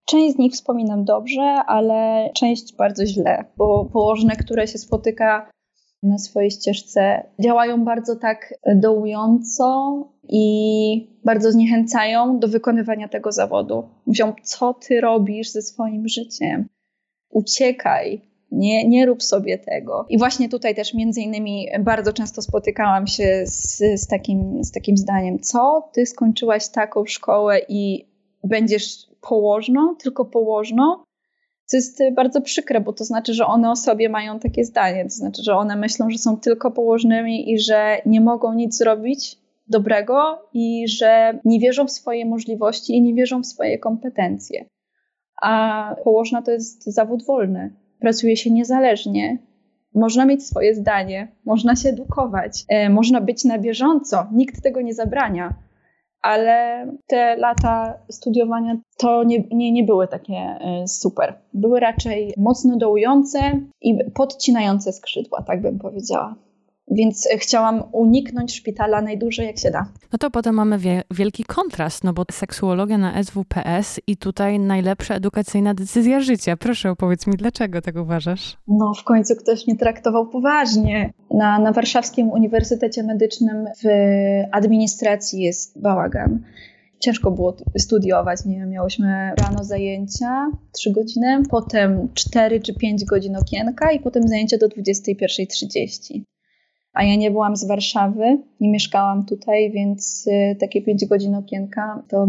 Część 0.05 0.35
z 0.35 0.37
nich 0.37 0.53
wspominam 0.53 1.05
dobrze, 1.05 1.41
ale 1.67 2.29
część 2.35 2.75
bardzo 2.75 3.05
źle, 3.05 3.45
bo 3.57 3.85
położne, 3.85 4.35
które 4.35 4.67
się 4.67 4.77
spotyka 4.77 5.51
na 6.03 6.17
swojej 6.17 6.51
ścieżce, 6.51 7.23
działają 7.39 7.85
bardzo 7.85 8.15
tak 8.15 8.53
dołująco 8.75 9.97
i 10.29 11.17
bardzo 11.25 11.51
zniechęcają 11.51 12.39
do 12.39 12.47
wykonywania 12.47 13.07
tego 13.07 13.31
zawodu. 13.31 13.83
Mówią, 14.05 14.33
co 14.43 14.73
ty 14.73 15.01
robisz 15.01 15.49
ze 15.49 15.61
swoim 15.61 16.07
życiem? 16.07 16.67
Uciekaj, 17.33 18.21
nie, 18.51 18.87
nie 18.87 19.05
rób 19.05 19.23
sobie 19.23 19.57
tego. 19.57 20.05
I 20.09 20.17
właśnie 20.17 20.49
tutaj 20.49 20.75
też 20.75 20.93
między 20.93 21.21
innymi 21.21 21.67
bardzo 21.79 22.13
często 22.13 22.41
spotykałam 22.41 23.07
się 23.07 23.43
z, 23.45 23.77
z, 23.77 24.07
takim, 24.07 24.63
z 24.63 24.71
takim 24.71 24.97
zdaniem, 24.97 25.39
co 25.39 25.89
ty 25.93 26.05
skończyłaś 26.05 26.69
taką 26.69 27.05
szkołę 27.05 27.59
i 27.69 28.05
będziesz 28.43 29.07
położną, 29.21 29.95
tylko 29.95 30.25
położną, 30.25 30.95
co 31.65 31.77
jest 31.77 31.99
bardzo 32.15 32.41
przykre, 32.41 32.81
bo 32.81 32.93
to 32.93 33.03
znaczy, 33.03 33.33
że 33.33 33.45
one 33.45 33.71
o 33.71 33.75
sobie 33.75 34.09
mają 34.09 34.39
takie 34.39 34.65
zdanie, 34.65 35.03
to 35.03 35.09
znaczy, 35.09 35.43
że 35.43 35.55
one 35.55 35.75
myślą, 35.75 36.09
że 36.09 36.17
są 36.17 36.37
tylko 36.37 36.71
położnymi 36.71 37.51
i 37.51 37.59
że 37.59 37.97
nie 38.05 38.21
mogą 38.21 38.53
nic 38.53 38.77
zrobić 38.77 39.37
dobrego 39.67 40.39
i 40.53 40.87
że 40.87 41.39
nie 41.45 41.59
wierzą 41.59 41.85
w 41.85 41.91
swoje 41.91 42.25
możliwości 42.25 42.93
i 42.93 43.01
nie 43.01 43.13
wierzą 43.13 43.41
w 43.41 43.45
swoje 43.45 43.79
kompetencje. 43.79 44.65
A 45.43 45.95
położna 46.03 46.41
to 46.41 46.51
jest 46.51 46.83
zawód 46.83 47.25
wolny 47.25 47.73
pracuje 48.03 48.37
się 48.37 48.51
niezależnie. 48.51 49.37
Można 49.95 50.25
mieć 50.25 50.47
swoje 50.47 50.75
zdanie, 50.75 51.27
można 51.45 51.75
się 51.75 51.89
edukować, 51.89 52.63
e, 52.69 52.89
można 52.89 53.21
być 53.21 53.43
na 53.43 53.59
bieżąco, 53.59 54.25
nikt 54.31 54.63
tego 54.63 54.81
nie 54.81 54.93
zabrania, 54.93 55.53
ale 56.21 56.87
te 57.07 57.35
lata 57.35 57.93
studiowania 58.09 58.77
to 58.97 59.23
nie, 59.23 59.43
nie, 59.51 59.71
nie 59.71 59.83
były 59.83 60.07
takie 60.07 60.33
e, 60.33 60.87
super. 60.87 61.33
Były 61.53 61.79
raczej 61.79 62.33
mocno 62.37 62.77
dołujące 62.77 63.39
i 63.81 63.97
podcinające 64.15 64.93
skrzydła, 64.93 65.41
tak 65.41 65.61
bym 65.61 65.79
powiedziała. 65.79 66.35
Więc 66.91 67.27
chciałam 67.37 67.83
uniknąć 67.91 68.55
szpitala 68.55 69.01
najdłużej 69.01 69.47
jak 69.47 69.59
się 69.59 69.71
da. 69.71 69.85
No 70.11 70.19
to 70.19 70.31
potem 70.31 70.55
mamy 70.55 70.77
wie, 70.77 71.03
wielki 71.11 71.43
kontrast, 71.43 72.03
no 72.03 72.13
bo 72.13 72.23
seksuologia 72.31 72.97
na 72.97 73.23
SWPS 73.23 73.99
i 74.07 74.17
tutaj 74.17 74.59
najlepsza 74.59 75.15
edukacyjna 75.15 75.73
decyzja 75.73 76.19
życia. 76.19 76.57
Proszę 76.57 76.91
opowiedz 76.91 77.27
mi, 77.27 77.33
dlaczego 77.33 77.81
tak 77.81 77.95
uważasz? 77.95 78.57
No 78.67 78.93
w 78.93 79.03
końcu 79.03 79.35
ktoś 79.35 79.67
mnie 79.67 79.75
traktował 79.75 80.29
poważnie. 80.29 81.13
Na, 81.31 81.59
na 81.59 81.71
Warszawskim 81.71 82.29
Uniwersytecie 82.29 83.03
Medycznym 83.03 83.65
w 83.83 83.87
administracji 84.51 85.41
jest 85.41 85.81
bałagan 85.81 86.43
ciężko 86.99 87.31
było 87.31 87.57
studiować. 87.77 88.45
Nie 88.45 88.65
miałyśmy 88.65 89.31
rano 89.41 89.63
zajęcia 89.63 90.51
3 90.71 90.91
godziny, 90.91 91.43
potem 91.49 92.09
4 92.13 92.59
czy 92.59 92.73
5 92.73 93.05
godzin 93.05 93.35
okienka 93.35 93.91
i 93.91 93.99
potem 93.99 94.27
zajęcia 94.27 94.57
do 94.57 94.67
21.30 94.67 96.21
a 96.93 97.03
ja 97.03 97.15
nie 97.15 97.31
byłam 97.31 97.55
z 97.55 97.67
Warszawy, 97.67 98.37
nie 98.59 98.69
mieszkałam 98.69 99.25
tutaj, 99.25 99.71
więc 99.71 100.27
y, 100.27 100.55
takie 100.59 100.81
5 100.81 101.05
godzin 101.05 101.35
okienka 101.35 102.03
to 102.09 102.27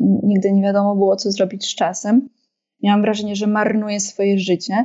nigdy 0.00 0.52
nie 0.52 0.62
wiadomo 0.62 0.96
było, 0.96 1.16
co 1.16 1.32
zrobić 1.32 1.66
z 1.66 1.74
czasem. 1.74 2.28
Miałam 2.82 3.02
wrażenie, 3.02 3.36
że 3.36 3.46
marnuję 3.46 4.00
swoje 4.00 4.38
życie. 4.38 4.84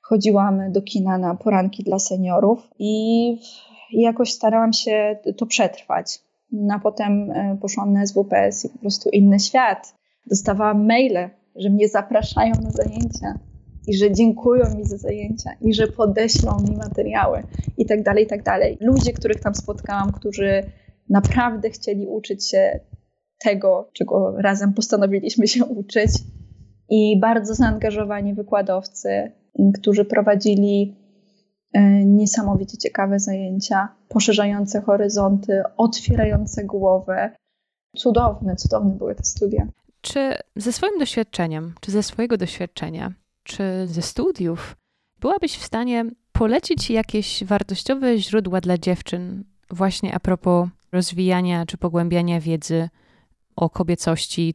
Chodziłam 0.00 0.72
do 0.72 0.82
kina 0.82 1.18
na 1.18 1.34
poranki 1.34 1.84
dla 1.84 1.98
seniorów 1.98 2.70
i 2.78 3.36
jakoś 3.92 4.32
starałam 4.32 4.72
się 4.72 5.16
to 5.36 5.46
przetrwać. 5.46 6.18
No, 6.52 6.74
a 6.74 6.78
potem 6.78 7.30
y, 7.30 7.58
poszłam 7.60 7.92
na 7.92 8.06
SWPS 8.06 8.64
i 8.64 8.68
po 8.68 8.78
prostu 8.78 9.10
inny 9.10 9.40
świat. 9.40 9.94
Dostawałam 10.26 10.86
maile, 10.86 11.30
że 11.56 11.70
mnie 11.70 11.88
zapraszają 11.88 12.52
na 12.62 12.70
zajęcia 12.70 13.51
i 13.86 13.96
że 13.96 14.12
dziękują 14.12 14.74
mi 14.74 14.84
za 14.84 14.96
zajęcia 14.96 15.50
i 15.60 15.74
że 15.74 15.86
podeślą 15.86 16.56
mi 16.68 16.76
materiały 16.76 17.42
i 17.78 17.86
tak 17.86 18.02
dalej, 18.02 18.24
i 18.24 18.26
tak 18.26 18.42
dalej. 18.42 18.78
Ludzie, 18.80 19.12
których 19.12 19.40
tam 19.40 19.54
spotkałam, 19.54 20.12
którzy 20.12 20.62
naprawdę 21.08 21.70
chcieli 21.70 22.06
uczyć 22.06 22.50
się 22.50 22.80
tego, 23.38 23.90
czego 23.92 24.34
razem 24.38 24.72
postanowiliśmy 24.74 25.48
się 25.48 25.64
uczyć 25.64 26.10
i 26.88 27.20
bardzo 27.20 27.54
zaangażowani 27.54 28.34
wykładowcy, 28.34 29.32
którzy 29.74 30.04
prowadzili 30.04 30.96
e, 31.72 32.04
niesamowicie 32.04 32.78
ciekawe 32.78 33.18
zajęcia, 33.18 33.88
poszerzające 34.08 34.80
horyzonty, 34.80 35.62
otwierające 35.76 36.64
głowę. 36.64 37.30
Cudowne, 37.96 38.56
cudowne 38.56 38.94
były 38.94 39.14
te 39.14 39.24
studia. 39.24 39.68
Czy 40.00 40.34
ze 40.56 40.72
swoim 40.72 40.98
doświadczeniem, 40.98 41.74
czy 41.80 41.90
ze 41.90 42.02
swojego 42.02 42.36
doświadczenia 42.36 43.12
czy 43.42 43.62
ze 43.86 44.02
studiów, 44.02 44.76
byłabyś 45.20 45.56
w 45.56 45.64
stanie 45.64 46.04
polecić 46.32 46.90
jakieś 46.90 47.44
wartościowe 47.44 48.18
źródła 48.18 48.60
dla 48.60 48.78
dziewczyn, 48.78 49.44
właśnie 49.70 50.14
a 50.14 50.20
propos 50.20 50.68
rozwijania 50.92 51.66
czy 51.66 51.78
pogłębiania 51.78 52.40
wiedzy 52.40 52.88
o 53.56 53.70
kobiecości, 53.70 54.54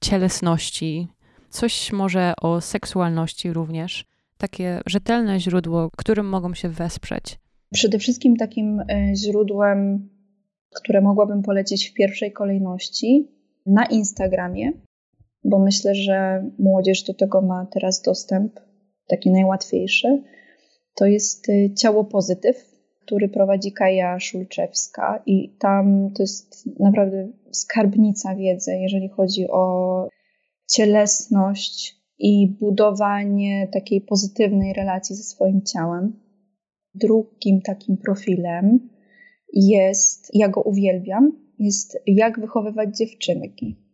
cielesności, 0.00 1.08
coś 1.50 1.92
może 1.92 2.34
o 2.42 2.60
seksualności 2.60 3.52
również, 3.52 4.04
takie 4.38 4.80
rzetelne 4.86 5.40
źródło, 5.40 5.90
którym 5.96 6.28
mogą 6.28 6.54
się 6.54 6.68
wesprzeć. 6.68 7.38
Przede 7.72 7.98
wszystkim 7.98 8.36
takim 8.36 8.80
e, 8.80 9.16
źródłem, 9.16 10.08
które 10.74 11.00
mogłabym 11.00 11.42
polecić 11.42 11.90
w 11.90 11.94
pierwszej 11.94 12.32
kolejności 12.32 13.28
na 13.66 13.86
Instagramie, 13.86 14.72
bo 15.46 15.58
myślę, 15.58 15.94
że 15.94 16.44
młodzież 16.58 17.02
do 17.02 17.14
tego 17.14 17.42
ma 17.42 17.66
teraz 17.72 18.02
dostęp, 18.02 18.60
taki 19.08 19.30
najłatwiejszy. 19.30 20.22
To 20.94 21.06
jest 21.06 21.48
e, 21.48 21.74
Ciało 21.74 22.04
Pozytyw, 22.04 22.76
który 23.00 23.28
prowadzi 23.28 23.72
Kaja 23.72 24.20
Szulczewska 24.20 25.22
i 25.26 25.56
tam 25.58 26.10
to 26.16 26.22
jest 26.22 26.66
naprawdę 26.80 27.28
skarbnica 27.52 28.34
wiedzy, 28.34 28.72
jeżeli 28.72 29.08
chodzi 29.08 29.48
o 29.48 30.08
cielesność 30.70 31.96
i 32.18 32.56
budowanie 32.60 33.68
takiej 33.72 34.00
pozytywnej 34.00 34.72
relacji 34.72 35.16
ze 35.16 35.22
swoim 35.22 35.62
ciałem. 35.62 36.20
Drugim 36.94 37.60
takim 37.62 37.96
profilem 37.96 38.88
jest, 39.52 40.30
ja 40.34 40.48
go 40.48 40.62
uwielbiam, 40.62 41.32
jest 41.58 41.98
jak 42.06 42.40
wychowywać 42.40 42.96
dziewczynki. 42.98 43.85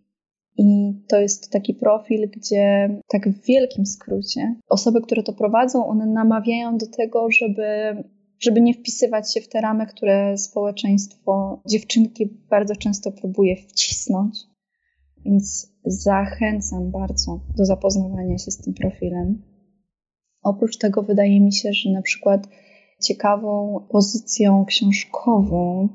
I 0.58 0.94
to 1.08 1.20
jest 1.20 1.50
taki 1.50 1.74
profil, 1.74 2.30
gdzie 2.30 2.90
tak 3.08 3.28
w 3.28 3.46
wielkim 3.46 3.86
skrócie 3.86 4.54
osoby, 4.68 5.00
które 5.00 5.22
to 5.22 5.32
prowadzą, 5.32 5.86
one 5.86 6.06
namawiają 6.06 6.78
do 6.78 6.86
tego, 6.86 7.30
żeby 7.30 7.64
żeby 8.42 8.60
nie 8.60 8.74
wpisywać 8.74 9.34
się 9.34 9.40
w 9.40 9.48
te 9.48 9.60
ramy, 9.60 9.86
które 9.86 10.38
społeczeństwo 10.38 11.62
dziewczynki 11.68 12.26
bardzo 12.50 12.76
często 12.76 13.12
próbuje 13.12 13.56
wcisnąć. 13.56 14.38
Więc 15.24 15.72
zachęcam 15.84 16.90
bardzo 16.90 17.40
do 17.56 17.64
zapoznawania 17.64 18.38
się 18.38 18.50
z 18.50 18.58
tym 18.58 18.74
profilem. 18.74 19.42
Oprócz 20.42 20.78
tego 20.78 21.02
wydaje 21.02 21.40
mi 21.40 21.52
się, 21.52 21.72
że 21.72 21.90
na 21.90 22.02
przykład 22.02 22.48
ciekawą 23.02 23.80
pozycją 23.90 24.64
książkową, 24.64 25.88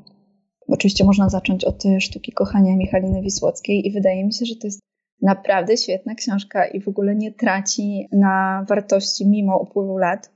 oczywiście 0.68 1.04
można 1.04 1.30
zacząć 1.30 1.66
od 1.66 1.84
sztuki 2.00 2.32
kochania 2.32 2.76
Michaliny 2.76 3.22
Wisłockiej 3.22 3.88
i 3.88 3.92
wydaje 3.92 4.26
mi 4.26 4.34
się, 4.34 4.46
że 4.46 4.56
to 4.56 4.68
jest 4.68 4.80
naprawdę 5.22 5.78
świetna 5.78 6.16
książka 6.16 6.68
i 6.68 6.82
w 6.82 6.88
ogóle 6.88 7.16
nie 7.16 7.32
traci 7.32 8.08
na 8.12 8.66
wartości 8.70 9.28
mimo 9.28 9.60
upływu 9.60 9.98
lat. 9.98 10.32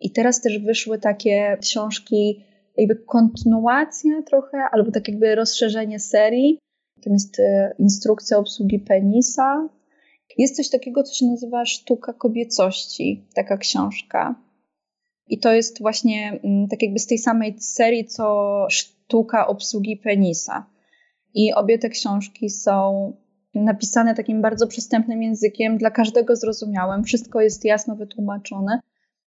I 0.00 0.12
teraz 0.12 0.40
też 0.40 0.58
wyszły 0.58 0.98
takie 0.98 1.58
książki, 1.60 2.44
jakby 2.76 2.96
kontynuacja 2.96 4.22
trochę, 4.22 4.58
albo 4.72 4.90
tak 4.90 5.08
jakby 5.08 5.34
rozszerzenie 5.34 6.00
serii. 6.00 6.58
Tam 7.04 7.12
jest 7.12 7.40
e, 7.40 7.74
instrukcja 7.78 8.38
obsługi 8.38 8.78
penisa. 8.78 9.68
Jest 10.38 10.56
coś 10.56 10.70
takiego, 10.70 11.02
co 11.02 11.14
się 11.14 11.26
nazywa 11.26 11.66
Sztuka 11.66 12.12
Kobiecości, 12.12 13.26
taka 13.34 13.56
książka. 13.56 14.34
I 15.28 15.38
to 15.38 15.52
jest 15.52 15.80
właśnie 15.80 16.40
mm, 16.44 16.68
tak 16.68 16.82
jakby 16.82 16.98
z 16.98 17.06
tej 17.06 17.18
samej 17.18 17.60
serii, 17.60 18.04
co 18.04 18.66
Sztuka 19.12 19.46
Obsługi 19.46 19.96
Penisa. 19.96 20.66
I 21.34 21.52
obie 21.54 21.78
te 21.78 21.88
książki 21.88 22.50
są 22.50 23.12
napisane 23.54 24.14
takim 24.14 24.42
bardzo 24.42 24.66
przystępnym 24.66 25.22
językiem, 25.22 25.78
dla 25.78 25.90
każdego 25.90 26.36
zrozumiałym. 26.36 27.04
Wszystko 27.04 27.40
jest 27.40 27.64
jasno 27.64 27.96
wytłumaczone. 27.96 28.80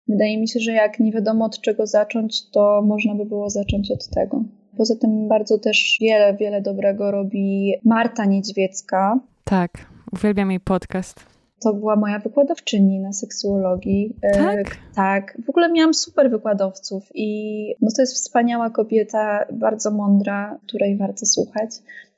Wydaje 0.07 0.41
mi 0.41 0.47
się, 0.47 0.59
że 0.59 0.71
jak 0.71 0.99
nie 0.99 1.11
wiadomo 1.11 1.45
od 1.45 1.61
czego 1.61 1.87
zacząć, 1.87 2.49
to 2.49 2.81
można 2.81 3.15
by 3.15 3.25
było 3.25 3.49
zacząć 3.49 3.91
od 3.91 4.07
tego. 4.07 4.43
Poza 4.77 4.95
tym 4.95 5.27
bardzo 5.27 5.57
też 5.57 5.97
wiele, 6.01 6.35
wiele 6.37 6.61
dobrego 6.61 7.11
robi 7.11 7.73
Marta 7.85 8.25
Niedźwiecka. 8.25 9.19
Tak, 9.43 9.71
uwielbiam 10.13 10.51
jej 10.51 10.59
podcast. 10.59 11.30
To 11.61 11.73
była 11.73 11.95
moja 11.95 12.19
wykładowczyni 12.19 12.99
na 12.99 13.13
seksuologii. 13.13 14.15
E, 14.21 14.31
tak? 14.31 14.77
tak. 14.95 15.37
W 15.45 15.49
ogóle 15.49 15.71
miałam 15.71 15.93
super 15.93 16.29
wykładowców 16.29 17.11
i 17.13 17.75
no 17.81 17.89
to 17.95 18.01
jest 18.01 18.15
wspaniała 18.15 18.69
kobieta, 18.69 19.45
bardzo 19.51 19.91
mądra, 19.91 20.57
której 20.67 20.97
warto 20.97 21.25
słuchać. 21.25 21.69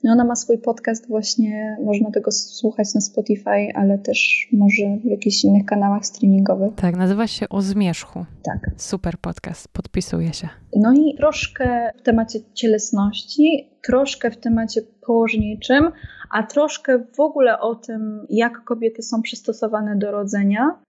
No 0.04 0.12
ona 0.12 0.24
ma 0.24 0.36
swój 0.36 0.58
podcast 0.58 1.08
właśnie, 1.08 1.78
można 1.84 2.12
tego 2.12 2.32
słuchać 2.32 2.94
na 2.96 3.02
Spotify, 3.02 3.74
ale 3.76 3.98
też 3.98 4.48
może 4.52 4.98
w 5.04 5.06
jakichś 5.06 5.44
innych 5.44 5.66
kanałach 5.66 6.06
streamingowych. 6.06 6.76
Tak, 6.76 6.98
nazywa 6.98 7.28
się 7.28 7.50
O 7.50 7.62
Zmierzchu. 7.62 8.26
Tak. 8.44 8.72
Super 8.78 9.18
podcast, 9.18 9.68
podpisuję 9.68 10.34
się. 10.34 10.50
No 10.76 10.94
i 10.94 11.16
troszkę 11.18 11.92
w 12.00 12.02
temacie 12.02 12.40
cielesności, 12.54 13.70
troszkę 13.84 14.32
w 14.32 14.38
temacie 14.38 14.82
położniczym, 15.06 15.92
a 16.32 16.44
troszkę 16.44 17.00
w 17.00 17.20
ogóle 17.20 17.60
o 17.60 17.76
tym, 17.76 18.26
jak 18.30 18.64
kobiety 18.64 19.02
są 19.02 19.22
przystosowane 19.22 19.96
do 19.96 20.12
rodzenia 20.12 20.80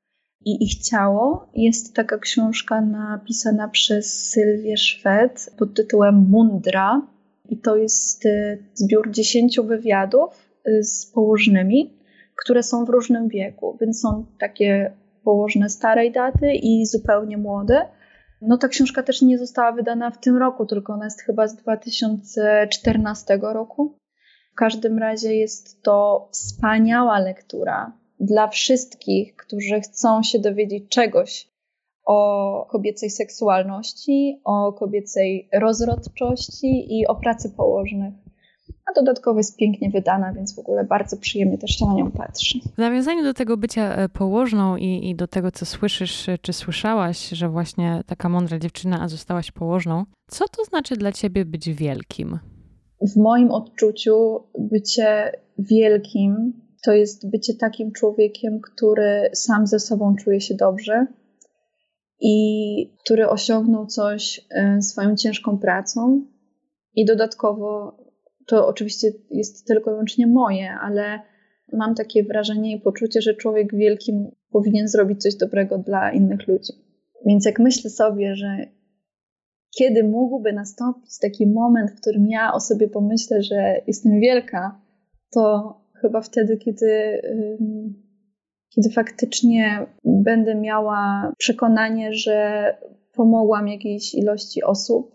i 0.44 0.64
ich 0.64 0.74
ciało. 0.74 1.50
Jest 1.54 1.94
taka 1.94 2.18
książka 2.18 2.80
napisana 2.80 3.68
przez 3.68 4.30
Sylwię 4.30 4.76
Szwed 4.76 5.54
pod 5.58 5.74
tytułem 5.74 6.26
Mundra. 6.30 7.13
I 7.48 7.58
to 7.58 7.76
jest 7.76 8.26
y, 8.26 8.64
zbiór 8.74 9.10
dziesięciu 9.10 9.64
wywiadów 9.64 10.48
y, 10.68 10.82
z 10.82 11.06
położnymi, 11.06 11.98
które 12.44 12.62
są 12.62 12.84
w 12.84 12.88
różnym 12.88 13.28
wieku, 13.28 13.76
więc 13.80 14.00
są 14.00 14.26
takie 14.38 14.92
położne 15.24 15.70
starej 15.70 16.12
daty 16.12 16.52
i 16.52 16.86
zupełnie 16.86 17.38
młode. 17.38 17.88
No 18.40 18.58
ta 18.58 18.68
książka 18.68 19.02
też 19.02 19.22
nie 19.22 19.38
została 19.38 19.72
wydana 19.72 20.10
w 20.10 20.20
tym 20.20 20.36
roku, 20.36 20.66
tylko 20.66 20.92
ona 20.92 21.04
jest 21.04 21.22
chyba 21.22 21.48
z 21.48 21.56
2014 21.56 23.38
roku. 23.42 23.98
W 24.52 24.56
każdym 24.56 24.98
razie 24.98 25.34
jest 25.34 25.82
to 25.82 26.28
wspaniała 26.32 27.18
lektura 27.18 27.92
dla 28.20 28.48
wszystkich, 28.48 29.36
którzy 29.36 29.80
chcą 29.80 30.22
się 30.22 30.38
dowiedzieć 30.38 30.88
czegoś 30.88 31.53
o 32.04 32.66
kobiecej 32.70 33.10
seksualności, 33.10 34.40
o 34.44 34.72
kobiecej 34.72 35.48
rozrodczości 35.52 36.98
i 36.98 37.06
o 37.06 37.14
pracy 37.14 37.50
położnych. 37.56 38.14
A 38.90 39.00
dodatkowo 39.00 39.38
jest 39.38 39.56
pięknie 39.56 39.90
wydana, 39.90 40.32
więc 40.32 40.54
w 40.54 40.58
ogóle 40.58 40.84
bardzo 40.84 41.16
przyjemnie 41.16 41.58
też 41.58 41.70
się 41.70 41.86
na 41.86 41.94
nią 41.94 42.10
patrzy. 42.10 42.58
W 42.74 42.78
nawiązaniu 42.78 43.22
do 43.22 43.34
tego 43.34 43.56
bycia 43.56 43.96
e, 43.96 44.08
położną 44.08 44.76
i, 44.76 45.10
i 45.10 45.14
do 45.14 45.26
tego, 45.26 45.50
co 45.50 45.66
słyszysz, 45.66 46.26
czy 46.42 46.52
słyszałaś, 46.52 47.28
że 47.28 47.48
właśnie 47.48 48.02
taka 48.06 48.28
mądra 48.28 48.58
dziewczyna, 48.58 49.00
a 49.02 49.08
zostałaś 49.08 49.50
położną, 49.50 50.04
co 50.28 50.44
to 50.48 50.64
znaczy 50.64 50.96
dla 50.96 51.12
ciebie 51.12 51.44
być 51.44 51.70
wielkim? 51.70 52.38
w 53.00 53.16
moim 53.16 53.50
odczuciu 53.50 54.40
bycie 54.58 55.32
wielkim 55.58 56.52
to 56.84 56.92
jest 56.92 57.30
bycie 57.30 57.54
takim 57.54 57.92
człowiekiem, 57.92 58.60
który 58.60 59.30
sam 59.32 59.66
ze 59.66 59.80
sobą 59.80 60.14
czuje 60.16 60.40
się 60.40 60.54
dobrze 60.54 61.06
i 62.26 62.96
który 63.04 63.28
osiągnął 63.28 63.86
coś 63.86 64.46
e, 64.50 64.82
swoją 64.82 65.16
ciężką 65.16 65.58
pracą. 65.58 66.26
I 66.94 67.04
dodatkowo 67.04 67.96
to 68.46 68.68
oczywiście 68.68 69.12
jest 69.30 69.66
tylko 69.66 69.90
i 69.90 69.92
wyłącznie 69.92 70.26
moje, 70.26 70.72
ale 70.72 71.20
mam 71.72 71.94
takie 71.94 72.24
wrażenie 72.24 72.76
i 72.76 72.80
poczucie, 72.80 73.22
że 73.22 73.34
człowiek 73.34 73.76
wielkim 73.76 74.30
powinien 74.50 74.88
zrobić 74.88 75.22
coś 75.22 75.34
dobrego 75.34 75.78
dla 75.78 76.12
innych 76.12 76.48
ludzi. 76.48 76.72
Więc 77.26 77.44
jak 77.46 77.58
myślę 77.58 77.90
sobie, 77.90 78.36
że 78.36 78.66
kiedy 79.78 80.04
mógłby 80.04 80.52
nastąpić 80.52 81.18
taki 81.18 81.46
moment, 81.46 81.90
w 81.90 82.00
którym 82.00 82.26
ja 82.26 82.52
o 82.52 82.60
sobie 82.60 82.88
pomyślę, 82.88 83.42
że 83.42 83.80
jestem 83.86 84.20
wielka, 84.20 84.80
to 85.32 85.74
chyba 86.00 86.20
wtedy, 86.20 86.56
kiedy, 86.56 87.22
kiedy 88.74 88.90
faktycznie 88.90 89.86
będę 90.04 90.54
miała 90.54 91.32
przekonanie, 91.38 92.12
że 92.12 92.66
pomogłam 93.12 93.68
jakiejś 93.68 94.14
ilości 94.14 94.62
osób, 94.62 95.14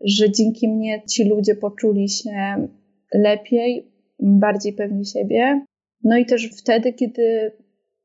że 0.00 0.30
dzięki 0.30 0.68
mnie 0.68 1.02
ci 1.06 1.24
ludzie 1.24 1.54
poczuli 1.54 2.08
się 2.08 2.68
lepiej, 3.14 3.92
bardziej 4.18 4.72
pewni 4.72 5.06
siebie. 5.06 5.64
No 6.04 6.16
i 6.16 6.26
też 6.26 6.50
wtedy, 6.58 6.92
kiedy 6.92 7.52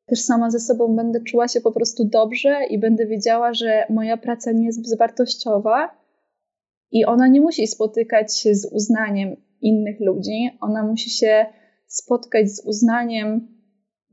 też 0.06 0.22
sama 0.22 0.52
ze 0.52 0.60
sobą 0.60 0.96
będę 0.96 1.22
czuła 1.22 1.48
się 1.48 1.62
po 1.62 1.72
prostu 1.72 2.06
dobrze 2.06 2.58
i 2.70 2.80
będę 2.80 3.06
wiedziała, 3.06 3.54
że 3.54 3.86
moja 3.90 4.18
praca 4.18 4.52
nie 4.52 4.66
jest 4.66 4.82
bezwartościowa 4.82 5.90
i 6.92 7.06
ona 7.06 7.28
nie 7.28 7.42
musi 7.42 7.68
spotykać 7.68 8.40
się 8.40 8.56
z 8.56 8.66
uznaniem 8.74 9.36
innych 9.62 10.00
ludzi, 10.00 10.50
ona 10.62 10.84
musi 10.84 11.10
się 11.10 11.46
spotkać 11.88 12.50
z 12.50 12.66
uznaniem 12.66 13.59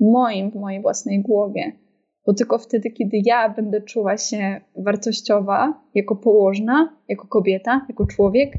moim 0.01 0.51
w 0.51 0.55
mojej 0.55 0.83
własnej 0.83 1.23
głowie. 1.23 1.73
Bo 2.27 2.35
tylko 2.35 2.59
wtedy, 2.59 2.91
kiedy 2.91 3.21
ja 3.25 3.49
będę 3.49 3.81
czuła 3.81 4.17
się 4.17 4.61
wartościowa 4.77 5.83
jako 5.95 6.17
położna, 6.17 6.97
jako 7.09 7.27
kobieta, 7.27 7.87
jako 7.89 8.07
człowiek, 8.07 8.53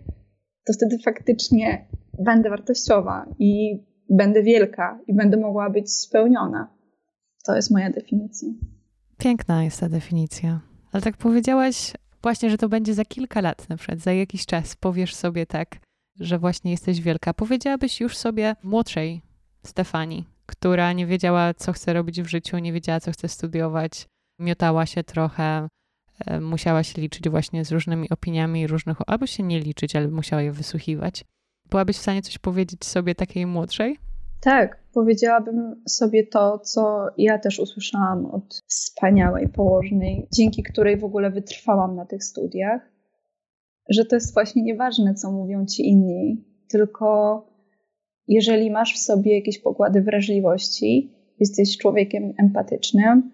to 0.68 0.74
wtedy 0.74 0.98
faktycznie 1.06 1.88
będę 2.20 2.50
wartościowa 2.50 3.26
i 3.40 3.80
będę 4.10 4.44
wielka 4.44 5.00
i 5.08 5.14
będę 5.14 5.38
mogła 5.38 5.70
być 5.70 5.94
spełniona. 5.94 6.78
To 7.46 7.56
jest 7.56 7.72
moja 7.72 7.90
definicja. 7.90 8.50
Piękna 9.18 9.64
jest 9.64 9.80
ta 9.80 9.90
definicja. 9.90 10.62
Ale 10.92 11.02
tak 11.02 11.18
powiedziałaś 11.18 11.94
właśnie, 12.22 12.50
że 12.50 12.58
to 12.58 12.70
będzie 12.70 12.94
za 12.94 13.06
kilka 13.06 13.42
lat, 13.42 13.70
na 13.70 13.78
przykład 13.78 14.00
za 14.00 14.14
jakiś 14.14 14.46
czas 14.46 14.76
powiesz 14.76 15.16
sobie 15.16 15.46
tak, 15.46 15.78
że 16.20 16.40
właśnie 16.40 16.72
jesteś 16.72 17.02
wielka. 17.02 17.34
Powiedziałabyś 17.34 18.02
już 18.02 18.18
sobie 18.18 18.56
młodszej 18.64 19.22
Stefanii, 19.64 20.26
która 20.48 20.94
nie 20.94 21.06
wiedziała, 21.06 21.54
co 21.54 21.74
chce 21.74 21.94
robić 21.94 22.22
w 22.22 22.28
życiu, 22.28 22.58
nie 22.58 22.74
wiedziała, 22.74 23.00
co 23.00 23.12
chce 23.12 23.28
studiować, 23.28 24.08
miotała 24.40 24.86
się 24.86 25.04
trochę, 25.04 25.68
e, 26.26 26.42
musiałaś 26.42 26.98
liczyć 26.98 27.30
właśnie 27.30 27.66
z 27.66 27.72
różnymi 27.72 28.10
opiniami 28.10 28.68
różnych, 28.68 28.98
albo 29.08 29.26
się 29.26 29.44
nie 29.44 29.60
liczyć, 29.60 29.96
ale 29.96 30.08
musiała 30.08 30.42
je 30.42 30.52
wysłuchiwać. 30.52 31.26
Byłabyś 31.70 31.98
w 31.98 32.02
stanie 32.02 32.22
coś 32.22 32.38
powiedzieć 32.38 32.86
sobie 32.86 33.16
takiej 33.16 33.46
młodszej? 33.46 33.98
Tak, 34.42 34.84
powiedziałabym 34.94 35.84
sobie 35.88 36.28
to, 36.28 36.60
co 36.60 37.08
ja 37.18 37.40
też 37.40 37.60
usłyszałam 37.60 38.26
od 38.26 38.64
wspaniałej 38.68 39.50
położnej, 39.50 40.28
dzięki 40.34 40.64
której 40.64 40.98
w 40.98 41.04
ogóle 41.04 41.30
wytrwałam 41.30 41.96
na 41.96 42.06
tych 42.06 42.24
studiach, 42.24 42.82
że 43.90 44.06
to 44.06 44.16
jest 44.16 44.34
właśnie 44.34 44.64
nieważne, 44.64 45.14
co 45.14 45.32
mówią 45.32 45.66
ci 45.66 45.88
inni, 45.88 46.46
tylko 46.70 47.42
jeżeli 48.28 48.72
masz 48.72 48.94
w 48.94 48.98
sobie 48.98 49.36
jakieś 49.36 49.60
pokłady 49.60 50.02
wrażliwości, 50.02 51.12
jesteś 51.40 51.78
człowiekiem 51.78 52.34
empatycznym 52.38 53.32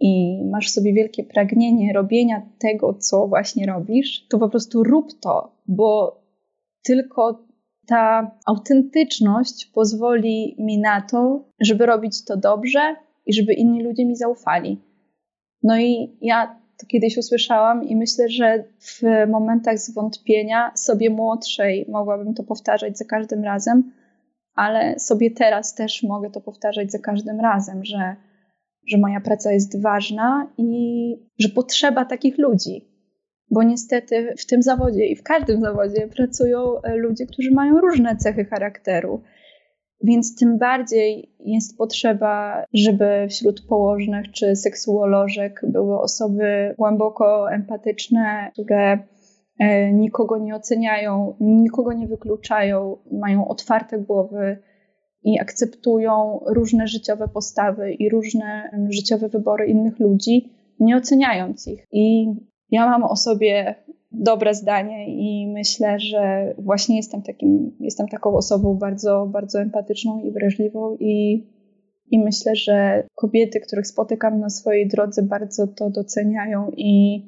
i 0.00 0.42
masz 0.50 0.68
w 0.68 0.70
sobie 0.70 0.92
wielkie 0.92 1.24
pragnienie 1.24 1.92
robienia 1.92 2.42
tego, 2.58 2.94
co 2.94 3.28
właśnie 3.28 3.66
robisz, 3.66 4.26
to 4.28 4.38
po 4.38 4.48
prostu 4.48 4.84
rób 4.84 5.06
to, 5.20 5.52
bo 5.66 6.20
tylko 6.84 7.44
ta 7.86 8.30
autentyczność 8.46 9.66
pozwoli 9.66 10.56
mi 10.58 10.78
na 10.78 11.00
to, 11.00 11.44
żeby 11.60 11.86
robić 11.86 12.24
to 12.24 12.36
dobrze 12.36 12.96
i 13.26 13.32
żeby 13.32 13.54
inni 13.54 13.82
ludzie 13.82 14.04
mi 14.04 14.16
zaufali. 14.16 14.80
No 15.62 15.78
i 15.78 16.16
ja 16.20 16.60
to 16.84 16.88
kiedyś 16.88 17.18
usłyszałam 17.18 17.84
i 17.84 17.96
myślę, 17.96 18.28
że 18.28 18.64
w 18.80 19.02
momentach 19.28 19.78
zwątpienia 19.78 20.72
sobie 20.74 21.10
młodszej 21.10 21.86
mogłabym 21.88 22.34
to 22.34 22.42
powtarzać 22.42 22.98
za 22.98 23.04
każdym 23.04 23.44
razem, 23.44 23.92
ale 24.54 24.98
sobie 24.98 25.30
teraz 25.30 25.74
też 25.74 26.02
mogę 26.02 26.30
to 26.30 26.40
powtarzać 26.40 26.92
za 26.92 26.98
każdym 26.98 27.40
razem, 27.40 27.84
że, 27.84 28.16
że 28.86 28.98
moja 28.98 29.20
praca 29.20 29.52
jest 29.52 29.82
ważna 29.82 30.50
i 30.58 30.68
że 31.38 31.48
potrzeba 31.48 32.04
takich 32.04 32.38
ludzi. 32.38 32.88
Bo 33.50 33.62
niestety 33.62 34.34
w 34.38 34.46
tym 34.46 34.62
zawodzie 34.62 35.06
i 35.06 35.16
w 35.16 35.22
każdym 35.22 35.60
zawodzie 35.60 36.08
pracują 36.08 36.82
e, 36.82 36.96
ludzie, 36.96 37.26
którzy 37.26 37.50
mają 37.50 37.80
różne 37.80 38.16
cechy 38.16 38.44
charakteru. 38.44 39.22
Więc 40.04 40.36
tym 40.36 40.58
bardziej 40.58 41.34
jest 41.44 41.78
potrzeba, 41.78 42.64
żeby 42.74 43.26
wśród 43.28 43.66
położnych 43.66 44.32
czy 44.32 44.56
seksuolożek 44.56 45.60
były 45.68 46.00
osoby 46.00 46.74
głęboko 46.78 47.52
empatyczne, 47.52 48.50
które 48.52 48.98
e, 49.58 49.92
nikogo 49.92 50.38
nie 50.38 50.54
oceniają, 50.54 51.34
nikogo 51.40 51.92
nie 51.92 52.06
wykluczają, 52.06 52.96
mają 53.12 53.48
otwarte 53.48 53.98
głowy 53.98 54.58
i 55.22 55.40
akceptują 55.40 56.40
różne 56.46 56.86
życiowe 56.86 57.28
postawy 57.28 57.92
i 57.92 58.08
różne 58.08 58.70
życiowe 58.90 59.28
wybory 59.28 59.66
innych 59.66 59.98
ludzi, 60.00 60.52
nie 60.80 60.96
oceniając 60.96 61.68
ich. 61.68 61.86
I 61.92 62.26
ja 62.70 62.86
mam 62.86 63.04
o 63.04 63.16
sobie 63.16 63.83
dobre 64.14 64.54
zdanie 64.54 65.06
i 65.08 65.52
myślę, 65.52 66.00
że 66.00 66.54
właśnie 66.58 66.96
jestem 66.96 67.22
takim, 67.22 67.76
jestem 67.80 68.08
taką 68.08 68.36
osobą 68.36 68.74
bardzo, 68.74 69.26
bardzo 69.26 69.60
empatyczną 69.60 70.20
i 70.20 70.32
wrażliwą 70.32 70.96
i, 71.00 71.46
i 72.10 72.18
myślę, 72.18 72.56
że 72.56 73.06
kobiety, 73.14 73.60
których 73.60 73.86
spotykam 73.86 74.40
na 74.40 74.50
swojej 74.50 74.88
drodze 74.88 75.22
bardzo 75.22 75.66
to 75.66 75.90
doceniają 75.90 76.70
i 76.76 77.22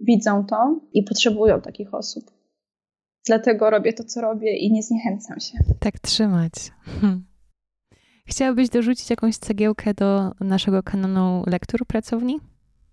widzą 0.00 0.44
to 0.44 0.80
i 0.92 1.02
potrzebują 1.02 1.60
takich 1.60 1.94
osób. 1.94 2.24
Dlatego 3.26 3.70
robię 3.70 3.92
to, 3.92 4.04
co 4.04 4.20
robię 4.20 4.56
i 4.56 4.72
nie 4.72 4.82
zniechęcam 4.82 5.40
się. 5.40 5.58
Tak 5.80 5.98
trzymać. 5.98 6.52
Hm. 7.00 7.24
Chciałabyś 8.26 8.68
dorzucić 8.68 9.10
jakąś 9.10 9.36
cegiełkę 9.36 9.94
do 9.94 10.32
naszego 10.40 10.82
kanonu 10.82 11.42
lektur 11.46 11.86
pracowni? 11.86 12.40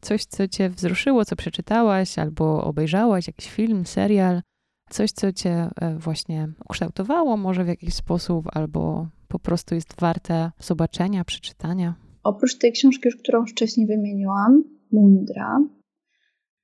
Coś, 0.02 0.26
co 0.26 0.48
cię 0.48 0.70
wzruszyło, 0.70 1.26
co 1.26 1.36
przeczytałaś 1.36 2.20
albo 2.20 2.64
obejrzałaś, 2.64 3.28
jakiś 3.28 3.50
film, 3.50 3.86
serial, 3.86 4.42
coś, 4.90 5.12
co 5.12 5.34
cię 5.34 5.70
e, 5.82 5.96
właśnie 5.98 6.48
ukształtowało 6.70 7.38
może 7.38 7.64
w 7.64 7.68
jakiś 7.68 7.94
sposób, 7.94 8.46
albo 8.54 9.08
po 9.28 9.40
prostu 9.40 9.76
jest 9.76 10.02
warte 10.02 10.52
zobaczenia, 10.60 11.24
przeczytania? 11.24 11.96
Oprócz 12.24 12.58
tej 12.58 12.72
książki, 12.72 13.02
już 13.06 13.16
którą 13.16 13.46
wcześniej 13.46 13.88
wymieniłam, 13.88 14.64
Mundra, 14.92 15.60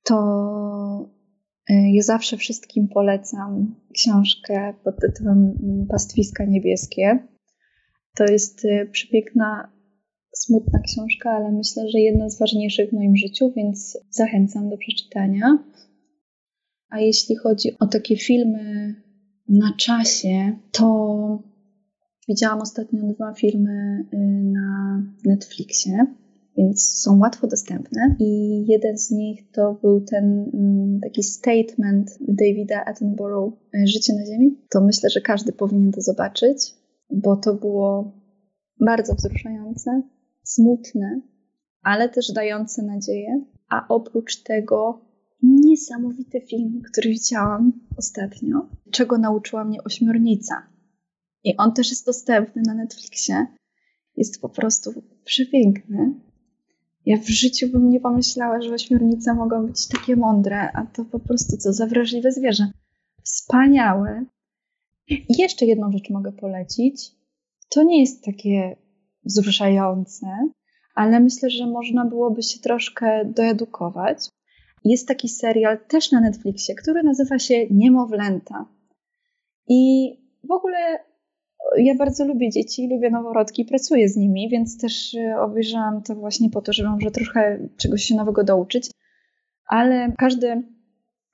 to 0.02 1.10
e, 1.70 1.92
ja 1.92 2.02
zawsze 2.02 2.36
wszystkim 2.36 2.88
polecam 2.88 3.74
książkę 3.94 4.74
pod 4.84 4.94
tytułem 5.00 5.54
Pastwiska 5.88 6.44
Niebieskie. 6.44 7.26
To 8.16 8.24
jest 8.24 8.64
e, 8.64 8.86
przepiękna 8.86 9.77
smutna 10.38 10.78
książka, 10.78 11.30
ale 11.30 11.52
myślę, 11.52 11.88
że 11.88 12.00
jedna 12.00 12.30
z 12.30 12.38
ważniejszych 12.38 12.90
w 12.90 12.92
moim 12.92 13.16
życiu, 13.16 13.52
więc 13.56 13.98
zachęcam 14.10 14.70
do 14.70 14.76
przeczytania. 14.76 15.58
A 16.90 17.00
jeśli 17.00 17.36
chodzi 17.36 17.78
o 17.78 17.86
takie 17.86 18.16
filmy 18.16 18.94
na 19.48 19.72
czasie, 19.76 20.56
to 20.72 21.42
widziałam 22.28 22.60
ostatnio 22.60 23.02
dwa 23.12 23.34
filmy 23.34 24.04
y, 24.14 24.16
na 24.42 25.02
Netflixie, 25.24 26.06
więc 26.56 26.82
są 26.82 27.18
łatwo 27.18 27.46
dostępne. 27.46 28.16
I 28.18 28.64
jeden 28.68 28.98
z 28.98 29.10
nich 29.10 29.50
to 29.50 29.78
był 29.82 30.00
ten 30.00 30.50
mm, 30.54 31.00
taki 31.00 31.22
statement 31.22 32.18
Davida 32.20 32.84
Attenborough, 32.84 33.54
y, 33.74 33.86
Życie 33.86 34.12
na 34.14 34.26
Ziemi. 34.26 34.56
To 34.70 34.80
myślę, 34.80 35.10
że 35.10 35.20
każdy 35.20 35.52
powinien 35.52 35.92
to 35.92 36.00
zobaczyć, 36.00 36.74
bo 37.10 37.36
to 37.36 37.54
było 37.54 38.12
bardzo 38.80 39.14
wzruszające 39.14 40.02
smutne, 40.48 41.20
ale 41.82 42.08
też 42.08 42.32
dające 42.32 42.82
nadzieję. 42.82 43.44
A 43.68 43.88
oprócz 43.88 44.42
tego 44.42 45.00
niesamowity 45.42 46.40
film, 46.40 46.82
który 46.92 47.10
widziałam 47.10 47.72
ostatnio, 47.96 48.68
czego 48.90 49.18
nauczyła 49.18 49.64
mnie 49.64 49.84
ośmiornica. 49.84 50.54
I 51.44 51.56
on 51.56 51.72
też 51.72 51.90
jest 51.90 52.06
dostępny 52.06 52.62
na 52.66 52.74
Netflixie. 52.74 53.46
Jest 54.16 54.40
po 54.40 54.48
prostu 54.48 55.02
przepiękny. 55.24 56.14
Ja 57.06 57.16
w 57.16 57.28
życiu 57.28 57.68
bym 57.68 57.90
nie 57.90 58.00
pomyślała, 58.00 58.62
że 58.62 58.74
ośmiornice 58.74 59.34
mogą 59.34 59.66
być 59.66 59.88
takie 59.88 60.16
mądre, 60.16 60.72
a 60.72 60.86
to 60.86 61.04
po 61.04 61.20
prostu 61.20 61.56
co 61.56 61.72
za 61.72 61.86
wrażliwe 61.86 62.32
zwierzę. 62.32 62.72
Wspaniałe. 63.22 64.24
I 65.08 65.26
jeszcze 65.38 65.66
jedną 65.66 65.92
rzecz 65.92 66.10
mogę 66.10 66.32
polecić. 66.32 67.12
To 67.70 67.82
nie 67.82 68.00
jest 68.00 68.24
takie 68.24 68.76
wzruszające, 69.28 70.26
ale 70.94 71.20
myślę, 71.20 71.50
że 71.50 71.66
można 71.66 72.04
byłoby 72.04 72.42
się 72.42 72.60
troszkę 72.60 73.24
doedukować. 73.24 74.28
Jest 74.84 75.08
taki 75.08 75.28
serial 75.28 75.78
też 75.88 76.12
na 76.12 76.20
Netflixie, 76.20 76.74
który 76.74 77.02
nazywa 77.02 77.38
się 77.38 77.66
Niemowlęta. 77.70 78.66
I 79.68 80.12
w 80.44 80.50
ogóle 80.50 80.78
ja 81.76 81.94
bardzo 81.94 82.24
lubię 82.24 82.50
dzieci, 82.50 82.88
lubię 82.88 83.10
noworodki, 83.10 83.64
pracuję 83.64 84.08
z 84.08 84.16
nimi, 84.16 84.48
więc 84.48 84.78
też 84.78 85.14
e, 85.14 85.40
obejrzałam 85.40 86.02
to 86.02 86.14
właśnie 86.14 86.50
po 86.50 86.62
to, 86.62 86.72
żeby 86.72 86.88
może 86.88 87.10
trochę 87.10 87.68
czegoś 87.76 88.02
się 88.02 88.14
nowego 88.14 88.44
douczyć. 88.44 88.90
Ale 89.66 90.12
każdy 90.18 90.62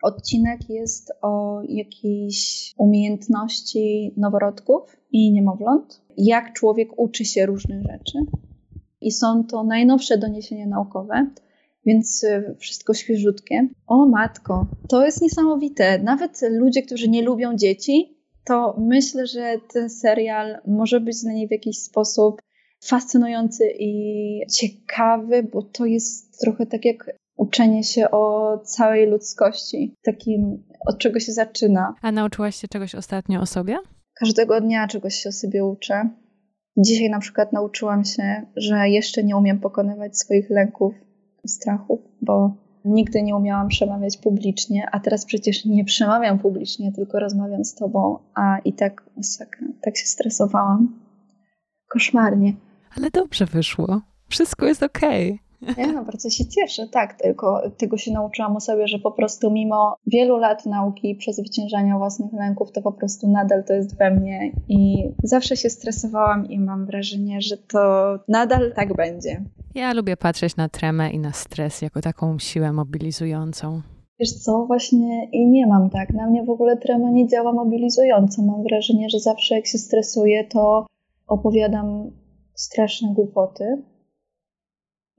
odcinek 0.05 0.70
jest 0.70 1.12
o 1.22 1.62
jakiejś 1.68 2.72
umiejętności 2.78 4.14
noworodków 4.16 4.96
i 5.12 5.32
niemowląt, 5.32 6.02
jak 6.16 6.52
człowiek 6.52 6.88
uczy 6.96 7.24
się 7.24 7.46
różnych 7.46 7.82
rzeczy. 7.82 8.18
I 9.00 9.11
są 9.11 9.44
to 9.44 9.64
najnowsze 9.64 10.18
doniesienia 10.18 10.66
naukowe, 10.66 11.30
więc 11.86 12.24
y, 12.24 12.57
wszystko 12.59 12.94
świeżutkie. 12.94 13.68
O 13.86 14.07
matko, 14.07 14.66
to 14.88 15.05
jest 15.05 15.22
niesamowite. 15.22 15.98
Nawet 15.98 16.40
ludzie, 16.50 16.82
którzy 16.82 17.09
nie 17.09 17.22
lubią 17.22 17.57
dzieci, 17.57 18.18
to 18.44 18.76
myślę, 18.78 19.26
że 19.26 19.55
ten 19.72 19.90
serial 19.90 20.59
może 20.66 21.00
być 21.00 21.22
dla 21.22 21.32
niej 21.32 21.48
w 21.48 21.50
jakiś 21.50 21.78
sposób 21.78 22.42
fascynujący 22.84 23.64
i 23.78 24.40
ciekawy, 24.52 25.42
bo 25.42 25.62
to 25.62 25.86
jest 25.86 26.40
trochę 26.40 26.66
tak 26.66 26.84
jak 26.84 27.11
uczenie 27.37 27.85
się 27.85 28.11
o 28.11 28.59
całej 28.59 29.07
ludzkości, 29.07 29.95
takim 30.05 30.64
od 30.87 30.99
czego 30.99 31.20
się 31.20 31.32
zaczyna. 31.32 31.95
A 32.03 32.12
nauczyłaś 32.12 32.57
się 32.57 32.68
czegoś 32.68 32.95
ostatnio 32.95 33.41
o 33.41 33.47
sobie? 33.47 33.78
Każdego 34.14 34.61
dnia 34.61 34.89
czegoś 34.89 35.14
się 35.14 35.28
o 35.28 35.32
sobie 35.32 35.64
uczę. 35.64 36.09
Dzisiaj 36.76 37.11
na 37.11 37.18
przykład 37.18 37.53
nauczyłam 37.53 38.05
się, 38.05 38.47
że 38.57 38.89
jeszcze 38.89 39.24
nie 39.24 39.37
umiem 39.37 39.61
pokonywać 39.61 40.18
swoich 40.18 40.51
lęków 40.51 40.95
i 41.45 41.49
strachów, 41.49 42.01
bo 42.22 42.57
nigdy 42.85 43.22
nie 43.22 43.37
umiałam 43.37 43.68
przemawiać 43.68 44.16
publicznie, 44.16 44.89
a 44.93 45.01
teraz 45.01 45.24
przecież 45.24 45.64
nie 45.64 45.85
przemawiam 45.85 46.39
publicznie, 46.39 46.93
tylko 46.93 47.20
rozmawiam 47.20 47.64
z 47.64 47.74
tobą, 47.74 48.18
a 48.35 48.59
i 48.64 48.72
tak 48.72 49.11
masakra, 49.16 49.66
tak 49.82 49.97
się 49.97 50.07
stresowałam. 50.07 51.01
Koszmarnie. 51.89 52.55
Ale 52.97 53.11
dobrze 53.11 53.47
wyszło. 53.47 54.01
Wszystko 54.28 54.66
jest 54.66 54.82
okej. 54.82 55.32
Okay. 55.32 55.43
Ja 55.78 55.92
no, 55.92 56.04
bardzo 56.04 56.30
się 56.30 56.46
cieszę, 56.46 56.88
tak, 56.88 57.22
tylko 57.22 57.62
tego 57.76 57.96
się 57.96 58.12
nauczyłam 58.12 58.56
o 58.56 58.60
sobie, 58.60 58.88
że 58.88 58.98
po 58.98 59.12
prostu 59.12 59.50
mimo 59.50 59.96
wielu 60.06 60.36
lat 60.36 60.66
nauki 60.66 61.10
i 61.10 61.16
przezwyciężania 61.16 61.98
własnych 61.98 62.32
lęków, 62.32 62.72
to 62.72 62.82
po 62.82 62.92
prostu 62.92 63.30
nadal 63.30 63.64
to 63.64 63.72
jest 63.72 63.98
we 63.98 64.10
mnie 64.10 64.52
i 64.68 65.08
zawsze 65.22 65.56
się 65.56 65.70
stresowałam 65.70 66.46
i 66.46 66.58
mam 66.58 66.86
wrażenie, 66.86 67.40
że 67.40 67.56
to 67.56 67.78
nadal 68.28 68.72
tak 68.76 68.96
będzie. 68.96 69.44
Ja 69.74 69.92
lubię 69.92 70.16
patrzeć 70.16 70.56
na 70.56 70.68
tremę 70.68 71.10
i 71.10 71.18
na 71.18 71.32
stres 71.32 71.82
jako 71.82 72.00
taką 72.00 72.38
siłę 72.38 72.72
mobilizującą. 72.72 73.82
Wiesz 74.20 74.32
co, 74.32 74.66
właśnie 74.66 75.28
i 75.32 75.46
nie 75.46 75.66
mam 75.66 75.90
tak. 75.90 76.10
Na 76.10 76.26
mnie 76.26 76.44
w 76.44 76.50
ogóle 76.50 76.76
trema 76.76 77.10
nie 77.10 77.28
działa 77.28 77.52
mobilizująco. 77.52 78.42
Mam 78.42 78.62
wrażenie, 78.62 79.10
że 79.10 79.18
zawsze 79.18 79.54
jak 79.54 79.66
się 79.66 79.78
stresuję, 79.78 80.44
to 80.44 80.86
opowiadam 81.26 82.10
straszne 82.54 83.08
głupoty. 83.14 83.82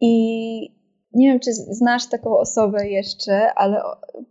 I 0.06 0.76
nie 1.14 1.28
wiem, 1.32 1.40
czy 1.40 1.54
znasz 1.54 2.10
taką 2.10 2.38
osobę 2.38 2.90
jeszcze, 2.90 3.54
ale 3.54 3.82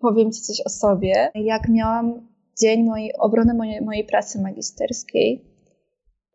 powiem 0.01 0.33
Ci 0.33 0.41
coś 0.41 0.61
o 0.67 0.69
sobie. 0.69 1.31
Jak 1.35 1.69
miałam 1.69 2.29
dzień 2.61 2.85
mojej, 2.85 3.17
obrony 3.19 3.55
mojej, 3.55 3.83
mojej 3.83 4.05
pracy 4.05 4.41
magisterskiej, 4.43 5.45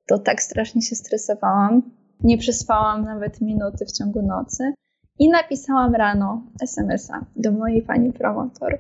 to 0.07 0.17
tak 0.17 0.41
strasznie 0.41 0.81
się 0.81 0.95
stresowałam. 0.95 1.81
Nie 2.23 2.37
przespałam 2.37 3.05
nawet 3.05 3.41
minuty 3.41 3.85
w 3.85 3.91
ciągu 3.91 4.21
nocy. 4.21 4.73
I 5.19 5.29
napisałam 5.29 5.95
rano 5.95 6.43
SMS-a 6.61 7.25
do 7.35 7.51
mojej 7.51 7.81
pani 7.81 8.13
promotor, 8.13 8.79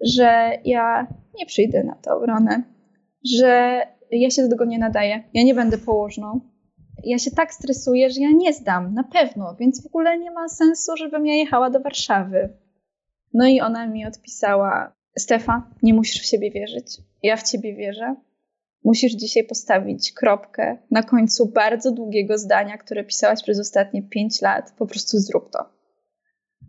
że 0.00 0.52
ja 0.64 1.06
nie 1.38 1.46
przyjdę 1.46 1.84
na 1.84 1.94
tę 1.94 2.14
obronę, 2.14 2.62
że 3.34 3.82
ja 4.10 4.30
się 4.30 4.42
do 4.42 4.48
tego 4.48 4.64
nie 4.64 4.78
nadaję, 4.78 5.24
ja 5.34 5.42
nie 5.44 5.54
będę 5.54 5.78
położną. 5.78 6.40
Ja 7.04 7.18
się 7.18 7.30
tak 7.30 7.54
stresuję, 7.54 8.10
że 8.10 8.20
ja 8.20 8.30
nie 8.30 8.52
zdam, 8.52 8.94
na 8.94 9.04
pewno, 9.04 9.56
więc 9.60 9.82
w 9.82 9.86
ogóle 9.86 10.18
nie 10.18 10.30
ma 10.30 10.48
sensu, 10.48 10.96
żebym 10.96 11.26
ja 11.26 11.34
jechała 11.34 11.70
do 11.70 11.80
Warszawy. 11.80 12.48
No 13.34 13.46
i 13.46 13.60
ona 13.60 13.86
mi 13.86 14.06
odpisała: 14.06 14.92
Stefa, 15.18 15.70
nie 15.82 15.94
musisz 15.94 16.22
w 16.22 16.26
siebie 16.26 16.50
wierzyć. 16.50 16.96
Ja 17.22 17.36
w 17.36 17.42
ciebie 17.42 17.74
wierzę. 17.74 18.14
Musisz 18.84 19.12
dzisiaj 19.12 19.44
postawić 19.44 20.12
kropkę 20.12 20.78
na 20.90 21.02
końcu 21.02 21.46
bardzo 21.46 21.92
długiego 21.92 22.38
zdania, 22.38 22.78
które 22.78 23.04
pisałaś 23.04 23.42
przez 23.42 23.60
ostatnie 23.60 24.02
pięć 24.02 24.42
lat. 24.42 24.72
Po 24.78 24.86
prostu 24.86 25.18
zrób 25.18 25.50
to. 25.50 25.77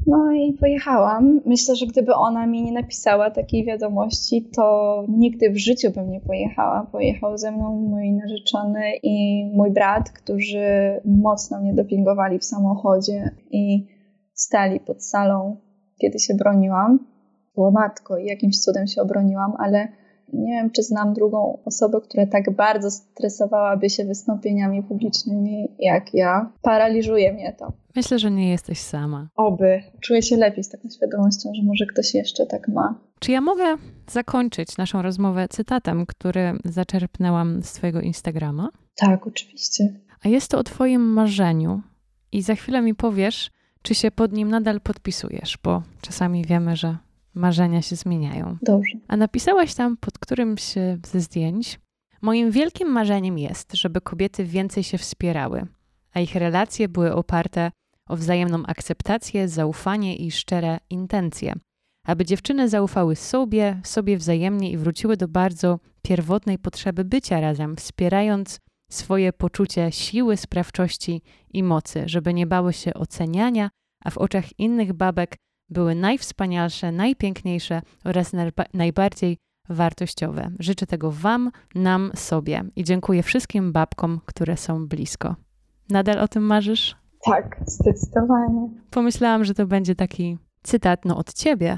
No 0.10 0.32
i 0.32 0.54
pojechałam. 0.54 1.42
Myślę, 1.46 1.76
że 1.76 1.86
gdyby 1.86 2.14
ona 2.16 2.48
mi 2.48 2.64
nie 2.64 2.72
napisała 2.72 3.32
takiej 3.32 3.66
wiadomości, 3.66 4.50
to 4.56 5.06
nigdy 5.10 5.50
w 5.50 5.58
życiu 5.58 5.92
bym 5.92 6.12
nie 6.12 6.22
pojechała. 6.22 6.88
Pojechał 6.92 7.38
ze 7.38 7.52
mną 7.52 7.76
mój 7.76 8.12
narzeczony 8.12 8.82
i 9.04 9.46
mój 9.56 9.72
brat, 9.72 10.12
którzy 10.12 11.02
mocno 11.06 11.62
mnie 11.62 11.74
dopingowali 11.74 12.40
w 12.40 12.46
samochodzie 12.46 13.30
i 13.52 13.88
stali 14.34 14.80
pod 14.80 15.06
salą, 15.06 15.58
kiedy 16.02 16.20
się 16.20 16.34
broniłam. 16.34 17.00
Było 17.56 17.72
matko 17.72 18.18
i 18.18 18.26
jakimś 18.26 18.60
cudem 18.60 18.88
się 18.88 19.02
obroniłam, 19.02 19.54
ale 19.60 19.88
nie 20.34 20.52
wiem, 20.52 20.72
czy 20.72 20.84
znam 20.84 21.14
drugą 21.14 21.60
osobę, 21.66 22.02
która 22.02 22.26
tak 22.26 22.56
bardzo 22.56 22.92
stresowałaby 22.92 23.90
się 23.90 24.06
wystąpieniami 24.06 24.84
publicznymi 24.84 25.68
jak 25.80 26.14
ja. 26.14 26.52
Paraliżuje 26.62 27.34
mnie 27.34 27.56
to. 27.60 27.72
Myślę, 27.96 28.20
że 28.20 28.32
nie 28.32 28.50
jesteś 28.50 28.80
sama. 28.80 29.28
Oby. 29.36 29.84
Czuję 30.02 30.22
się 30.22 30.38
lepiej 30.38 30.64
z 30.64 30.70
taką 30.70 30.90
świadomością, 30.90 31.50
że 31.56 31.64
może 31.64 31.86
ktoś 31.86 32.14
jeszcze 32.14 32.46
tak 32.46 32.68
ma. 32.68 33.00
Czy 33.20 33.32
ja 33.32 33.42
mogę 33.42 33.64
zakończyć 34.08 34.78
naszą 34.78 35.02
rozmowę 35.02 35.48
cytatem, 35.50 36.06
który 36.06 36.54
zaczerpnęłam 36.66 37.64
z 37.64 37.74
Twojego 37.74 38.02
Instagrama? 38.02 38.70
Tak, 38.96 39.28
oczywiście. 39.28 39.94
A 40.26 40.30
jest 40.30 40.52
to 40.52 40.60
o 40.60 40.64
Twoim 40.64 41.02
marzeniu. 41.02 41.82
I 42.32 42.42
za 42.42 42.56
chwilę 42.56 42.82
mi 42.82 42.96
powiesz, 42.96 43.52
czy 43.82 43.96
się 43.96 44.12
pod 44.12 44.34
nim 44.34 44.50
nadal 44.50 44.82
podpisujesz, 44.82 45.58
bo 45.64 45.82
czasami 46.02 46.46
wiemy, 46.46 46.76
że 46.76 46.98
marzenia 47.40 47.82
się 47.82 47.96
zmieniają. 47.96 48.58
Dobrze. 48.62 48.98
A 49.08 49.18
napisałaś 49.18 49.74
tam 49.74 49.98
pod 49.98 50.20
którymś 50.20 50.74
ze 51.06 51.20
zdjęć: 51.20 51.80
Moim 52.22 52.52
wielkim 52.52 52.90
marzeniem 52.90 53.38
jest, 53.38 53.74
żeby 53.74 54.02
kobiety 54.02 54.44
więcej 54.46 54.84
się 54.84 54.98
wspierały, 54.98 55.68
a 56.14 56.20
ich 56.20 56.36
relacje 56.36 56.90
były 56.90 57.14
oparte 57.14 57.72
o 58.10 58.16
wzajemną 58.16 58.66
akceptację, 58.66 59.48
zaufanie 59.48 60.16
i 60.16 60.32
szczere 60.32 60.80
intencje. 60.90 61.54
Aby 62.06 62.26
dziewczyny 62.26 62.70
zaufały 62.70 63.16
sobie, 63.16 63.82
sobie 63.84 64.18
wzajemnie 64.18 64.72
i 64.72 64.78
wróciły 64.78 65.18
do 65.18 65.28
bardzo 65.28 65.80
pierwotnej 66.02 66.60
potrzeby 66.60 67.06
bycia 67.06 67.42
razem, 67.42 67.76
wspierając 67.76 68.60
swoje 68.92 69.34
poczucie 69.34 69.92
siły, 69.92 70.38
sprawczości 70.38 71.22
i 71.54 71.64
mocy, 71.64 72.04
żeby 72.06 72.34
nie 72.34 72.48
bały 72.48 72.74
się 72.74 72.94
oceniania, 72.94 73.70
a 74.04 74.10
w 74.10 74.18
oczach 74.18 74.60
innych 74.60 74.94
babek 74.94 75.36
były 75.70 75.96
najwspanialsze, 75.96 76.92
najpiękniejsze 76.92 77.82
oraz 78.06 78.32
najbardziej 78.74 79.38
wartościowe. 79.70 80.52
Życzę 80.60 80.86
tego 80.86 81.12
Wam, 81.12 81.52
nam, 81.76 82.12
sobie 82.16 82.64
i 82.76 82.84
dziękuję 82.84 83.24
wszystkim 83.24 83.72
babkom, 83.72 84.20
które 84.26 84.58
są 84.58 84.88
blisko. 84.88 85.36
Nadal 85.90 86.20
o 86.20 86.28
tym 86.28 86.44
marzysz? 86.44 86.96
Tak, 87.26 87.62
zdecydowanie. 87.66 88.70
Pomyślałam, 88.92 89.46
że 89.46 89.54
to 89.54 89.68
będzie 89.68 89.96
taki 89.96 90.38
cytat 90.64 91.06
no, 91.06 91.18
od 91.18 91.34
Ciebie, 91.34 91.78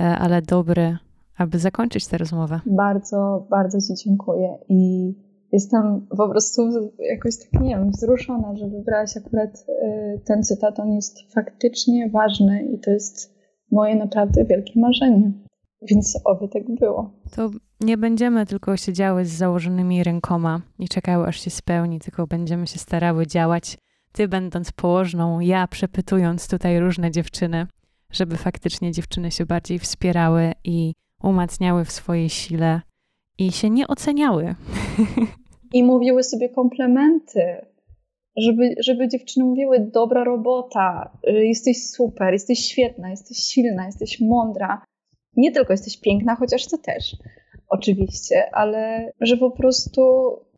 e, 0.00 0.18
ale 0.18 0.42
dobry, 0.42 0.98
aby 1.38 1.58
zakończyć 1.58 2.06
tę 2.06 2.18
rozmowę. 2.18 2.60
Bardzo, 2.66 3.46
bardzo 3.50 3.78
Ci 3.80 4.04
dziękuję 4.04 4.58
i 4.68 5.12
jestem 5.52 6.06
po 6.16 6.28
prostu 6.28 6.70
jakoś 6.98 7.34
tak, 7.38 7.62
nie 7.62 7.76
wiem, 7.76 7.90
wzruszona, 7.90 8.56
że 8.56 8.68
wybrałaś 8.68 9.16
akurat 9.16 9.64
e, 9.68 10.18
ten 10.18 10.42
cytat. 10.42 10.80
On 10.80 10.92
jest 10.92 11.32
faktycznie 11.34 12.10
ważny 12.10 12.62
i 12.62 12.78
to 12.78 12.90
jest 12.90 13.34
moje 13.70 13.96
naprawdę 13.96 14.44
wielkie 14.44 14.80
marzenie. 14.80 15.32
Więc 15.90 16.20
oby 16.24 16.48
tak 16.48 16.74
było. 16.74 17.10
To 17.36 17.50
nie 17.80 17.96
będziemy 17.96 18.46
tylko 18.46 18.76
siedziały 18.76 19.24
z 19.24 19.30
założonymi 19.30 20.04
rękoma 20.04 20.60
i 20.78 20.88
czekały, 20.88 21.26
aż 21.26 21.40
się 21.40 21.50
spełni, 21.50 22.00
tylko 22.00 22.26
będziemy 22.26 22.66
się 22.66 22.78
starały 22.78 23.26
działać. 23.26 23.78
Ty 24.12 24.28
będąc 24.28 24.72
położną, 24.72 25.40
ja 25.40 25.66
przepytując 25.66 26.48
tutaj 26.48 26.80
różne 26.80 27.10
dziewczyny, 27.10 27.66
żeby 28.12 28.36
faktycznie 28.36 28.92
dziewczyny 28.92 29.30
się 29.30 29.46
bardziej 29.46 29.78
wspierały 29.78 30.52
i 30.64 30.94
umacniały 31.22 31.84
w 31.84 31.92
swojej 31.92 32.30
sile 32.30 32.80
i 33.38 33.52
się 33.52 33.70
nie 33.70 33.88
oceniały. 33.88 34.54
I 35.72 35.82
mówiły 35.82 36.22
sobie 36.22 36.48
komplementy 36.48 37.72
żeby, 38.36 38.74
żeby 38.80 39.08
dziewczyny 39.08 39.46
mówiły 39.46 39.90
dobra 39.92 40.24
robota, 40.24 41.18
y, 41.28 41.46
jesteś 41.46 41.90
super, 41.90 42.32
jesteś 42.32 42.58
świetna, 42.58 43.10
jesteś 43.10 43.38
silna, 43.38 43.86
jesteś 43.86 44.20
mądra. 44.20 44.84
Nie 45.36 45.52
tylko 45.52 45.72
jesteś 45.72 46.00
piękna, 46.00 46.36
chociaż 46.36 46.66
to 46.68 46.78
też, 46.78 47.16
oczywiście, 47.68 48.54
ale 48.54 49.12
że 49.20 49.36
po 49.36 49.50
prostu 49.50 50.02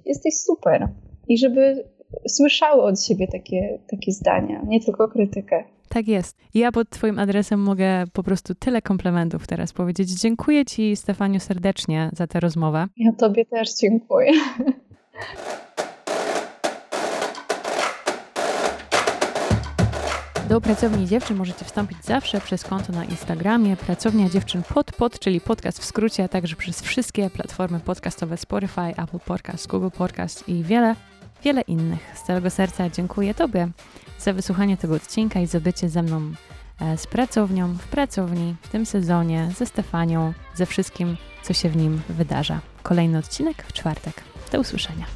jesteś 0.04 0.34
super 0.34 0.88
i 1.28 1.38
żeby 1.38 1.88
słyszały 2.28 2.82
od 2.82 3.02
siebie 3.02 3.28
takie, 3.28 3.78
takie 3.90 4.12
zdania, 4.12 4.62
nie 4.66 4.80
tylko 4.80 5.08
krytykę. 5.08 5.64
Tak 5.88 6.08
jest. 6.08 6.36
Ja 6.54 6.72
pod 6.72 6.90
Twoim 6.90 7.18
adresem 7.18 7.60
mogę 7.60 8.04
po 8.12 8.22
prostu 8.22 8.54
tyle 8.54 8.82
komplementów 8.82 9.46
teraz 9.46 9.72
powiedzieć. 9.72 10.10
Dziękuję 10.10 10.64
Ci, 10.64 10.96
Stefaniu, 10.96 11.40
serdecznie 11.40 12.10
za 12.12 12.26
tę 12.26 12.40
rozmowę. 12.40 12.86
Ja 12.96 13.12
Tobie 13.12 13.44
też 13.44 13.74
dziękuję. 13.74 14.32
Do 20.48 20.60
Pracowni 20.60 21.06
Dziewczyn 21.06 21.36
możecie 21.36 21.64
wstąpić 21.64 22.04
zawsze 22.04 22.40
przez 22.40 22.64
konto 22.64 22.92
na 22.92 23.04
Instagramie 23.04 23.76
Pracownia 23.76 24.28
Dziewczyn 24.28 24.62
pod 24.62 24.92
pod, 24.92 25.18
czyli 25.18 25.40
podcast 25.40 25.78
w 25.78 25.84
skrócie, 25.84 26.24
a 26.24 26.28
także 26.28 26.56
przez 26.56 26.82
wszystkie 26.82 27.30
platformy 27.30 27.80
podcastowe 27.80 28.36
Spotify, 28.36 28.80
Apple 28.80 29.18
Podcast, 29.18 29.66
Google 29.66 29.88
Podcast 29.98 30.48
i 30.48 30.62
wiele, 30.62 30.96
wiele 31.44 31.60
innych. 31.60 32.12
Z 32.14 32.22
całego 32.22 32.50
serca 32.50 32.90
dziękuję 32.90 33.34
Tobie 33.34 33.68
za 34.18 34.32
wysłuchanie 34.32 34.76
tego 34.76 34.94
odcinka 34.94 35.40
i 35.40 35.46
za 35.46 35.60
bycie 35.60 35.88
ze 35.88 36.02
mną 36.02 36.32
e, 36.80 36.98
z 36.98 37.06
pracownią, 37.06 37.74
w 37.74 37.86
pracowni, 37.86 38.54
w 38.62 38.68
tym 38.68 38.86
sezonie, 38.86 39.50
ze 39.56 39.66
Stefanią, 39.66 40.32
ze 40.54 40.66
wszystkim, 40.66 41.16
co 41.42 41.52
się 41.52 41.68
w 41.68 41.76
nim 41.76 42.02
wydarza. 42.08 42.60
Kolejny 42.82 43.18
odcinek 43.18 43.62
w 43.62 43.72
czwartek. 43.72 44.33
Do 44.54 44.60
usłyszenia. 44.60 45.06